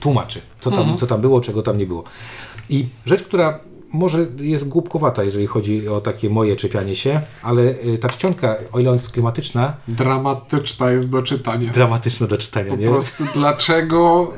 tłumaczy, 0.00 0.40
co 0.60 0.70
tam, 0.70 0.80
mhm. 0.80 0.98
co 0.98 1.06
tam 1.06 1.20
było, 1.20 1.40
czego 1.40 1.62
tam 1.62 1.78
nie 1.78 1.86
było. 1.86 2.04
I 2.70 2.86
rzecz, 3.06 3.22
która 3.22 3.60
może 3.92 4.26
jest 4.40 4.68
głupkowata, 4.68 5.24
jeżeli 5.24 5.46
chodzi 5.46 5.88
o 5.88 6.00
takie 6.00 6.30
moje 6.30 6.56
czepianie 6.56 6.96
się, 6.96 7.20
ale 7.42 7.62
y, 7.62 7.98
ta 8.00 8.08
czcionka, 8.08 8.56
o 8.72 8.80
ile 8.80 8.90
ona 8.90 8.96
jest 8.96 9.12
klimatyczna... 9.12 9.76
Dramatyczna 9.88 10.90
jest 10.90 11.10
do 11.10 11.22
czytania. 11.22 11.72
Dramatyczna 11.72 12.26
do 12.26 12.38
czytania, 12.38 12.70
po 12.70 12.76
nie? 12.76 12.86
Po 12.86 12.92
prostu 12.92 13.24
dlaczego... 13.34 14.32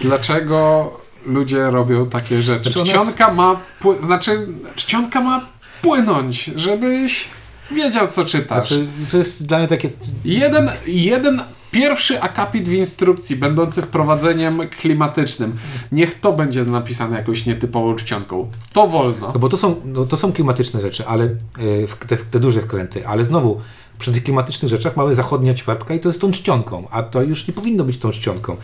Dlaczego 0.00 0.90
ludzie 1.26 1.70
robią 1.70 2.08
takie 2.08 2.42
rzeczy? 2.42 2.72
Znaczy 2.72 2.88
czcionka 2.88 3.24
jest... 3.24 3.36
ma... 3.36 3.60
Znaczy, 4.00 4.46
czcionka 4.74 5.20
ma 5.20 5.46
płynąć, 5.82 6.44
żebyś 6.44 7.28
wiedział, 7.70 8.06
co 8.06 8.24
czytasz. 8.24 8.68
Znaczy, 8.68 8.86
to 9.10 9.16
jest 9.16 9.46
dla 9.46 9.58
mnie 9.58 9.68
takie... 9.68 9.90
Jeden, 10.24 10.70
jeden 10.86 11.42
pierwszy 11.70 12.20
akapit 12.20 12.68
w 12.68 12.72
instrukcji, 12.72 13.36
będący 13.36 13.82
wprowadzeniem 13.82 14.60
klimatycznym. 14.78 15.56
Niech 15.92 16.20
to 16.20 16.32
będzie 16.32 16.64
napisane 16.64 17.16
jakąś 17.16 17.46
nietypową 17.46 17.96
czcionką. 17.96 18.50
To 18.72 18.86
wolno. 18.86 19.30
No 19.32 19.38
bo 19.38 19.48
to 19.48 19.56
są, 19.56 19.76
no, 19.84 20.04
to 20.04 20.16
są 20.16 20.32
klimatyczne 20.32 20.80
rzeczy, 20.80 21.06
ale 21.06 21.24
yy, 21.24 21.86
te, 22.08 22.16
te 22.16 22.40
duże 22.40 22.60
wkręty, 22.60 23.06
ale 23.06 23.24
znowu 23.24 23.60
przy 23.98 24.12
tych 24.12 24.24
klimatycznych 24.24 24.70
rzeczach 24.70 24.96
mamy 24.96 25.14
zachodnia 25.14 25.54
ćwiartka 25.54 25.94
i 25.94 26.00
to 26.00 26.08
jest 26.08 26.20
tą 26.20 26.30
czcionką, 26.30 26.88
a 26.90 27.02
to 27.02 27.22
już 27.22 27.48
nie 27.48 27.54
powinno 27.54 27.84
być 27.84 27.98
tą 27.98 28.10
czcionką. 28.10 28.56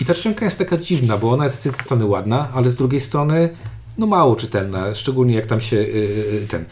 I 0.00 0.04
ta 0.04 0.14
czcionka 0.14 0.44
jest 0.44 0.58
taka 0.58 0.76
dziwna, 0.76 1.18
bo 1.18 1.32
ona 1.32 1.44
jest 1.44 1.60
z 1.60 1.64
jednej 1.64 1.84
strony 1.84 2.04
ładna, 2.04 2.48
ale 2.54 2.70
z 2.70 2.76
drugiej 2.76 3.00
strony 3.00 3.48
no 3.98 4.06
mało 4.06 4.36
czytelna, 4.36 4.94
szczególnie 4.94 5.34
jak 5.34 5.46
tam 5.46 5.60
się 5.60 5.76
yy, 5.76 6.46
ten 6.48 6.64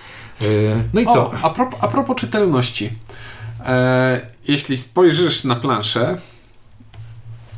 E, 0.42 0.84
no 0.92 1.00
i 1.00 1.04
co? 1.04 1.26
O, 1.26 1.32
a, 1.42 1.50
propos, 1.50 1.80
a 1.82 1.88
propos 1.88 2.16
czytelności. 2.16 2.90
E, 3.66 4.20
jeśli 4.48 4.76
spojrzysz 4.76 5.44
na 5.44 5.56
planszę 5.56 6.18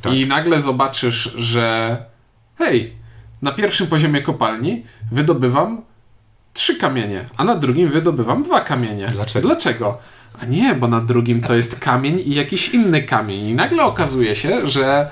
tak. 0.02 0.12
i 0.12 0.26
nagle 0.26 0.60
zobaczysz, 0.60 1.32
że 1.36 1.96
hej, 2.58 2.92
na 3.42 3.52
pierwszym 3.52 3.86
poziomie 3.86 4.22
kopalni 4.22 4.84
wydobywam 5.12 5.82
trzy 6.52 6.76
kamienie, 6.76 7.26
a 7.36 7.44
na 7.44 7.54
drugim 7.54 7.88
wydobywam 7.88 8.42
dwa 8.42 8.60
kamienie. 8.60 9.08
Dlaczego? 9.08 9.48
Dlaczego? 9.48 9.98
A 10.42 10.44
nie, 10.44 10.74
bo 10.74 10.88
na 10.88 11.00
drugim 11.00 11.42
to 11.42 11.54
jest 11.54 11.78
kamień 11.78 12.22
i 12.26 12.34
jakiś 12.34 12.68
inny 12.68 13.02
kamień. 13.02 13.46
I 13.46 13.54
nagle 13.54 13.82
okazuje 13.82 14.36
się, 14.36 14.66
że 14.66 15.10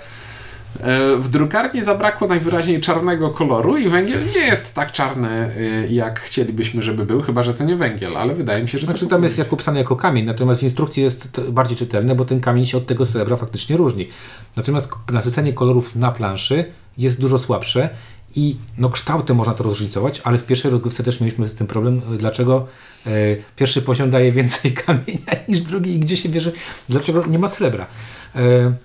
w 1.18 1.28
drukarni 1.28 1.82
zabrakło 1.82 2.28
najwyraźniej 2.28 2.80
czarnego 2.80 3.30
koloru 3.30 3.76
i 3.76 3.88
węgiel 3.88 4.26
nie 4.34 4.40
jest 4.40 4.74
tak 4.74 4.92
czarny, 4.92 5.28
e, 5.28 5.52
jak 5.88 6.20
chcielibyśmy, 6.20 6.82
żeby 6.82 7.06
był, 7.06 7.22
chyba 7.22 7.42
że 7.42 7.54
to 7.54 7.64
nie 7.64 7.76
węgiel, 7.76 8.16
ale 8.16 8.34
wydaje 8.34 8.62
mi 8.62 8.68
się, 8.68 8.78
że 8.78 8.86
znaczy, 8.86 9.04
to 9.04 9.10
tam 9.10 9.22
jest 9.22 9.38
jak 9.38 9.52
opisane 9.52 9.78
jako 9.78 9.96
kamień, 9.96 10.24
natomiast 10.24 10.60
w 10.60 10.62
instrukcji 10.62 11.02
jest 11.02 11.40
bardziej 11.50 11.76
czytelne, 11.76 12.14
bo 12.14 12.24
ten 12.24 12.40
kamień 12.40 12.66
się 12.66 12.78
od 12.78 12.86
tego 12.86 13.06
srebra 13.06 13.36
faktycznie 13.36 13.76
różni. 13.76 14.08
Natomiast 14.56 14.90
nasycenie 15.12 15.52
kolorów 15.52 15.96
na 15.96 16.12
planszy 16.12 16.64
jest 16.98 17.20
dużo 17.20 17.38
słabsze 17.38 17.88
i 18.36 18.56
no 18.78 18.90
kształtem 18.90 19.36
można 19.36 19.54
to 19.54 19.64
różnicować, 19.64 20.20
ale 20.24 20.38
w 20.38 20.44
pierwszej 20.44 20.70
rozgrywce 20.70 21.02
też 21.02 21.20
mieliśmy 21.20 21.48
z 21.48 21.54
tym 21.54 21.66
problem, 21.66 22.00
dlaczego 22.18 22.66
e, 23.06 23.10
pierwszy 23.56 23.82
poziom 23.82 24.10
daje 24.10 24.32
więcej 24.32 24.72
kamienia 24.86 25.32
niż 25.48 25.60
drugi 25.60 25.94
i 25.94 25.98
gdzie 25.98 26.16
się 26.16 26.28
bierze, 26.28 26.52
dlaczego 26.88 27.26
nie 27.26 27.38
ma 27.38 27.48
srebra. 27.48 27.86
E, 28.34 28.40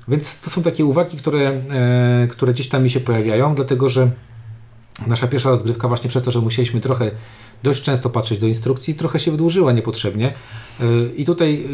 więc 0.07 0.41
to 0.41 0.49
są 0.49 0.63
takie 0.63 0.85
uwagi, 0.85 1.17
które, 1.17 1.49
e, 1.49 2.27
które 2.31 2.53
gdzieś 2.53 2.69
tam 2.69 2.83
mi 2.83 2.89
się 2.89 2.99
pojawiają, 2.99 3.55
dlatego 3.55 3.89
że 3.89 4.09
nasza 5.07 5.27
pierwsza 5.27 5.49
rozgrywka 5.49 5.87
właśnie 5.87 6.09
przez 6.09 6.23
to, 6.23 6.31
że 6.31 6.41
musieliśmy 6.41 6.81
trochę 6.81 7.11
dość 7.63 7.81
często 7.81 8.09
patrzeć 8.09 8.39
do 8.39 8.47
instrukcji, 8.47 8.95
trochę 8.95 9.19
się 9.19 9.31
wydłużyła 9.31 9.71
niepotrzebnie. 9.71 10.33
E, 10.79 10.83
I 11.15 11.25
tutaj 11.25 11.67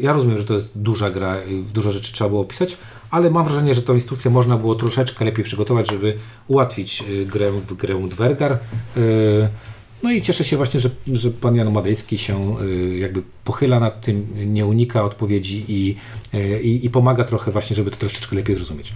ja 0.00 0.12
rozumiem, 0.12 0.38
że 0.38 0.44
to 0.44 0.54
jest 0.54 0.78
duża 0.78 1.10
gra, 1.10 1.36
dużo 1.74 1.92
rzeczy 1.92 2.12
trzeba 2.12 2.30
było 2.30 2.40
opisać, 2.40 2.76
ale 3.10 3.30
mam 3.30 3.44
wrażenie, 3.44 3.74
że 3.74 3.82
tą 3.82 3.94
instrukcję 3.94 4.30
można 4.30 4.56
było 4.56 4.74
troszeczkę 4.74 5.24
lepiej 5.24 5.44
przygotować, 5.44 5.90
żeby 5.90 6.16
ułatwić 6.48 7.04
grę 7.26 7.50
w 7.50 7.74
grę 7.74 8.08
Dwergar. 8.08 8.58
No 10.02 10.12
i 10.12 10.22
cieszę 10.22 10.44
się 10.44 10.56
właśnie, 10.56 10.80
że, 10.80 10.90
że 11.12 11.30
pan 11.30 11.56
Jan 11.56 11.72
Madejski 11.72 12.18
się 12.18 12.60
y, 12.62 12.98
jakby 12.98 13.22
pochyla 13.44 13.80
nad 13.80 14.00
tym, 14.00 14.26
nie 14.46 14.66
unika 14.66 15.02
odpowiedzi 15.04 15.64
i, 15.68 15.96
y, 16.34 16.60
i, 16.62 16.86
i 16.86 16.90
pomaga 16.90 17.24
trochę 17.24 17.52
właśnie, 17.52 17.76
żeby 17.76 17.90
to 17.90 17.96
troszeczkę 17.96 18.36
lepiej 18.36 18.54
zrozumieć. 18.54 18.92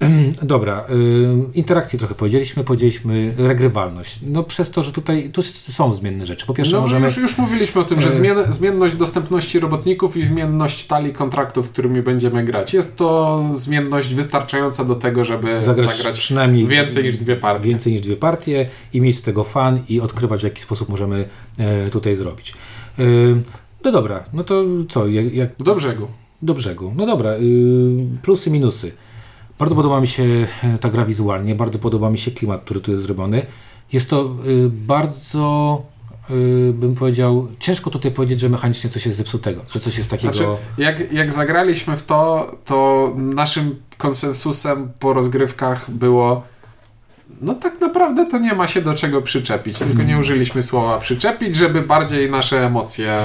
Dobra, 0.42 0.84
y, 0.90 1.52
interakcji 1.54 1.98
trochę 1.98 2.14
powiedzieliśmy, 2.14 2.64
powiedzieliśmy 2.64 3.34
regrywalność. 3.38 4.18
No 4.26 4.42
przez 4.42 4.70
to, 4.70 4.82
że 4.82 4.92
tutaj 4.92 5.30
tu 5.32 5.42
są 5.42 5.94
zmienne 5.94 6.26
rzeczy. 6.26 6.46
Po 6.46 6.54
pierwsze 6.54 6.76
No 6.76 6.82
możemy... 6.82 7.06
już, 7.06 7.16
już 7.16 7.38
mówiliśmy 7.38 7.80
o 7.80 7.84
tym, 7.84 8.00
że 8.00 8.08
E, 8.08 8.10
zmien, 8.10 8.38
zmienność 8.48 8.94
dostępności 8.94 9.60
robotników 9.60 10.16
i 10.16 10.22
zmienność 10.22 10.86
talii 10.86 11.12
kontraktów, 11.12 11.70
którymi 11.70 12.02
będziemy 12.02 12.44
grać. 12.44 12.74
Jest 12.74 12.96
to 12.96 13.42
zmienność 13.50 14.14
wystarczająca 14.14 14.84
do 14.84 14.94
tego, 14.94 15.24
żeby 15.24 15.64
zagrać, 15.64 15.96
zagrać, 15.96 16.18
przynajmniej 16.18 16.66
więcej 16.66 17.04
niż 17.04 17.16
dwie 17.16 17.36
partie. 17.36 17.68
więcej 17.68 17.92
niż 17.92 18.02
dwie 18.02 18.16
partie 18.16 18.68
i 18.92 19.00
mieć 19.00 19.18
z 19.18 19.22
tego 19.22 19.44
fan 19.44 19.82
i 19.88 20.00
odkrywać 20.00 20.40
w 20.40 20.44
jaki 20.44 20.62
sposób 20.62 20.88
możemy 20.88 21.28
e, 21.58 21.90
tutaj 21.90 22.14
zrobić. 22.16 22.54
E, 22.98 23.02
no 23.84 23.92
dobra, 23.92 24.24
no 24.32 24.44
to 24.44 24.64
co, 24.88 25.08
jak, 25.08 25.34
jak 25.34 25.56
Do 25.56 25.74
brzegu. 25.74 26.08
do 26.42 26.54
brzegu. 26.54 26.92
No 26.96 27.06
dobra, 27.06 27.30
y, 27.34 27.38
plusy, 28.22 28.50
minusy. 28.50 28.92
Bardzo 29.58 29.74
podoba 29.74 30.00
mi 30.00 30.06
się 30.06 30.46
e, 30.62 30.78
ta 30.78 30.90
gra 30.90 31.04
wizualnie, 31.04 31.54
bardzo 31.54 31.78
podoba 31.78 32.10
mi 32.10 32.18
się 32.18 32.30
klimat, 32.30 32.60
który 32.60 32.80
tu 32.80 32.90
jest 32.90 33.02
zrobiony. 33.02 33.46
Jest 33.92 34.10
to 34.10 34.34
y, 34.46 34.70
bardzo, 34.70 35.82
y, 36.30 36.72
bym 36.72 36.94
powiedział, 36.94 37.48
ciężko 37.58 37.90
tutaj 37.90 38.10
powiedzieć, 38.10 38.40
że 38.40 38.48
mechanicznie 38.48 38.90
coś 38.90 39.06
jest 39.06 39.18
zepsutego, 39.18 39.62
że 39.68 39.80
coś 39.80 39.98
jest 39.98 40.10
takiego... 40.10 40.34
Znaczy, 40.34 40.50
jak, 40.78 41.12
jak 41.12 41.32
zagraliśmy 41.32 41.96
w 41.96 42.02
to, 42.02 42.50
to 42.64 43.12
naszym 43.16 43.82
konsensusem 43.98 44.92
po 44.98 45.12
rozgrywkach 45.12 45.90
było 45.90 46.42
no 47.40 47.54
tak 47.54 47.80
naprawdę 47.80 48.26
to 48.26 48.38
nie 48.38 48.54
ma 48.54 48.66
się 48.66 48.82
do 48.82 48.94
czego 48.94 49.22
przyczepić, 49.22 49.78
tylko 49.78 50.02
nie 50.02 50.18
użyliśmy 50.18 50.62
słowa 50.62 50.98
przyczepić, 50.98 51.54
żeby 51.54 51.82
bardziej 51.82 52.30
nasze 52.30 52.66
emocje 52.66 53.12
e, 53.12 53.24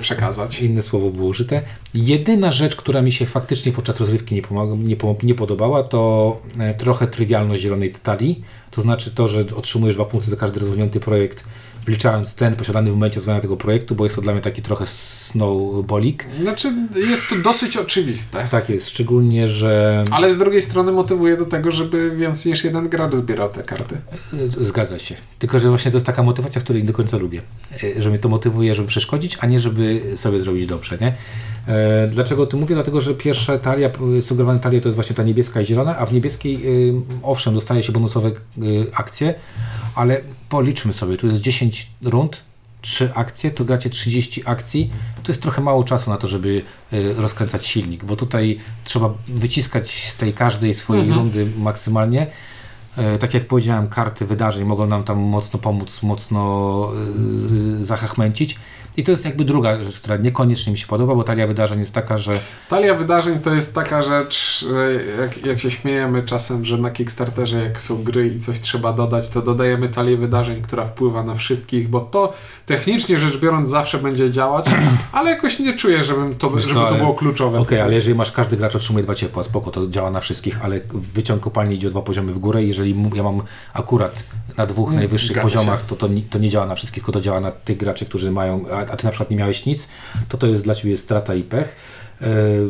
przekazać. 0.00 0.62
Inne 0.62 0.82
słowo 0.82 1.10
było 1.10 1.28
użyte. 1.28 1.62
Jedyna 1.94 2.52
rzecz, 2.52 2.76
która 2.76 3.02
mi 3.02 3.12
się 3.12 3.26
faktycznie 3.26 3.72
podczas 3.72 4.00
rozrywki 4.00 4.34
nie, 4.34 4.42
pomaga, 4.42 4.74
nie, 4.74 4.96
nie 5.22 5.34
podobała, 5.34 5.82
to 5.82 6.40
e, 6.58 6.74
trochę 6.74 7.06
trywialność 7.06 7.62
zielonej 7.62 7.92
talii. 8.02 8.44
To 8.70 8.80
znaczy 8.80 9.10
to, 9.10 9.28
że 9.28 9.44
otrzymujesz 9.56 9.96
dwa 9.96 10.04
punkty 10.04 10.30
za 10.30 10.36
każdy 10.36 10.60
rozwinięty 10.60 11.00
projekt, 11.00 11.44
wliczając 11.86 12.34
ten 12.34 12.56
posiadany 12.56 12.90
w 12.90 12.94
momencie 12.94 13.16
rozwiązania 13.16 13.40
tego 13.40 13.56
projektu, 13.56 13.94
bo 13.94 14.04
jest 14.04 14.16
to 14.16 14.22
dla 14.22 14.32
mnie 14.32 14.42
taki 14.42 14.62
trochę 14.62 14.86
snowballik. 14.86 16.26
Znaczy, 16.42 16.72
jest 17.08 17.22
to 17.30 17.36
dosyć 17.44 17.76
oczywiste. 17.76 18.48
Tak 18.50 18.68
jest, 18.68 18.88
szczególnie, 18.88 19.48
że 19.48 20.04
Ale 20.10 20.30
z 20.30 20.38
drugiej 20.38 20.62
strony 20.62 20.92
motywuje 20.92 21.36
do 21.36 21.44
tego, 21.46 21.70
żeby 21.70 22.16
więcej 22.16 22.52
niż 22.52 22.64
jeden 22.64 22.88
gracz 22.88 23.14
zbierał 23.14 23.50
te 23.50 23.62
karty. 23.62 23.96
e, 24.60 24.64
zgadza 24.64 24.98
się. 24.98 25.14
Tylko, 25.38 25.58
że 25.58 25.68
właśnie 25.68 25.90
to 25.90 25.96
jest 25.96 26.06
taka 26.06 26.22
motywacja, 26.22 26.60
której 26.60 26.82
nie 26.82 26.86
do 26.88 26.92
końca 26.94 27.16
lubię. 27.16 27.40
E, 27.98 28.02
Że 28.02 28.10
mnie 28.10 28.18
to 28.18 28.28
motywuje, 28.28 28.74
żeby 28.74 28.88
przeszkodzić, 28.88 29.38
a 29.40 29.46
nie 29.46 29.60
żeby 29.60 30.02
sobie 30.16 30.40
zrobić 30.40 30.66
dobrze, 30.66 30.98
nie? 31.00 31.14
E, 31.74 32.08
Dlaczego 32.08 32.42
o 32.42 32.46
tym 32.46 32.60
mówię? 32.60 32.74
Dlatego, 32.74 33.00
że 33.00 33.14
pierwsza 33.14 33.58
talia, 33.58 33.90
sugerowana 34.20 34.58
talia 34.58 34.80
to 34.80 34.88
jest 34.88 34.94
właśnie 34.96 35.16
ta 35.16 35.22
niebieska 35.22 35.60
i 35.60 35.66
zielona, 35.66 35.98
a 35.98 36.06
w 36.06 36.12
niebieskiej, 36.12 36.62
owszem, 37.22 37.54
dostaje 37.54 37.82
się 37.82 37.92
bonusowe 37.92 38.30
akcje, 38.94 39.34
ale 39.94 40.20
policzmy 40.56 40.92
sobie, 40.92 41.16
tu 41.16 41.26
jest 41.26 41.40
10 41.40 41.90
rund, 42.02 42.42
3 42.80 43.10
akcje, 43.14 43.50
to 43.50 43.64
gracie 43.64 43.90
30 43.90 44.42
akcji, 44.46 44.90
to 45.22 45.32
jest 45.32 45.42
trochę 45.42 45.62
mało 45.62 45.84
czasu 45.84 46.10
na 46.10 46.16
to, 46.16 46.28
żeby 46.28 46.62
e, 46.92 47.12
rozkręcać 47.12 47.66
silnik, 47.66 48.04
bo 48.04 48.16
tutaj 48.16 48.58
trzeba 48.84 49.14
wyciskać 49.28 50.08
z 50.08 50.16
tej 50.16 50.32
każdej 50.32 50.74
swojej 50.74 51.04
rundy 51.18 51.46
maksymalnie. 51.58 52.26
E, 52.96 53.18
Tak 53.18 53.34
jak 53.34 53.46
powiedziałem, 53.46 53.88
karty 53.88 54.26
wydarzeń 54.26 54.64
mogą 54.64 54.86
nam 54.86 55.04
tam 55.04 55.18
mocno 55.18 55.58
pomóc, 55.58 56.02
mocno 56.02 56.40
e, 56.92 57.22
z- 57.38 57.86
zachachmęcić. 57.86 58.56
I 58.96 59.04
to 59.04 59.10
jest 59.10 59.24
jakby 59.24 59.44
druga 59.44 59.82
rzecz, 59.82 60.00
która 60.00 60.16
niekoniecznie 60.16 60.72
mi 60.72 60.78
się 60.78 60.86
podoba, 60.86 61.14
bo 61.14 61.24
talia 61.24 61.46
wydarzeń 61.46 61.78
jest 61.80 61.92
taka, 61.92 62.16
że 62.16 62.32
Talia 62.68 62.94
wydarzeń 62.94 63.40
to 63.40 63.54
jest 63.54 63.74
taka 63.74 64.02
rzecz, 64.02 64.64
jak, 65.20 65.46
jak 65.46 65.58
się 65.60 65.70
śmiejemy 65.70 66.22
czasem, 66.22 66.64
że 66.64 66.78
na 66.78 66.90
Kickstarterze 66.90 67.62
jak 67.62 67.80
są 67.80 68.02
gry 68.04 68.26
i 68.28 68.38
coś 68.38 68.60
trzeba 68.60 68.92
dodać, 68.92 69.28
to 69.28 69.42
dodajemy 69.42 69.88
talię 69.88 70.16
wydarzeń, 70.16 70.62
która 70.62 70.84
wpływa 70.84 71.22
na 71.22 71.34
wszystkich, 71.34 71.88
bo 71.88 72.00
to 72.00 72.32
technicznie 72.66 73.18
rzecz 73.18 73.38
biorąc 73.38 73.68
zawsze 73.68 73.98
będzie 73.98 74.30
działać, 74.30 74.66
ale 75.12 75.30
jakoś 75.30 75.58
nie 75.58 75.76
czuję, 75.76 76.02
żebym 76.04 76.34
to, 76.36 76.50
Wiesz 76.50 76.62
żeby 76.62 76.74
to 76.74 76.88
ale- 76.88 76.98
było 76.98 77.14
kluczowe. 77.14 77.58
Okej, 77.58 77.64
tutaj. 77.64 77.80
ale 77.80 77.94
jeżeli 77.94 78.14
masz, 78.14 78.32
każdy 78.32 78.56
gracz 78.56 78.76
otrzymuje 78.76 79.04
dwa 79.04 79.14
ciepła, 79.14 79.42
spoko, 79.42 79.70
to 79.70 79.86
działa 79.86 80.10
na 80.10 80.20
wszystkich, 80.20 80.64
ale 80.64 80.80
wyciąg 80.92 81.42
kopalni 81.42 81.74
idzie 81.74 81.88
o 81.88 81.90
dwa 81.90 82.02
poziomy 82.02 82.32
w 82.32 82.38
górę 82.38 82.62
i 82.62 82.68
jeżeli 82.68 82.94
ja 83.14 83.22
mam 83.22 83.40
akurat 83.74 84.22
na 84.56 84.66
dwóch 84.66 84.92
najwyższych 84.92 85.36
Mm, 85.36 85.48
zgadza 85.48 85.58
poziomach, 85.58 85.86
to, 85.86 85.96
to, 85.96 86.08
to 86.30 86.38
nie 86.38 86.48
działa 86.48 86.66
na 86.66 86.74
wszystkich, 86.74 87.02
tylko 87.02 87.12
to 87.12 87.20
działa 87.20 87.40
na 87.40 87.50
tych 87.50 87.76
graczy, 87.76 88.06
którzy 88.06 88.30
mają, 88.30 88.64
a, 88.82 88.92
a 88.92 88.96
ty 88.96 89.04
na 89.04 89.10
przykład 89.10 89.30
nie 89.30 89.36
miałeś 89.36 89.66
nic, 89.66 89.88
to 90.28 90.38
to 90.38 90.46
jest 90.46 90.64
dla 90.64 90.74
ciebie 90.74 90.98
strata 90.98 91.34
i 91.34 91.42
pech. 91.42 91.76
E, 92.20 92.26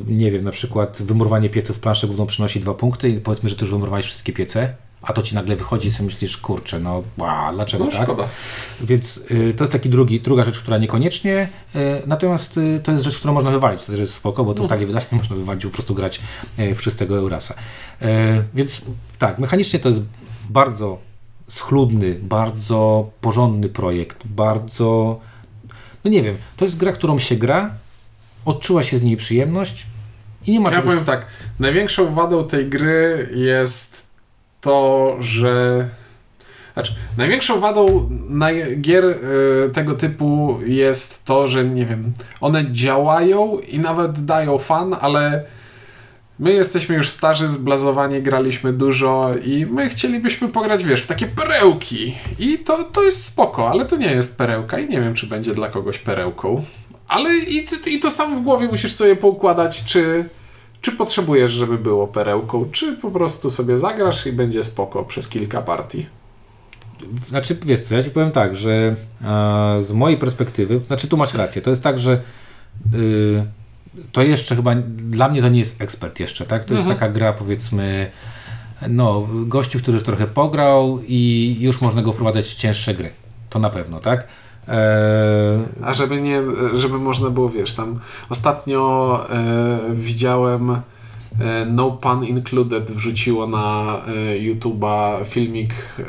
nie 0.06 0.30
wiem, 0.30 0.44
na 0.44 0.50
przykład 0.50 1.02
wymurowanie 1.02 1.50
pieców 1.50 1.76
w 1.76 1.80
planszę 1.80 2.06
główną 2.06 2.26
przynosi 2.26 2.60
dwa 2.60 2.74
punkty 2.74 3.08
i 3.08 3.20
powiedzmy, 3.20 3.48
że 3.48 3.56
ty 3.56 3.64
już 3.64 3.70
wymurowałeś 3.70 4.06
wszystkie 4.06 4.32
piece, 4.32 4.74
a 5.02 5.12
to 5.12 5.22
ci 5.22 5.34
nagle 5.34 5.56
wychodzi 5.56 5.88
i 5.88 5.90
sobie 5.90 6.04
myślisz, 6.04 6.36
kurczę, 6.36 6.80
no 6.80 7.02
ła, 7.18 7.50
dlaczego 7.54 7.84
No 7.84 7.90
tak? 7.90 8.02
szkoda. 8.02 8.28
Więc 8.80 9.16
y, 9.30 9.54
to 9.56 9.64
jest 9.64 9.72
taki 9.72 9.88
drugi, 9.88 10.20
druga 10.20 10.44
rzecz, 10.44 10.58
która 10.58 10.78
niekoniecznie, 10.78 11.48
y, 11.76 11.78
natomiast 12.06 12.56
y, 12.56 12.80
to 12.82 12.92
jest 12.92 13.04
rzecz, 13.04 13.18
którą 13.18 13.34
można 13.34 13.50
wywalić, 13.50 13.84
to 13.84 13.86
też 13.86 14.00
jest 14.00 14.14
spoko, 14.14 14.44
bo 14.44 14.54
tą 14.54 14.68
talię 14.68 14.86
wydarzeń 14.86 15.08
można 15.18 15.36
wywalić, 15.36 15.64
po 15.64 15.70
prostu 15.70 15.94
grać 15.94 16.20
w 16.58 16.80
czystego 16.80 17.16
Eurasa. 17.16 17.54
Więc 18.54 18.82
tak, 19.18 19.38
mechanicznie 19.38 19.78
to 19.78 19.88
jest 19.88 20.02
bardzo 20.50 20.98
schludny, 21.48 22.14
bardzo 22.22 23.10
porządny 23.20 23.68
projekt, 23.68 24.26
bardzo, 24.26 25.20
no 26.04 26.10
nie 26.10 26.22
wiem, 26.22 26.36
to 26.56 26.64
jest 26.64 26.76
gra, 26.76 26.92
którą 26.92 27.18
się 27.18 27.36
gra, 27.36 27.70
odczuła 28.44 28.82
się 28.82 28.98
z 28.98 29.02
niej 29.02 29.16
przyjemność 29.16 29.86
i 30.46 30.52
nie 30.52 30.60
ma 30.60 30.70
Ja 30.70 30.76
czegoś... 30.76 30.92
powiem 30.92 31.04
tak, 31.04 31.26
największą 31.60 32.14
wadą 32.14 32.48
tej 32.48 32.66
gry 32.66 33.28
jest 33.34 34.06
to, 34.60 35.16
że. 35.20 35.88
Znaczy, 36.74 36.94
największą 37.16 37.60
wadą 37.60 38.10
naj- 38.30 38.80
gier 38.80 39.04
y, 39.04 39.16
tego 39.72 39.94
typu 39.94 40.58
jest 40.66 41.24
to, 41.24 41.46
że 41.46 41.64
nie 41.64 41.86
wiem, 41.86 42.12
one 42.40 42.72
działają 42.72 43.58
i 43.58 43.78
nawet 43.78 44.24
dają 44.24 44.58
fan, 44.58 44.96
ale 45.00 45.44
my 46.38 46.52
jesteśmy 46.52 46.94
już 46.94 47.08
starzy, 47.08 47.48
zblazowanie 47.48 48.22
graliśmy 48.22 48.72
dużo 48.72 49.30
i 49.44 49.66
my 49.66 49.88
chcielibyśmy 49.88 50.48
pograć, 50.48 50.84
wiesz, 50.84 51.02
w 51.02 51.06
takie 51.06 51.26
perełki. 51.26 52.14
I 52.38 52.58
to, 52.58 52.84
to 52.84 53.02
jest 53.02 53.24
spoko, 53.24 53.70
ale 53.70 53.84
to 53.84 53.96
nie 53.96 54.10
jest 54.10 54.38
perełka 54.38 54.78
i 54.78 54.88
nie 54.88 55.00
wiem, 55.00 55.14
czy 55.14 55.26
będzie 55.26 55.54
dla 55.54 55.68
kogoś 55.68 55.98
perełką. 55.98 56.64
Ale 57.08 57.38
i, 57.38 57.66
i 57.86 58.00
to 58.00 58.10
sam 58.10 58.40
w 58.40 58.42
głowie 58.42 58.68
musisz 58.68 58.92
sobie 58.92 59.16
poukładać, 59.16 59.84
czy, 59.84 60.28
czy 60.80 60.92
potrzebujesz, 60.92 61.52
żeby 61.52 61.78
było 61.78 62.08
perełką, 62.08 62.70
czy 62.72 62.96
po 62.96 63.10
prostu 63.10 63.50
sobie 63.50 63.76
zagrasz 63.76 64.26
i 64.26 64.32
będzie 64.32 64.64
spoko 64.64 65.04
przez 65.04 65.28
kilka 65.28 65.62
partii. 65.62 66.06
Znaczy, 67.26 67.56
wiesz 67.62 67.80
co, 67.80 67.94
ja 67.94 68.04
ci 68.04 68.10
powiem 68.10 68.30
tak, 68.30 68.56
że 68.56 68.72
e, 68.72 68.94
z 69.82 69.92
mojej 69.92 70.18
perspektywy, 70.18 70.80
znaczy 70.86 71.08
tu 71.08 71.16
masz 71.16 71.34
rację, 71.34 71.62
to 71.62 71.70
jest 71.70 71.82
tak, 71.82 71.98
że 71.98 72.22
y, 72.94 73.42
to 74.12 74.22
jeszcze 74.22 74.56
chyba, 74.56 74.74
dla 74.96 75.28
mnie 75.28 75.42
to 75.42 75.48
nie 75.48 75.58
jest 75.58 75.82
ekspert 75.82 76.20
jeszcze, 76.20 76.46
tak? 76.46 76.64
To 76.64 76.74
jest 76.74 76.86
taka 76.86 77.08
gra 77.08 77.32
powiedzmy, 77.32 78.10
no, 78.88 79.28
gościu, 79.30 79.78
który 79.78 79.94
już 79.94 80.04
trochę 80.04 80.26
pograł 80.26 81.00
i 81.06 81.56
już 81.60 81.80
można 81.80 82.02
go 82.02 82.12
wprowadzać 82.12 82.46
w 82.46 82.54
cięższe 82.54 82.94
gry. 82.94 83.10
To 83.50 83.58
na 83.58 83.70
pewno, 83.70 84.00
tak? 84.00 84.26
E, 84.68 85.58
A 85.82 85.94
żeby 85.94 86.20
nie, 86.20 86.42
żeby 86.74 86.98
można 86.98 87.30
było, 87.30 87.48
wiesz, 87.48 87.74
tam 87.74 87.98
ostatnio 88.28 89.20
e, 89.30 89.78
widziałem 89.92 90.70
e, 90.70 90.80
No 91.66 91.90
Pun 91.90 92.24
Included 92.24 92.90
wrzuciło 92.90 93.46
na 93.46 93.96
e, 94.06 94.38
YouTube'a 94.38 95.24
filmik 95.24 95.70
e, 95.70 96.04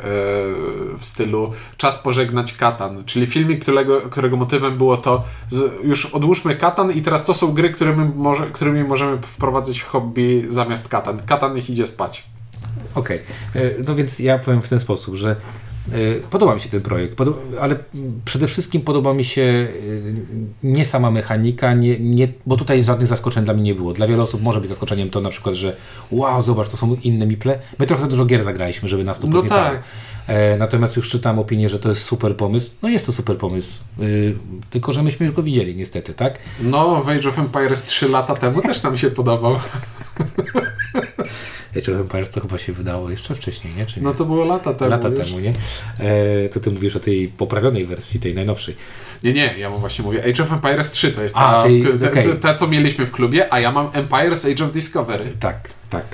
w 0.98 1.00
stylu 1.00 1.52
Czas 1.76 1.98
pożegnać 1.98 2.52
Katan, 2.52 3.04
czyli 3.04 3.26
filmik, 3.26 3.62
którego, 3.62 4.00
którego 4.00 4.36
motywem 4.36 4.78
było 4.78 4.96
to 4.96 5.24
z, 5.48 5.84
już 5.84 6.06
odłóżmy 6.06 6.56
Katan 6.56 6.92
i 6.92 7.02
teraz 7.02 7.24
to 7.24 7.34
są 7.34 7.52
gry, 7.52 7.70
którymi, 7.70 8.12
może, 8.14 8.46
którymi 8.46 8.84
możemy 8.84 9.22
wprowadzać 9.22 9.82
hobby 9.82 10.44
zamiast 10.48 10.88
Katan. 10.88 11.18
Katan 11.26 11.54
niech 11.54 11.70
idzie 11.70 11.86
spać. 11.86 12.24
Okej, 12.94 13.20
E, 13.54 13.60
no 13.86 13.94
więc 13.94 14.18
ja 14.18 14.38
powiem 14.38 14.62
w 14.62 14.68
ten 14.68 14.80
sposób, 14.80 15.14
że 15.14 15.30
e, 15.30 15.36
podoba 16.30 16.54
mi 16.54 16.60
się 16.60 16.68
ten 16.68 16.82
projekt, 16.82 17.18
ale 17.60 17.76
przede 18.24 18.46
wszystkim 18.46 18.82
podoba 18.82 19.14
mi 19.14 19.24
się 19.24 19.42
e, 19.42 19.68
nie 20.62 20.84
sama 20.84 21.10
mechanika, 21.10 21.74
nie, 21.74 22.00
nie, 22.00 22.28
bo 22.46 22.56
tutaj 22.56 22.82
żadnych 22.82 23.08
zaskoczeń 23.08 23.44
dla 23.44 23.54
mnie 23.54 23.62
nie 23.62 23.74
było. 23.74 23.92
Dla 23.92 24.06
wielu 24.06 24.22
osób 24.22 24.42
może 24.42 24.60
być 24.60 24.68
zaskoczeniem 24.68 25.10
to 25.10 25.20
na 25.20 25.30
przykład, 25.30 25.54
że 25.54 25.76
wow, 26.10 26.42
zobacz, 26.42 26.68
to 26.68 26.76
są 26.76 26.96
inne 27.02 27.26
miple. 27.26 27.58
My 27.78 27.86
trochę 27.86 28.02
za 28.02 28.08
dużo 28.08 28.24
gier 28.24 28.44
zagraliśmy, 28.44 28.88
żeby 28.88 29.04
nas 29.04 29.20
to 29.20 29.28
No 29.28 29.42
tak. 29.42 29.82
E, 30.26 30.56
Natomiast 30.58 30.96
już 30.96 31.10
czytam 31.10 31.38
opinię, 31.38 31.68
że 31.68 31.78
to 31.78 31.88
jest 31.88 32.02
super 32.02 32.36
pomysł. 32.36 32.70
No 32.82 32.88
jest 32.88 33.06
to 33.06 33.12
super 33.12 33.38
pomysł, 33.38 33.82
y, 34.02 34.36
tylko 34.70 34.92
że 34.92 35.02
myśmy 35.02 35.26
już 35.26 35.34
go 35.34 35.42
widzieli 35.42 35.76
niestety, 35.76 36.14
tak? 36.14 36.38
No, 36.60 37.02
w 37.02 37.08
Age 37.08 37.28
of 37.28 37.38
Empires 37.38 37.84
3 37.84 38.08
lata 38.08 38.34
temu 38.34 38.62
też 38.62 38.82
nam 38.82 38.96
się 38.96 39.10
podobał. 39.10 39.58
Age 41.76 41.92
of 41.94 42.00
Empires 42.00 42.30
to 42.30 42.40
chyba 42.40 42.58
się 42.58 42.72
wydało 42.72 43.10
jeszcze 43.10 43.34
wcześniej, 43.34 43.74
nie? 43.74 43.86
Czy 43.86 44.00
nie? 44.00 44.04
No 44.06 44.14
to 44.14 44.24
było 44.24 44.44
lata 44.44 44.74
temu. 44.74 44.90
Lata 44.90 45.08
już. 45.08 45.18
temu, 45.18 45.40
nie? 45.40 45.52
E, 46.00 46.48
to 46.48 46.60
ty 46.60 46.70
mówisz 46.70 46.96
o 46.96 47.00
tej 47.00 47.28
poprawionej 47.28 47.86
wersji, 47.86 48.20
tej 48.20 48.34
najnowszej. 48.34 48.76
Nie, 49.22 49.32
nie, 49.32 49.54
ja 49.58 49.70
mu 49.70 49.78
właśnie 49.78 50.04
mówię. 50.04 50.24
Age 50.28 50.42
of 50.42 50.52
Empires 50.52 50.90
3 50.90 51.12
to 51.12 51.22
jest 51.22 51.36
A, 51.36 51.40
ta, 51.40 51.62
tej- 51.62 51.82
w- 51.82 52.00
te, 52.00 52.10
okej. 52.10 52.24
te, 52.28 52.34
te, 52.34 52.54
co 52.54 52.66
mieliśmy 52.66 53.06
w 53.06 53.10
klubie, 53.10 53.52
a 53.52 53.60
ja 53.60 53.72
mam 53.72 53.88
Empires 53.92 54.44
Age 54.46 54.64
of 54.64 54.72
Discovery. 54.72 55.32
Tak, 55.40 55.68
tak. 55.90 56.04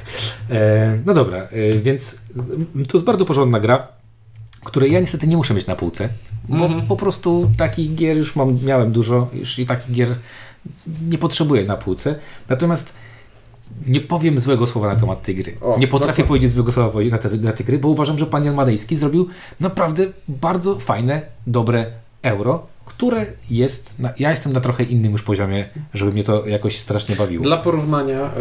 E, 0.51 0.99
no 1.07 1.15
dobra, 1.15 1.39
e, 1.39 1.73
więc 1.83 2.19
mm, 2.37 2.87
to 2.89 2.99
jest 2.99 3.05
bardzo 3.07 3.25
porządna 3.25 3.61
gra, 3.61 3.89
której 4.65 4.93
ja 4.93 5.01
niestety 5.01 5.27
nie 5.27 5.37
muszę 5.37 5.55
mieć 5.55 5.67
na 5.67 5.77
półce, 5.77 6.09
bo 6.49 6.69
po 6.89 6.97
prostu 6.97 7.51
takich 7.59 7.95
gier 7.95 8.17
już 8.17 8.37
mam, 8.37 8.59
miałem 8.65 8.93
dużo, 8.93 9.29
już 9.33 9.59
i 9.59 9.67
takich 9.67 9.93
gier 9.95 10.09
nie 11.09 11.19
potrzebuję 11.19 11.65
na 11.65 11.77
półce. 11.77 12.15
Natomiast 12.49 12.93
nie 13.87 14.01
powiem 14.01 14.41
złego 14.41 14.67
słowa 14.67 14.95
na 14.95 15.01
temat 15.01 15.23
tej 15.23 15.35
gry. 15.35 15.57
O, 15.61 15.79
nie 15.79 15.89
potrafię 15.89 16.13
dokładnie. 16.13 16.25
powiedzieć 16.25 16.51
złego 16.51 16.73
słowa 16.73 17.01
na, 17.11 17.19
te, 17.19 17.31
na 17.31 17.53
tej 17.53 17.67
gry, 17.67 17.79
bo 17.79 17.89
uważam, 17.89 18.19
że 18.19 18.27
pan 18.27 18.45
Jan 18.45 18.55
Madejski 18.55 18.97
zrobił 18.97 19.29
naprawdę 19.61 20.07
bardzo 20.29 20.79
fajne, 20.79 21.23
dobre 21.47 21.87
euro, 22.23 22.67
które 22.85 23.27
jest, 23.51 23.99
na, 23.99 24.13
ja 24.19 24.31
jestem 24.31 24.53
na 24.53 24.61
trochę 24.61 24.85
innym 24.85 25.13
już 25.13 25.23
poziomie, 25.23 25.69
żeby 25.95 26.13
mnie 26.13 26.25
to 26.25 26.47
jakoś 26.47 26.79
strasznie 26.79 27.17
bawiło. 27.17 27.45
Dla 27.45 27.57
porównania, 27.57 28.33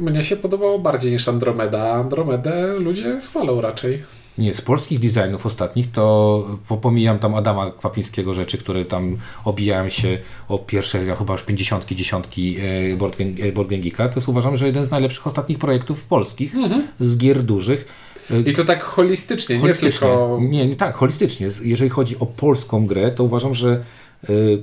y, 0.00 0.02
mnie 0.02 0.22
się 0.22 0.36
podobało 0.36 0.78
bardziej 0.78 1.12
niż 1.12 1.28
Andromeda. 1.28 1.82
a 1.82 1.92
Andromedę 1.92 2.78
ludzie 2.78 3.20
chwalą 3.20 3.60
raczej. 3.60 4.02
Nie, 4.40 4.54
z 4.54 4.60
polskich 4.60 4.98
designów 4.98 5.46
ostatnich 5.46 5.90
to 5.90 6.46
po- 6.68 6.76
pomijam 6.76 7.18
tam 7.18 7.34
Adama 7.34 7.70
Kwapińskiego 7.70 8.34
rzeczy, 8.34 8.58
które 8.58 8.84
tam 8.84 9.16
obijają 9.44 9.88
się 9.88 10.18
o 10.48 10.58
pierwsze 10.58 11.04
ja 11.04 11.16
chyba 11.16 11.32
już 11.32 11.42
50, 11.42 11.92
dziesiątki 11.92 12.56
e, 12.92 12.96
Board 12.96 13.16
Gang- 13.18 13.52
Board 13.52 13.70
Game 13.70 13.82
Geeka. 13.82 14.08
To 14.08 14.14
jest 14.14 14.28
uważam, 14.28 14.56
że 14.56 14.66
jeden 14.66 14.84
z 14.84 14.90
najlepszych 14.90 15.26
ostatnich 15.26 15.58
projektów 15.58 16.04
polskich 16.04 16.54
z 17.00 17.16
gier 17.16 17.42
dużych. 17.42 17.84
E, 18.30 18.40
I 18.40 18.52
to 18.52 18.64
tak 18.64 18.82
holistycznie, 18.82 19.54
nie 19.54 19.60
holistycznie. 19.60 19.90
tylko... 20.08 20.38
Nie, 20.42 20.66
nie 20.66 20.76
tak, 20.76 20.94
holistycznie. 20.94 21.48
Jeżeli 21.62 21.90
chodzi 21.90 22.18
o 22.18 22.26
polską 22.26 22.86
grę, 22.86 23.10
to 23.10 23.24
uważam, 23.24 23.54
że 23.54 23.84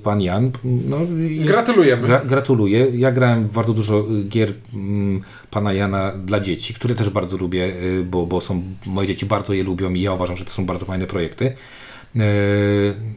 pan 0.04 0.22
Jan 0.22 0.52
no, 0.64 0.98
jest, 1.20 1.48
Gratulujemy. 1.48 2.08
Gra, 2.08 2.22
gratuluję. 2.26 2.88
Ja 2.94 3.12
grałem 3.12 3.48
w 3.48 3.54
bardzo 3.54 3.74
dużo 3.74 4.00
y, 4.00 4.24
gier 4.24 4.54
mm, 4.74 5.22
pana 5.52 5.74
Jana 5.74 6.12
dla 6.26 6.40
dzieci, 6.40 6.74
które 6.74 6.96
też 6.96 7.10
bardzo 7.10 7.38
lubię, 7.38 7.66
y, 7.66 8.04
bo, 8.04 8.26
bo 8.26 8.42
są, 8.42 8.62
moje 8.86 9.08
dzieci 9.08 9.26
bardzo 9.26 9.54
je 9.54 9.64
lubią 9.64 9.94
i 9.94 10.02
ja 10.02 10.14
uważam, 10.14 10.38
że 10.38 10.46
to 10.46 10.52
są 10.52 10.66
bardzo 10.66 10.86
fajne 10.86 11.08
projekty. 11.08 11.46
E, 12.16 12.20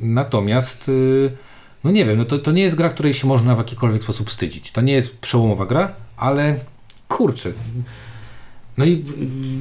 Natomiast, 0.00 0.88
y, 0.88 1.30
no 1.84 1.90
nie 1.90 2.04
wiem, 2.04 2.18
no 2.18 2.24
to, 2.24 2.38
to 2.38 2.52
nie 2.52 2.62
jest 2.62 2.76
gra, 2.76 2.88
której 2.88 3.14
się 3.14 3.28
można 3.28 3.54
w 3.54 3.58
jakikolwiek 3.58 4.02
sposób 4.02 4.30
wstydzić. 4.30 4.72
To 4.72 4.80
nie 4.80 4.92
jest 4.92 5.20
przełomowa 5.20 5.66
gra, 5.66 5.92
ale 6.16 6.56
kurczę. 7.08 7.52
No 8.80 8.86
i 8.86 9.04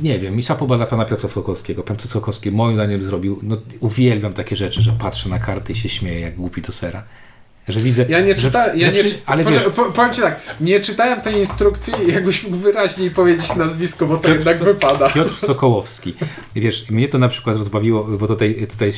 nie 0.04 0.20
wiem, 0.20 0.40
i 0.40 0.44
szapoba 0.44 0.78
dla 0.78 0.86
pana 0.86 1.06
Piotra 1.06 1.30
Sokowskiego. 1.30 1.84
Pan 1.84 1.98
Piotr 1.98 2.10
Sokowski 2.10 2.52
moim 2.52 2.76
zdaniem 2.76 3.04
zrobił, 3.04 3.40
no 3.44 3.58
uwielbiam 3.80 4.34
takie 4.34 4.56
rzeczy, 4.56 4.82
że 4.82 4.92
patrzę 4.92 5.30
na 5.30 5.40
karty 5.40 5.74
i 5.74 5.76
się 5.76 5.90
śmieję 5.90 6.20
jak 6.20 6.36
głupi 6.36 6.62
do 6.62 6.72
sera. 6.72 7.04
Że 7.70 7.80
widzę. 7.80 8.06
Ja 8.10 8.22
nie 8.22 8.36
czytałem, 8.36 8.80
ja 8.80 8.92
przy- 8.92 9.16
ale 9.26 9.44
Proszę, 9.44 9.60
wiesz, 9.60 9.74
po, 9.74 9.86
powiem 9.86 10.14
Ci 10.14 10.22
tak, 10.22 10.40
nie 10.62 10.80
czytałem 10.80 11.22
tej 11.22 11.36
instrukcji, 11.36 11.94
jakbyś 12.08 12.44
mógł 12.44 12.56
wyraźniej 12.56 13.12
powiedzieć 13.12 13.56
nazwisko, 13.56 14.06
bo 14.06 14.18
to 14.18 14.22
Piotr 14.24 14.36
jednak 14.38 14.58
So- 14.58 14.66
wypada. 14.66 15.10
Piotr 15.10 15.36
Sokołowski. 15.36 16.14
Wiesz, 16.56 16.90
mnie 16.90 17.08
to 17.08 17.18
na 17.18 17.28
przykład 17.30 17.58
rozbawiło, 17.58 18.04
bo 18.04 18.28
tutaj, 18.28 18.68
tutaj 18.70 18.92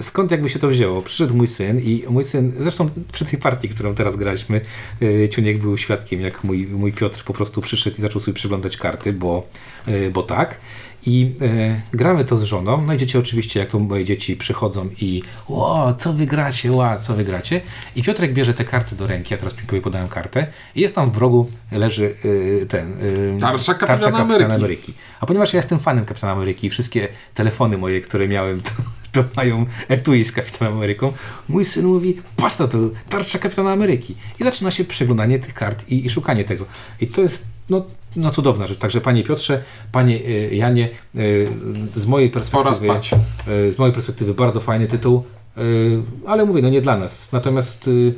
skąd 0.00 0.30
jakby 0.30 0.48
się 0.48 0.58
to 0.58 0.68
wzięło? 0.68 1.02
Przyszedł 1.02 1.36
mój 1.36 1.48
syn 1.48 1.78
i 1.80 2.04
mój 2.08 2.24
syn, 2.24 2.52
zresztą 2.60 2.88
przy 3.12 3.24
tej 3.24 3.38
partii, 3.38 3.68
którą 3.68 3.94
teraz 3.94 4.16
graliśmy, 4.16 4.60
y, 5.02 5.28
Ciuniek 5.32 5.58
był 5.58 5.76
świadkiem, 5.76 6.20
jak 6.20 6.44
mój, 6.44 6.66
mój 6.66 6.92
Piotr 6.92 7.24
po 7.24 7.32
prostu 7.32 7.60
przyszedł 7.60 7.96
i 7.98 8.00
zaczął 8.00 8.20
sobie 8.20 8.34
przeglądać 8.34 8.76
karty, 8.76 9.12
bo, 9.12 9.46
y, 9.88 10.10
bo 10.10 10.22
tak. 10.22 10.60
I 11.06 11.34
y, 11.42 11.80
gramy 11.92 12.24
to 12.24 12.36
z 12.36 12.42
żoną. 12.42 12.84
No 12.86 12.94
i 12.94 12.96
dzieci 12.96 13.18
oczywiście, 13.18 13.60
jak 13.60 13.68
to 13.68 13.78
moje 13.78 14.04
dzieci 14.04 14.36
przychodzą 14.36 14.88
i 15.00 15.22
ło, 15.48 15.94
co 15.94 16.12
wy 16.12 16.26
gracie, 16.26 16.72
ła, 16.72 16.98
co 16.98 17.14
wy 17.14 17.24
gracie. 17.24 17.60
I 17.96 18.02
Piotrek 18.02 18.32
bierze 18.32 18.54
te 18.54 18.64
karty 18.64 18.96
do 18.96 19.06
ręki, 19.06 19.34
ja 19.34 19.38
teraz 19.38 19.72
mi 19.72 19.80
podałem 19.80 20.08
kartę 20.08 20.46
i 20.74 20.80
jest 20.80 20.94
tam 20.94 21.10
w 21.10 21.18
rogu, 21.18 21.50
leży 21.72 22.14
y, 22.24 22.66
ten... 22.68 22.92
y, 23.02 23.36
Tarcza 23.40 23.74
Kapitana 23.74 24.18
Ameryki. 24.18 24.52
Ameryki. 24.52 24.94
A 25.20 25.26
ponieważ 25.26 25.52
ja 25.52 25.56
jestem 25.56 25.78
fanem 25.78 26.04
Kapitana 26.04 26.32
Ameryki 26.32 26.66
i 26.66 26.70
wszystkie 26.70 27.08
telefony 27.34 27.78
moje, 27.78 28.00
które 28.00 28.28
miałem, 28.28 28.60
to, 28.60 28.70
to 29.12 29.24
mają 29.36 29.66
etui 29.88 30.24
z 30.24 30.32
Kapitanem 30.32 30.74
Ameryką, 30.74 31.12
mój 31.48 31.64
syn 31.64 31.86
mówi, 31.86 32.16
patrz 32.36 32.56
to, 32.56 32.68
tarcza 33.08 33.38
Kapitana 33.38 33.72
Ameryki. 33.72 34.14
I 34.40 34.44
zaczyna 34.44 34.70
się 34.70 34.84
przeglądanie 34.84 35.38
tych 35.38 35.54
kart 35.54 35.88
i, 35.88 36.06
i 36.06 36.10
szukanie 36.10 36.44
tego. 36.44 36.64
I 37.00 37.06
to 37.06 37.20
jest 37.20 37.46
no, 37.70 37.84
no 38.16 38.30
cudowna 38.30 38.66
rzecz. 38.66 38.78
Także 38.78 39.00
panie 39.00 39.22
Piotrze, 39.22 39.62
panie 39.92 40.16
y, 40.16 40.54
Janie, 40.54 40.88
y, 41.16 41.48
z 41.96 42.06
mojej 42.06 42.30
perspektywy, 42.30 42.64
Pora 42.64 42.74
spać. 42.74 43.14
y, 43.48 43.72
z 43.72 43.78
mojej 43.78 43.94
perspektywy 43.94 44.34
bardzo 44.34 44.60
fajny 44.60 44.86
tytuł. 44.86 45.24
Y, 45.58 46.02
Ale 46.26 46.44
mówię, 46.44 46.62
no 46.62 46.70
nie 46.70 46.80
dla 46.80 46.98
nas. 46.98 47.32
Natomiast 47.32 47.88
y, 47.88 48.14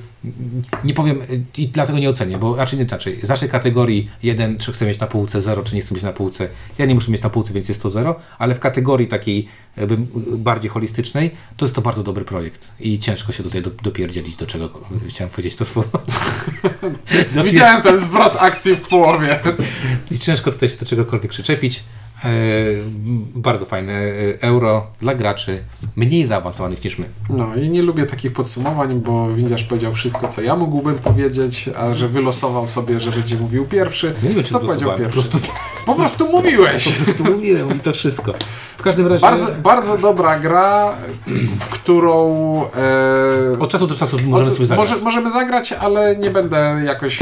nie 0.85 0.95
powiem 0.95 1.23
y, 1.23 1.45
i 1.59 1.69
dlatego 1.69 1.99
nie 1.99 2.09
ocenię, 2.11 2.39
bo 2.39 2.57
raczej 2.57 2.79
nie 2.79 2.85
inaczej. 2.85 3.19
Z 3.23 3.29
naszej 3.29 3.49
kategorii 3.49 4.11
1, 4.23 4.59
czy 4.59 4.73
chcę 4.73 4.87
mieć 4.87 4.99
na 5.01 5.07
półce 5.07 5.41
0, 5.41 5.63
czy 5.63 5.75
nie 5.75 5.81
chcę 5.81 5.95
mieć 5.95 6.05
na 6.05 6.13
półce. 6.13 6.49
Ja 6.79 6.87
nie 6.87 6.95
muszę 6.95 7.11
mieć 7.11 7.23
na 7.23 7.31
półce, 7.31 7.53
więc 7.53 7.69
jest 7.69 7.83
to 7.83 7.91
0, 7.91 8.17
ale 8.39 8.55
w 8.55 8.61
kategorii 8.61 9.09
takiej 9.09 9.49
bardziej 10.37 10.71
holistycznej, 10.71 11.31
to 11.57 11.65
jest 11.65 11.75
to 11.75 11.83
bardzo 11.83 12.03
dobry 12.03 12.25
projekt. 12.25 12.69
I 12.81 12.99
ciężko 12.99 13.33
się 13.33 13.43
tutaj 13.43 13.63
do, 13.63 13.71
dopierdzielić 13.71 14.37
do 14.37 14.47
czego 14.47 14.81
chciałem 15.09 15.31
powiedzieć 15.31 15.57
to 15.57 15.65
słowo. 15.65 15.99
Dopier- 17.35 17.45
Widziałem 17.51 17.83
ten 17.83 17.99
zwrot 17.99 18.37
akcji 18.39 18.77
w 18.77 18.89
połowie. 18.89 19.41
I 20.11 20.19
ciężko 20.19 20.51
tutaj 20.51 20.69
się 20.69 20.77
do 20.77 20.87
czegokolwiek 20.87 21.31
przyczepić. 21.31 21.85
E, 22.25 22.29
bardzo 23.35 23.65
fajne 23.67 23.93
e, 23.93 24.13
euro 24.41 24.87
dla 25.01 25.15
graczy 25.15 25.65
mniej 25.97 26.27
zaawansowanych 26.27 26.85
niż 26.85 26.99
my. 26.99 27.07
No 27.31 27.55
i 27.55 27.69
nie 27.69 27.83
lubię 27.83 28.07
takich 28.07 28.33
podsumowań, 28.33 29.01
bo 29.01 29.29
windiarz 29.35 29.65
powiedział 29.65 29.93
wszystko, 29.93 30.29
co 30.29 30.43
ja 30.43 30.57
mógłbym 30.57 30.99
powiedzieć, 30.99 31.71
a 31.79 31.95
że 31.95 32.09
wylosował 32.09 32.69
sobie, 32.69 33.01
że 33.01 33.11
będzie 33.11 33.37
mówił 33.37 33.67
pierwszy, 33.67 34.15
Ja 34.23 34.29
nie 34.29 34.35
wiem, 34.35 34.45
czy 34.45 34.53
to 34.53 34.61
powiedział 34.61 34.91
pierwszy. 34.91 35.07
Po 35.07 35.13
prostu, 35.13 35.39
Po 35.87 35.95
prostu 35.95 36.31
mówiłeś! 36.33 36.89
po 36.99 37.05
prostu 37.05 37.25
mówiłem 37.25 37.77
i 37.77 37.81
to 37.81 37.93
wszystko. 37.93 38.35
W 38.79 38.83
każdym 38.83 39.07
razie 39.07 39.21
Bardzo, 39.23 39.49
bardzo 39.63 39.99
dobra 39.99 40.39
gra, 40.39 40.95
w 41.61 41.69
którą 41.69 42.25
e, 43.55 43.59
od 43.59 43.71
czasu 43.71 43.87
do 43.87 43.95
czasu 43.95 44.17
możemy 44.27 44.49
od- 44.51 44.55
sobie 44.55 44.67
zagrać. 44.67 44.91
może, 44.91 45.05
możemy 45.05 45.31
zagrać, 45.31 45.73
ale 45.73 46.17
nie 46.17 46.31
będę 46.31 46.83
jakoś 46.87 47.19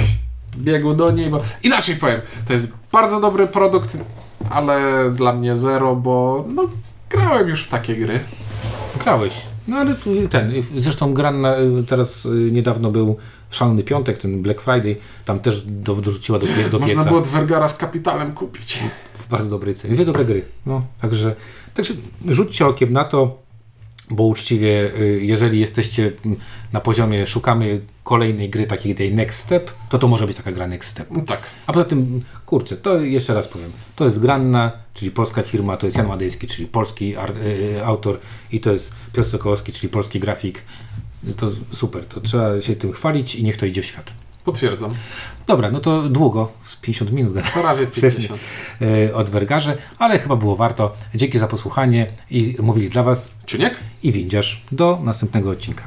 biegł 0.57 0.95
do 0.95 1.11
niej, 1.11 1.31
bo 1.31 1.41
inaczej 1.63 1.97
powiem, 1.97 2.21
to 2.47 2.53
jest 2.53 2.73
bardzo 2.93 3.21
dobry 3.21 3.47
produkt, 3.47 3.99
ale 4.51 4.81
dla 5.11 5.33
mnie 5.33 5.55
zero, 5.55 5.97
bo 5.97 6.45
no, 6.55 6.69
grałem 7.11 7.49
już 7.49 7.65
w 7.65 7.69
takie 7.69 7.97
gry. 7.97 8.21
Grałeś. 9.05 9.35
No 9.69 9.77
ale 9.77 9.95
ten, 10.31 10.53
zresztą 10.77 11.15
gran 11.15 11.41
na, 11.41 11.55
teraz 11.87 12.27
y, 12.27 12.29
niedawno 12.53 12.91
był 12.91 13.17
Szalony 13.51 13.83
Piątek, 13.83 14.19
ten 14.19 14.43
Black 14.43 14.61
Friday, 14.61 14.97
tam 15.25 15.41
też 15.41 15.63
do, 15.67 15.95
dorzuciła 15.95 16.39
do, 16.39 16.47
do 16.71 16.79
Można 16.79 16.97
pieca 16.97 17.09
było 17.09 17.21
Dwergara 17.21 17.69
z 17.69 17.77
kapitalem 17.77 18.33
kupić. 18.33 18.83
w 19.15 19.29
bardzo 19.29 19.51
dobrej 19.51 19.75
cenie. 19.75 19.95
Dwie 19.95 20.05
dobre 20.05 20.25
gry. 20.25 20.45
No, 20.67 20.83
także, 21.01 21.35
także 21.75 21.95
rzućcie 22.27 22.67
okiem 22.67 22.93
na 22.93 23.05
to, 23.05 23.42
bo 24.13 24.23
uczciwie, 24.23 24.91
y, 25.01 25.21
jeżeli 25.23 25.61
jesteście 25.61 26.13
na 26.73 26.81
poziomie, 26.81 27.27
szukamy 27.27 27.81
kolejnej 28.05 28.51
gry 28.51 28.67
takiej 28.67 28.95
tej 28.95 29.15
Next 29.15 29.41
Step, 29.41 29.71
to 29.89 29.99
to 29.99 30.09
może 30.09 30.27
być 30.27 30.37
taka 30.37 30.53
gra 30.53 30.67
Next 30.67 30.91
Step. 30.91 31.09
Tak. 31.27 31.47
A 31.67 31.73
poza 31.73 31.85
tym, 31.85 32.23
kurczę, 32.47 32.77
to 32.77 33.01
jeszcze 33.01 33.35
raz 33.35 33.49
powiem, 33.49 33.73
to 33.97 34.05
jest 34.05 34.21
Granna, 34.21 34.73
czyli 34.95 35.11
polska 35.11 35.43
firma, 35.43 35.77
to 35.77 35.87
jest 35.87 35.97
Jan 35.97 36.07
Madejski, 36.07 36.47
czyli 36.47 36.69
polski 36.69 37.17
ar, 37.17 37.33
y, 37.39 37.85
autor 37.85 38.19
i 38.53 38.61
to 38.61 38.73
jest 38.73 38.95
Piotr 39.13 39.31
Sokołowski, 39.31 39.73
czyli 39.73 39.91
polski 39.91 40.21
grafik. 40.21 40.63
To 41.37 41.51
super, 41.73 42.07
to 42.07 42.21
trzeba 42.21 42.63
się 42.63 42.77
tym 42.77 42.93
chwalić 42.93 43.35
i 43.35 43.45
niech 43.45 43.57
to 43.57 43.67
idzie 43.67 43.83
w 43.83 43.87
świat. 43.87 44.22
Potwierdzam. 44.45 44.95
Dobra, 45.47 45.71
no 45.71 45.81
to 45.81 46.09
długo, 46.09 46.53
z 46.65 46.77
50 46.77 47.13
minut 47.13 47.35
Prawie 47.55 47.87
50. 47.87 48.41
y, 48.83 49.15
od 49.15 49.31
Wergarze, 49.31 49.79
ale 49.99 50.19
chyba 50.19 50.37
było 50.37 50.57
warto. 50.57 50.95
Dzięki 51.15 51.39
za 51.39 51.47
posłuchanie 51.49 52.07
i 52.31 52.57
mówili 52.63 52.89
dla 52.89 53.03
Was 53.03 53.33
Czuniek? 53.47 53.81
i 54.03 54.13
windziarz. 54.13 54.63
Do 54.73 55.01
następnego 55.05 55.51
odcinka. 55.51 55.83